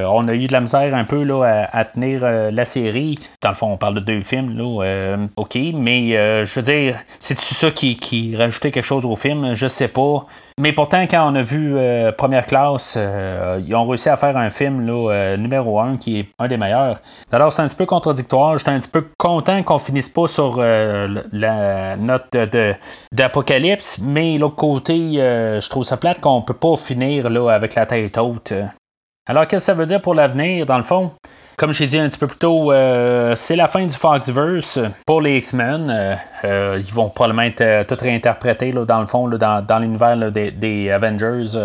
Euh, 0.03 0.07
on 0.07 0.29
a 0.29 0.35
eu 0.35 0.47
de 0.47 0.53
la 0.53 0.61
misère 0.61 0.95
un 0.95 1.05
peu 1.05 1.23
là, 1.23 1.69
à, 1.73 1.85
tenir 1.85 2.21
euh, 2.23 2.51
la 2.51 2.65
série. 2.65 3.19
Dans 3.41 3.51
le 3.51 3.55
fond, 3.55 3.73
on 3.73 3.77
parle 3.77 3.95
de 3.95 4.01
deux 4.01 4.21
films, 4.21 4.57
là, 4.57 4.85
euh, 4.85 5.27
OK, 5.37 5.57
mais 5.75 6.11
je 6.45 6.55
veux 6.55 6.62
dire, 6.62 6.97
c'est 7.19 7.38
ça 7.38 7.71
qui, 7.71 7.97
qui 7.97 8.37
rajoutait 8.37 8.71
quelque 8.71 8.85
chose 8.85 9.05
au 9.05 9.17
film, 9.17 9.55
je 9.55 9.67
sais 9.67 9.88
pas. 9.88 10.25
Mais 10.59 10.73
pourtant, 10.73 11.03
quand 11.11 11.33
on 11.33 11.35
a 11.35 11.43
vu 11.43 11.75
Première 12.19 12.45
Classe, 12.45 12.99
ils 13.67 13.75
ont 13.75 13.87
réussi 13.87 14.11
à 14.11 14.17
faire 14.17 14.37
un 14.37 14.51
film 14.51 14.87
là, 14.87 15.37
numéro 15.38 15.81
un 15.81 15.97
qui 15.97 16.21
est 16.21 16.29
un 16.38 16.47
des 16.47 16.59
meilleurs. 16.59 17.01
Alors, 17.33 17.53
c'est 17.53 17.62
un 17.62 17.67
petit 17.67 17.75
peu 17.75 17.87
contradictoire. 17.87 18.59
J'étais 18.59 18.71
un 18.71 18.79
petit 18.79 18.88
peu 18.88 19.07
content 19.19 19.62
qu'on 19.62 19.79
finisse 19.79 20.11
pas 20.11 20.27
sur 20.27 20.59
la 20.59 21.97
note 21.97 22.37
d'Apocalypse, 23.12 23.99
mais 24.03 24.37
l'autre 24.37 24.57
côté, 24.57 24.95
je 25.15 25.69
trouve 25.71 25.85
ça 25.85 25.97
plate 25.97 26.21
qu'on 26.21 26.43
peut 26.43 26.55
pas 26.55 26.77
finir 26.77 27.31
là, 27.31 27.51
avec 27.51 27.75
la 27.75 27.87
tête 27.87 28.19
haute. 28.19 28.53
Alors, 29.27 29.47
qu'est-ce 29.47 29.63
que 29.63 29.67
ça 29.67 29.75
veut 29.75 29.87
dire 29.87 30.03
pour 30.03 30.15
l'avenir, 30.15 30.67
dans 30.67 30.77
le 30.79 30.83
fond? 30.83 31.13
Comme 31.57 31.73
j'ai 31.73 31.87
dit 31.87 31.99
un 31.99 32.09
petit 32.09 32.19
peu 32.19 32.27
plus 32.27 32.38
tôt, 32.38 32.73
c'est 33.35 33.57
la 33.57 33.67
fin 33.67 33.85
du 33.85 33.95
Foxverse 33.95 34.79
pour 35.07 35.21
les 35.21 35.38
X-Men. 35.38 36.19
ils 36.45 36.93
vont 36.93 37.09
probablement 37.09 37.43
être 37.43 37.87
tout 37.87 37.97
réinterprétés 38.01 38.73
dans 38.73 39.01
le 39.01 39.07
fond, 39.07 39.29
dans, 39.29 39.65
dans 39.65 39.79
l'univers 39.79 40.17
des, 40.31 40.91
Avengers 40.91 41.59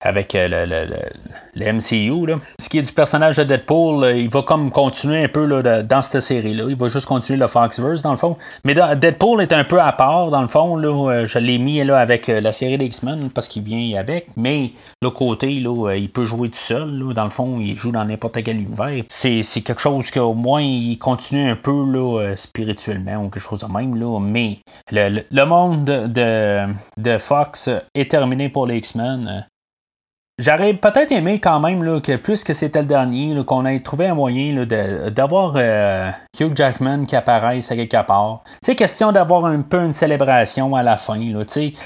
avec 0.00 0.32
le, 0.34 1.72
MCU. 1.72 2.34
Ce 2.58 2.68
qui 2.68 2.78
est 2.78 2.82
du 2.82 2.92
personnage 2.92 3.36
de 3.36 3.44
Deadpool, 3.44 4.16
il 4.16 4.28
va 4.28 4.42
comme 4.42 4.70
continuer 4.70 5.24
un 5.24 5.28
peu 5.28 5.62
dans 5.82 6.02
cette 6.02 6.20
série-là. 6.20 6.64
Il 6.68 6.76
va 6.76 6.88
juste 6.88 7.06
continuer 7.06 7.38
le 7.38 7.46
Foxverse 7.46 8.02
dans 8.02 8.12
le 8.12 8.16
fond. 8.16 8.36
Mais 8.64 8.74
Deadpool 8.74 9.42
est 9.42 9.52
un 9.52 9.64
peu 9.64 9.80
à 9.80 9.92
part 9.92 10.30
dans 10.30 10.42
le 10.42 10.48
fond. 10.48 10.76
Là, 10.76 11.24
je 11.24 11.38
l'ai 11.38 11.58
mis 11.58 11.82
là, 11.84 11.98
avec 11.98 12.26
la 12.28 12.52
série 12.52 12.78
des 12.78 12.86
X-Men 12.86 13.30
parce 13.30 13.48
qu'il 13.48 13.62
vient 13.62 13.98
avec. 13.98 14.28
Mais 14.36 14.72
le 15.02 15.10
côté, 15.10 15.54
là, 15.60 15.94
il 15.94 16.10
peut 16.10 16.24
jouer 16.24 16.48
tout 16.50 16.58
seul. 16.58 17.14
dans 17.14 17.24
le 17.24 17.30
fond, 17.30 17.58
il 17.60 17.76
joue 17.76 17.92
dans 17.92 18.04
n'importe 18.04 18.42
quel 18.42 18.60
univers. 18.60 19.04
C'est, 19.12 19.42
quelque 19.62 19.80
chose 19.80 20.08
qu'au 20.12 20.34
moins 20.34 20.62
il 20.62 20.96
continue 20.96 21.50
un 21.50 21.56
peu 21.56 21.84
là, 21.84 22.36
spirituellement 22.36 23.24
ou 23.24 23.28
quelque 23.28 23.42
chose 23.42 23.58
de 23.58 23.66
même. 23.66 23.96
Là. 23.96 24.20
Mais 24.20 24.60
le, 24.92 25.44
monde 25.44 25.84
de, 25.84 26.66
de 26.96 27.18
Fox 27.18 27.68
est 27.94 28.08
terminé 28.08 28.48
pour 28.48 28.68
les 28.68 28.76
X-Men. 28.76 29.48
J'aurais 30.40 30.72
peut-être 30.72 31.12
aimé 31.12 31.38
quand 31.38 31.60
même 31.60 31.84
là, 31.84 32.00
que 32.00 32.16
puisque 32.16 32.54
c'était 32.54 32.80
le 32.80 32.86
dernier, 32.86 33.36
qu'on 33.44 33.66
ait 33.66 33.78
trouvé 33.80 34.06
un 34.06 34.14
moyen 34.14 34.64
d'avoir 34.64 35.52
euh, 35.56 36.10
Hugh 36.38 36.56
Jackman 36.56 37.04
qui 37.04 37.14
apparaisse 37.14 37.70
à 37.70 37.76
quelque 37.76 38.02
part. 38.06 38.42
C'est 38.62 38.74
question 38.74 39.12
d'avoir 39.12 39.44
un 39.44 39.60
peu 39.60 39.84
une 39.84 39.92
célébration 39.92 40.74
à 40.74 40.82
la 40.82 40.96
fin. 40.96 41.20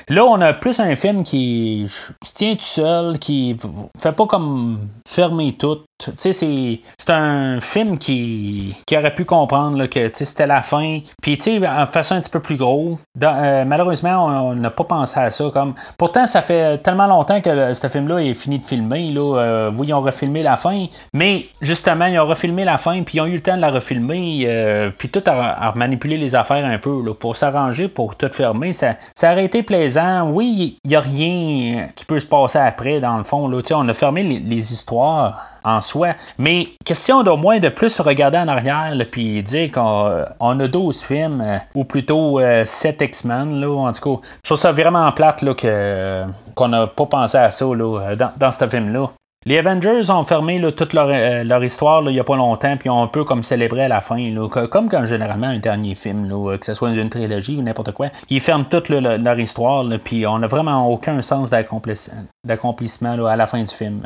Là, 0.08 0.24
on 0.24 0.40
a 0.40 0.52
plus 0.52 0.78
un 0.78 0.94
film 0.94 1.24
qui 1.24 1.88
se 2.24 2.32
tient 2.32 2.54
tout 2.54 2.62
seul, 2.62 3.18
qui 3.18 3.56
fait 3.98 4.12
pas 4.12 4.26
comme 4.26 4.88
fermer 5.08 5.56
tout. 5.58 5.78
C'est 6.16 6.78
un 7.08 7.60
film 7.60 7.98
qui, 7.98 8.76
qui 8.86 8.96
aurait 8.96 9.14
pu 9.14 9.24
comprendre 9.24 9.86
que 9.86 10.10
c'était 10.12 10.46
la 10.46 10.62
fin. 10.62 11.00
Puis 11.22 11.38
en 11.66 11.86
faisant 11.86 12.16
un 12.16 12.20
petit 12.20 12.30
peu 12.30 12.40
plus 12.40 12.56
gros, 12.56 12.98
euh, 13.20 13.64
malheureusement, 13.64 14.26
on 14.26 14.54
n'a 14.54 14.70
pas 14.70 14.84
pensé 14.84 15.18
à 15.18 15.30
ça. 15.30 15.50
Comme... 15.52 15.74
Pourtant, 15.98 16.26
ça 16.26 16.42
fait 16.42 16.78
tellement 16.78 17.06
longtemps 17.06 17.40
que 17.40 17.72
ce 17.72 17.86
film-là 17.88 18.18
est 18.18 18.43
fini 18.44 18.58
de 18.58 18.64
filmer. 18.64 19.08
Là. 19.08 19.38
Euh, 19.38 19.72
oui, 19.76 19.88
ils 19.88 19.94
ont 19.94 20.00
refilmé 20.00 20.42
la 20.42 20.56
fin, 20.56 20.86
mais 21.12 21.46
justement, 21.60 22.06
ils 22.06 22.18
ont 22.18 22.26
refilmé 22.26 22.64
la 22.64 22.78
fin, 22.78 23.02
puis 23.02 23.18
ils 23.18 23.20
ont 23.20 23.26
eu 23.26 23.34
le 23.34 23.40
temps 23.40 23.56
de 23.56 23.60
la 23.60 23.70
refilmer, 23.70 24.44
euh, 24.46 24.90
puis 24.96 25.08
tout 25.08 25.22
à, 25.26 25.72
manipuler 25.74 26.18
les 26.18 26.34
affaires 26.34 26.64
un 26.64 26.78
peu 26.78 27.14
pour 27.14 27.36
s'arranger, 27.36 27.88
pour 27.88 28.16
tout 28.16 28.28
fermer. 28.32 28.72
Ça, 28.72 28.96
ça 29.14 29.32
aurait 29.32 29.46
été 29.46 29.62
plaisant. 29.62 30.30
Oui, 30.30 30.78
il 30.84 30.88
n'y 30.88 30.96
a 30.96 31.00
rien 31.00 31.88
qui 31.96 32.04
peut 32.04 32.20
se 32.20 32.26
passer 32.26 32.58
après, 32.58 33.00
dans 33.00 33.16
le 33.16 33.24
fond. 33.24 33.48
Là. 33.48 33.60
On 33.72 33.88
a 33.88 33.94
fermé 33.94 34.22
les 34.22 34.72
histoires 34.72 35.53
en 35.64 35.80
soi. 35.80 36.14
Mais 36.38 36.68
question 36.84 37.22
d'au 37.22 37.36
moins 37.36 37.58
de 37.58 37.68
plus 37.68 38.00
regarder 38.00 38.38
en 38.38 38.48
arrière, 38.48 38.94
puis 39.10 39.42
dire 39.42 39.72
qu'on 39.72 40.24
on 40.40 40.60
a 40.60 40.68
12 40.68 41.02
films, 41.02 41.40
euh, 41.40 41.58
ou 41.74 41.84
plutôt 41.84 42.40
7 42.64 43.02
euh, 43.02 43.04
X-Men, 43.04 43.60
là, 43.60 43.70
en 43.70 43.92
tout 43.92 44.16
cas. 44.16 44.26
Je 44.42 44.48
trouve 44.48 44.58
ça 44.58 44.72
vraiment 44.72 45.10
plate 45.12 45.42
là, 45.42 45.54
que, 45.54 46.24
qu'on 46.54 46.68
n'a 46.68 46.86
pas 46.86 47.06
pensé 47.06 47.38
à 47.38 47.50
ça 47.50 47.66
là, 47.66 48.14
dans, 48.16 48.32
dans 48.36 48.50
ce 48.50 48.68
film-là. 48.68 49.10
Les 49.46 49.58
Avengers 49.58 50.08
ont 50.08 50.24
fermé 50.24 50.56
là, 50.56 50.72
toute 50.72 50.94
leur, 50.94 51.08
euh, 51.10 51.64
histoire 51.64 52.02
il 52.04 52.12
n'y 52.12 52.20
a 52.20 52.24
pas 52.24 52.36
longtemps, 52.36 52.78
puis 52.78 52.88
ont 52.88 53.02
un 53.02 53.08
peu 53.08 53.24
comme 53.24 53.42
célébré 53.42 53.82
à 53.82 53.88
la 53.88 54.00
fin, 54.00 54.30
là, 54.30 54.48
comme 54.48 54.88
généralement 55.04 55.48
un 55.48 55.58
dernier 55.58 55.94
film, 55.94 56.26
là, 56.28 56.56
que 56.56 56.64
ce 56.64 56.72
soit 56.72 56.90
une 56.90 57.10
trilogie 57.10 57.56
ou 57.58 57.62
n'importe 57.62 57.92
quoi. 57.92 58.08
Ils 58.30 58.40
ferment 58.40 58.64
toute 58.64 58.88
leur 58.88 59.38
histoire, 59.38 59.84
puis 60.02 60.26
on 60.26 60.38
n'a 60.38 60.46
vraiment 60.46 60.88
aucun 60.88 61.20
sens 61.20 61.50
d'accomplissement 61.50 63.26
à 63.26 63.36
la 63.36 63.46
fin 63.46 63.62
du 63.62 63.74
film. 63.74 64.02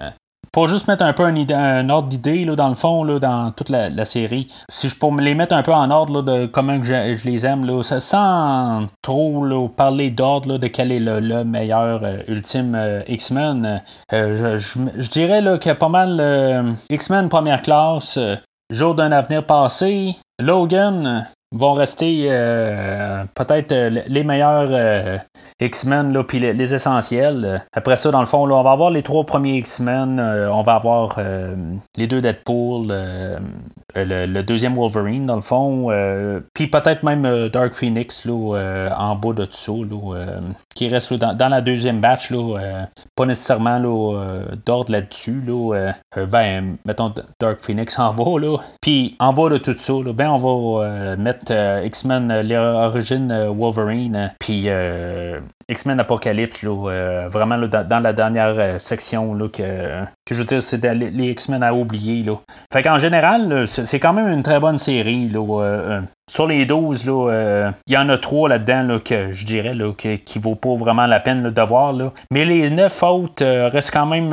Pour 0.52 0.68
juste 0.68 0.88
mettre 0.88 1.04
un 1.04 1.12
peu 1.12 1.24
un, 1.24 1.90
ordre 1.90 2.08
d'idée, 2.08 2.44
dans 2.44 2.68
le 2.68 2.74
fond, 2.74 3.04
là, 3.04 3.18
dans 3.18 3.50
toute 3.52 3.68
la, 3.68 4.04
série, 4.04 4.48
si 4.70 4.88
je 4.88 4.96
les 5.20 5.34
mettre 5.34 5.54
un 5.54 5.62
peu 5.62 5.72
en 5.72 5.90
ordre 5.90 6.22
de 6.22 6.46
comment 6.46 6.82
je, 6.82 7.24
les 7.24 7.46
aime, 7.46 7.64
là, 7.66 7.82
sans 7.82 8.86
trop 9.02 9.68
parler 9.68 10.10
d'ordre 10.10 10.58
de 10.58 10.66
quel 10.66 10.92
est 10.92 11.00
le, 11.00 11.44
meilleur 11.44 12.00
euh, 12.02 12.18
ultime 12.28 12.74
euh, 12.74 13.02
X-Men, 13.06 13.82
euh, 14.12 14.56
je, 14.58 15.10
dirais 15.10 15.40
qu'il 15.58 15.68
y 15.68 15.70
a 15.70 15.74
pas 15.74 15.88
mal 15.88 16.76
X-Men 16.90 17.28
première 17.28 17.62
classe, 17.62 18.18
Jour 18.70 18.94
d'un 18.94 19.12
avenir 19.12 19.46
passé, 19.46 20.16
Logan, 20.38 21.26
vont 21.52 21.72
rester 21.72 22.26
euh, 22.28 23.24
peut-être 23.34 23.72
euh, 23.72 24.02
les 24.06 24.22
meilleurs 24.22 24.68
euh, 24.70 25.18
X-Men, 25.60 26.22
puis 26.24 26.38
les, 26.38 26.74
essentiels. 26.74 27.64
Après 27.72 27.96
ça, 27.96 28.10
dans 28.10 28.20
le 28.20 28.26
fond, 28.26 28.44
là, 28.44 28.56
on 28.56 28.62
va 28.62 28.72
avoir 28.72 28.90
les 28.90 29.02
trois 29.02 29.24
premiers 29.24 29.56
X-Men, 29.56 30.20
on 30.20 30.62
va 30.62 30.74
avoir 30.74 31.18
les 31.96 32.06
deux 32.06 32.20
Deadpool, 32.20 32.88
le, 33.94 34.42
deuxième 34.42 34.74
Wolverine, 34.74 35.24
dans 35.24 35.36
le 35.36 35.40
fond, 35.40 35.88
puis 36.54 36.66
peut-être 36.66 37.02
même 37.02 37.48
Dark 37.48 37.72
Phoenix 37.72 38.26
là, 38.26 38.90
en 38.96 39.16
bas 39.16 39.32
de 39.32 39.46
tout 39.46 39.52
ça, 39.52 39.72
qui 40.74 40.88
reste 40.88 41.14
dans, 41.14 41.48
la 41.48 41.60
deuxième 41.60 42.00
batch, 42.00 42.30
là, 42.30 42.86
pas 43.16 43.26
nécessairement 43.26 43.80
d'ordre 44.66 44.92
là-dessus. 44.92 45.42
Là, 45.46 45.92
ben, 46.26 46.76
mettons 46.84 47.12
Dark 47.40 47.60
Phoenix 47.62 47.98
en 47.98 48.12
bas, 48.12 48.38
là. 48.38 48.58
puis 48.80 49.16
en 49.18 49.32
bas 49.32 49.48
de 49.48 49.58
tout 49.58 49.76
ça, 49.76 49.94
ben, 50.14 50.30
on 50.30 50.36
va 50.76 51.16
mettre 51.16 51.37
euh, 51.50 51.82
X-Men, 51.84 52.30
euh, 52.30 52.42
l'origine 52.42 53.30
euh, 53.30 53.50
Wolverine, 53.50 54.32
puis 54.38 54.68
X-Men 55.68 56.00
Apocalypse, 56.00 56.64
vraiment 56.64 57.58
dans, 57.58 58.02
la 58.02 58.12
dernière 58.12 58.80
section 58.80 59.34
là, 59.34 59.48
que, 59.48 60.04
je 60.30 60.34
veux 60.34 60.44
dire, 60.44 60.62
c'est 60.62 60.82
les 60.94 61.30
X-Men 61.30 61.62
à 61.62 61.74
oublier. 61.74 62.22
Là. 62.22 62.36
Fait 62.72 62.82
qu'en 62.82 62.98
général, 62.98 63.66
c'est 63.66 64.00
quand 64.00 64.12
même 64.12 64.28
une 64.28 64.42
très 64.42 64.60
bonne 64.60 64.78
série. 64.78 65.28
Là, 65.28 66.02
sur 66.30 66.46
les 66.46 66.66
12, 66.66 67.04
il 67.04 67.92
y 67.92 67.96
en 67.96 68.08
a 68.08 68.18
trois 68.18 68.48
là-dedans 68.48 68.98
que 69.04 69.32
je 69.32 69.44
dirais 69.44 69.72
qui 69.96 70.38
vaut 70.38 70.54
pas 70.54 70.74
vraiment 70.74 71.06
la 71.06 71.20
peine 71.20 71.50
de 71.50 71.62
voir. 71.62 71.94
Mais 72.30 72.44
les 72.44 72.70
neuf 72.70 73.02
autres 73.02 73.44
restent 73.70 73.92
quand 73.92 74.06
même 74.06 74.32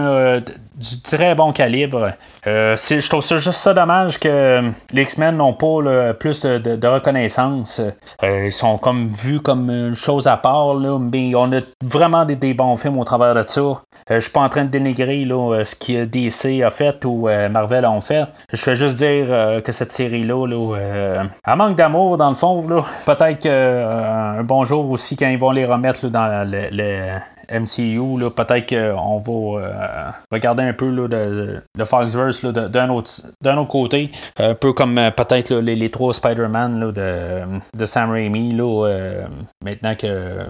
du 0.76 1.02
très 1.02 1.36
bon 1.36 1.54
calibre. 1.54 2.12
Euh, 2.48 2.76
je 2.78 3.08
trouve 3.10 3.24
ça 3.24 3.38
juste 3.38 3.60
ça 3.60 3.74
dommage 3.74 4.20
que 4.20 4.62
les 4.92 5.02
X-Men 5.04 5.38
n'ont 5.38 5.54
pas 5.54 6.14
plus 6.14 6.42
de, 6.42 6.88
reconnaissance. 6.88 7.82
Euh, 8.24 8.46
ils 8.48 8.54
sont 8.54 8.78
comme 8.78 9.10
vus 9.10 9.40
comme 9.40 9.70
une 9.70 9.96
chose 9.96 10.28
à 10.28 10.38
part, 10.38 10.74
là, 10.76 10.98
on 11.34 11.52
a 11.54 11.60
vraiment 11.84 12.26
des, 12.26 12.54
bons 12.54 12.76
films 12.76 12.98
au 12.98 13.04
travers 13.04 13.34
de 13.34 13.44
ça. 13.48 13.62
Euh, 13.62 13.82
je 14.10 14.20
suis 14.20 14.32
pas 14.32 14.42
en 14.42 14.50
train 14.50 14.66
de 14.66 14.70
dénigrer 14.70 15.24
là, 15.24 15.64
ce 15.64 15.76
que 15.76 16.06
DC 16.06 16.62
a 16.64 16.70
fait 16.70 17.04
ou 17.06 17.28
Marvel 17.50 17.86
ont 17.86 18.02
fait. 18.02 18.26
Je 18.52 18.62
fais 18.62 18.76
juste 18.76 18.96
dire 18.96 19.62
que 19.64 19.72
cette 19.72 19.92
série-là, 19.92 20.46
là, 20.48 21.24
elle 21.46 21.56
manque 21.56 21.76
d'amour 21.76 22.18
dans 22.18 22.30
le 22.30 22.36
fond. 22.36 22.66
Peut-être 23.06 23.40
qu'un 23.40 24.44
bon 24.44 24.66
jour 24.66 24.90
aussi, 24.92 25.16
quand 25.16 25.30
ils 25.30 25.40
vont 25.40 25.52
les 25.52 25.66
remettre 25.66 26.08
dans 26.08 26.48
le 26.50 27.20
MCU, 27.52 28.30
peut-être 28.36 28.70
qu'on 28.70 29.20
va 29.20 29.62
euh, 29.62 30.12
regarder 30.32 30.64
un 30.64 30.74
peu 30.74 30.90
là, 30.90 31.08
de, 31.08 31.62
de 31.78 31.84
Foxverse 31.84 32.44
d'un 32.44 32.90
autre, 32.90 33.12
autre, 33.44 33.68
côté. 33.68 34.12
Un 34.38 34.54
peu 34.54 34.74
comme 34.74 34.98
euh, 34.98 35.12
peut-être 35.12 35.54
les, 35.54 35.76
les, 35.76 35.90
trois 35.90 36.14
Spider-Man 36.14 36.92
de, 36.92 37.42
de 37.78 37.86
Sam 37.86 38.12
Raimi, 38.12 38.52
là, 38.52 38.88
euh, 38.88 39.26
maintenant 39.64 39.96
que 39.96 40.46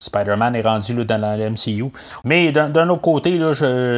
Spider-Man 0.00 0.56
est 0.56 0.62
rendu 0.62 0.94
là, 0.94 1.04
dans 1.04 1.18
la 1.18 1.50
MCU. 1.50 1.90
Mais 2.24 2.52
d'un 2.52 2.88
autre 2.88 3.02
côté, 3.02 3.32
là, 3.32 3.52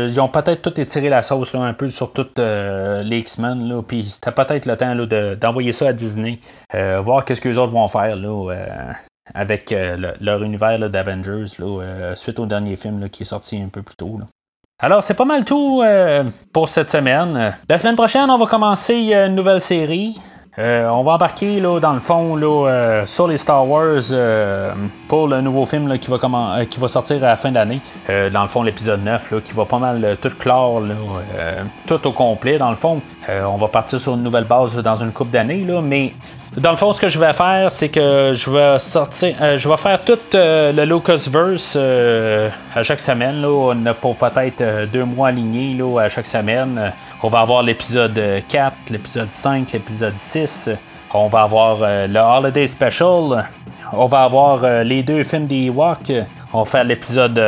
ils 0.08 0.20
ont 0.20 0.28
peut-être 0.28 0.62
tout 0.62 0.80
étiré 0.80 1.08
la 1.08 1.22
sauce 1.22 1.52
là, 1.52 1.60
un 1.60 1.74
peu 1.74 1.90
sur 1.90 2.12
toutes 2.12 2.38
les 2.38 3.18
X-Men. 3.18 3.82
Puis 3.86 4.10
c'était 4.10 4.32
peut-être 4.32 4.66
le 4.66 4.76
temps 4.76 4.94
d'envoyer 5.40 5.72
ça 5.72 5.88
à 5.88 5.92
Disney. 5.92 6.40
voir 6.72 7.24
qu'est-ce 7.24 7.40
que 7.40 7.48
les 7.48 7.58
autres 7.58 7.72
vont 7.72 7.86
faire. 7.86 8.16
Là, 8.16 8.50
avec 9.34 9.72
euh, 9.72 9.96
leur 10.20 10.42
univers 10.42 10.78
d'Avengers 10.90 11.46
euh, 11.60 12.14
suite 12.14 12.38
au 12.38 12.46
dernier 12.46 12.76
film 12.76 13.08
qui 13.08 13.22
est 13.22 13.26
sorti 13.26 13.60
un 13.60 13.68
peu 13.68 13.82
plus 13.82 13.96
tôt. 13.96 14.18
Alors, 14.78 15.04
c'est 15.04 15.14
pas 15.14 15.24
mal 15.24 15.44
tout 15.44 15.80
euh, 15.82 16.24
pour 16.52 16.68
cette 16.68 16.90
semaine. 16.90 17.56
La 17.68 17.78
semaine 17.78 17.96
prochaine, 17.96 18.30
on 18.30 18.38
va 18.38 18.46
commencer 18.46 18.94
une 18.94 19.34
nouvelle 19.34 19.60
série. 19.60 20.18
on 20.58 21.02
va 21.04 21.12
embarquer 21.12 21.60
là, 21.60 21.78
dans 21.78 21.92
le 21.92 22.00
fond 22.00 22.34
là, 22.34 23.04
sur 23.06 23.28
les 23.28 23.36
Star 23.36 23.68
Wars 23.68 24.02
pour 25.06 25.28
le 25.28 25.40
nouveau 25.40 25.66
film 25.66 25.96
qui, 25.98 26.10
va 26.10 26.88
sortir 26.88 27.22
à 27.22 27.28
la 27.28 27.36
fin 27.36 27.52
d'année. 27.52 27.80
dans 28.08 28.42
le 28.42 28.48
fond, 28.48 28.64
l'épisode 28.64 29.04
9 29.04 29.34
qui 29.44 29.52
va 29.52 29.64
pas 29.66 29.78
mal 29.78 30.16
tout 30.20 30.32
clore, 30.36 30.82
tout 31.86 32.06
au 32.06 32.12
complet. 32.12 32.58
Dans 32.58 32.70
le 32.70 32.76
fond, 32.76 33.00
on 33.28 33.56
va 33.56 33.68
partir 33.68 34.00
sur 34.00 34.14
une 34.14 34.22
nouvelle 34.24 34.46
base 34.46 34.76
dans 34.76 34.96
une 34.96 35.12
coupe 35.12 35.30
d'années, 35.30 35.64
mais 35.80 36.12
dans 36.56 36.70
le 36.70 36.76
fond, 36.76 36.92
ce 36.92 37.00
que 37.00 37.08
je 37.08 37.18
vais 37.18 37.32
faire, 37.32 37.70
c'est 37.70 37.88
que 37.88 38.32
je 38.34 38.50
vais 38.50 38.78
sortir, 38.78 39.34
euh, 39.40 39.56
je 39.56 39.66
vais 39.66 39.76
faire 39.78 40.04
tout 40.04 40.18
euh, 40.34 40.70
le 40.70 40.84
Lucasverse 40.84 41.74
euh, 41.76 42.50
à 42.74 42.82
chaque 42.82 43.00
semaine. 43.00 43.40
Là. 43.40 43.48
On 43.48 43.86
a 43.86 43.94
pour 43.94 44.16
peut-être 44.16 44.86
deux 44.92 45.04
mois 45.04 45.28
alignés 45.28 45.74
là, 45.74 46.00
à 46.00 46.08
chaque 46.10 46.26
semaine. 46.26 46.92
On 47.22 47.30
va 47.30 47.40
avoir 47.40 47.62
l'épisode 47.62 48.20
4, 48.48 48.74
l'épisode 48.90 49.30
5, 49.30 49.72
l'épisode 49.72 50.16
6. 50.16 50.68
On 51.14 51.28
va 51.28 51.42
avoir 51.42 51.78
le 51.80 52.18
Holiday 52.18 52.66
Special. 52.66 53.48
On 53.94 54.06
va 54.06 54.24
avoir 54.24 54.84
les 54.84 55.02
deux 55.02 55.22
films 55.22 55.46
des 55.46 55.66
Ewok. 55.66 56.12
On 56.52 56.64
va 56.64 56.64
faire 56.70 56.84
l'épisode 56.84 57.38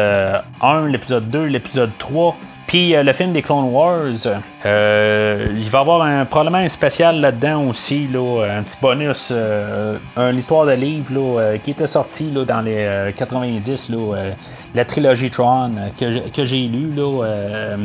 1, 0.62 0.86
l'épisode 0.86 1.28
2, 1.28 1.44
l'épisode 1.44 1.90
3. 1.98 2.36
Puis 2.66 2.94
le 2.94 3.12
film 3.12 3.32
des 3.32 3.42
Clone 3.42 3.70
Wars. 3.70 4.28
Il 4.64 5.68
va 5.70 5.78
y 5.78 5.80
avoir 5.80 6.02
un, 6.02 6.24
probablement 6.24 6.58
un 6.58 6.68
spécial 6.68 7.20
là-dedans 7.20 7.64
aussi, 7.68 8.08
là, 8.08 8.44
un 8.48 8.62
petit 8.62 8.76
bonus, 8.80 9.30
une 9.30 10.38
histoire 10.38 10.66
de 10.66 10.72
livre 10.72 11.56
qui 11.62 11.72
était 11.72 11.86
sorti 11.86 12.30
là, 12.30 12.44
dans 12.44 12.62
les 12.62 13.12
90, 13.16 13.90
là, 13.90 14.32
la 14.74 14.84
trilogie 14.84 15.30
Tron 15.30 15.72
que, 15.98 16.28
que 16.30 16.44
j'ai 16.44 16.62
lu. 16.62 16.92
Là, 16.94 17.76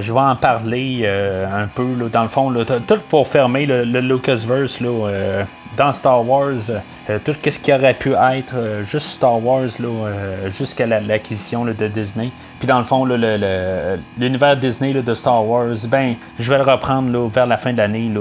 je 0.00 0.12
vais 0.12 0.20
en 0.20 0.36
parler 0.36 1.06
un 1.06 1.68
peu, 1.68 1.94
là, 1.98 2.08
dans 2.12 2.22
le 2.22 2.28
fond, 2.28 2.50
là, 2.50 2.64
tout 2.64 3.00
pour 3.08 3.28
fermer 3.28 3.66
le, 3.66 3.84
le 3.84 4.00
Lucasverse. 4.00 4.80
Là, 4.80 5.44
dans 5.76 5.92
Star 5.92 6.26
Wars, 6.26 6.70
euh, 7.10 7.18
tout 7.24 7.34
ce 7.44 7.58
qui 7.58 7.72
aurait 7.72 7.94
pu 7.94 8.12
être 8.12 8.54
euh, 8.56 8.82
juste 8.84 9.08
Star 9.08 9.44
Wars 9.44 9.68
euh, 9.80 10.50
jusqu'à 10.50 10.86
l'acquisition 10.86 11.64
de 11.64 11.88
Disney. 11.88 12.30
Puis 12.58 12.68
dans 12.68 12.78
le 12.78 12.84
fond, 12.84 13.04
l'univers 13.04 14.56
Disney 14.56 14.92
de 14.92 15.14
Star 15.14 15.46
Wars, 15.46 15.76
ben, 15.88 16.14
je 16.38 16.50
vais 16.50 16.58
le 16.58 16.64
reprendre 16.64 17.26
vers 17.28 17.46
la 17.46 17.56
fin 17.56 17.72
de 17.72 17.78
l'année, 17.78 18.12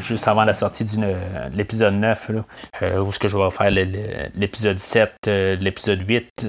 juste 0.00 0.28
avant 0.28 0.44
la 0.44 0.54
sortie 0.54 0.84
de 0.84 1.14
l'épisode 1.54 1.94
9, 1.94 2.30
où 3.00 3.12
ce 3.12 3.18
que 3.18 3.28
je 3.28 3.36
vais 3.36 3.50
faire 3.50 3.70
l'épisode 3.70 4.78
7, 4.78 5.12
l'épisode 5.60 6.00
8 6.08 6.46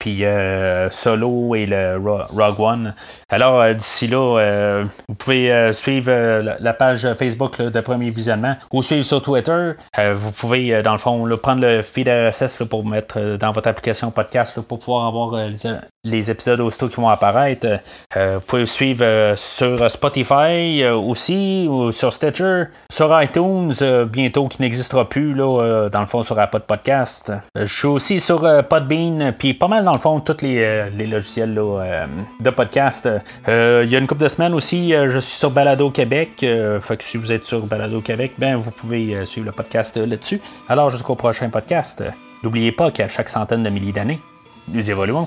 puis 0.00 0.24
euh, 0.24 0.90
Solo 0.90 1.54
et 1.54 1.66
le 1.66 1.96
Rogue 1.96 2.58
One. 2.58 2.94
Alors, 3.28 3.60
euh, 3.60 3.74
d'ici 3.74 4.08
là, 4.08 4.38
euh, 4.38 4.84
vous 5.08 5.14
pouvez 5.14 5.72
suivre 5.72 6.10
la 6.58 6.72
page 6.72 7.06
Facebook 7.14 7.60
de 7.60 7.80
Premier 7.80 8.10
Visionnement 8.10 8.56
ou 8.72 8.82
suivre 8.82 9.04
sur 9.04 9.22
Twitter. 9.22 9.72
vous 10.14 10.32
pouvez, 10.32 10.82
dans 10.82 10.92
le 10.92 10.98
fond, 10.98 11.28
prendre 11.36 11.60
le 11.60 11.82
feed 11.82 12.08
RSS 12.08 12.64
pour 12.64 12.84
mettre 12.86 13.36
dans 13.36 13.52
votre 13.52 13.68
application 13.68 14.10
podcast 14.10 14.60
pour 14.62 14.78
pouvoir 14.78 15.06
avoir 15.06 15.48
les, 16.04 16.30
épisodes 16.30 16.60
aussitôt 16.60 16.88
qui 16.88 16.96
vont 16.96 17.08
apparaître. 17.08 17.66
vous 18.16 18.40
pouvez 18.46 18.64
suivre 18.64 19.34
sur 19.36 19.90
Spotify 19.90 20.84
aussi, 20.86 21.66
ou 21.68 21.92
sur 21.92 22.12
Stitcher, 22.12 22.64
sur 22.90 23.22
iTunes, 23.22 23.72
bientôt 24.06 24.48
qui 24.48 24.62
n'existera 24.62 25.06
plus, 25.08 25.34
là, 25.34 25.88
dans 25.90 26.00
le 26.00 26.06
fond, 26.06 26.22
sur 26.22 26.38
Apple 26.38 26.60
Podcast. 26.60 27.32
Je 27.54 27.66
suis 27.66 27.88
aussi 27.88 28.20
sur 28.20 28.40
Podbean, 28.68 29.34
puis 29.38 29.52
pas 29.52 29.68
mal 29.68 29.84
dans 29.90 29.96
le 29.96 30.00
fond, 30.00 30.20
tous 30.20 30.42
les, 30.42 30.58
euh, 30.58 30.88
logiciels 30.90 31.58
euh, 31.58 32.06
de 32.38 32.50
podcast. 32.50 33.08
Euh, 33.48 33.82
il 33.84 33.90
y 33.90 33.96
a 33.96 33.98
une 33.98 34.06
couple 34.06 34.22
de 34.22 34.28
semaines 34.28 34.54
aussi, 34.54 34.92
je 34.92 35.18
suis 35.18 35.36
sur 35.36 35.50
Balado 35.50 35.90
Québec. 35.90 36.30
fait 36.38 36.96
que 36.96 37.02
si 37.02 37.16
vous 37.16 37.32
êtes 37.32 37.42
sur 37.42 37.66
Balado 37.66 38.00
Québec, 38.00 38.34
ben, 38.38 38.54
vous 38.54 38.70
pouvez 38.70 39.26
suivre 39.26 39.46
le 39.46 39.52
podcast 39.52 39.96
là-dessus. 39.96 40.40
Alors, 40.68 40.90
jusqu'au 40.90 41.16
prochain 41.16 41.50
podcast. 41.50 42.04
N'oubliez 42.44 42.70
pas 42.70 42.92
qu'à 42.92 43.08
chaque 43.08 43.28
centaine 43.28 43.64
de 43.64 43.70
milliers 43.70 43.92
d'années, 43.92 44.20
nous 44.68 44.88
évoluons. 44.88 45.26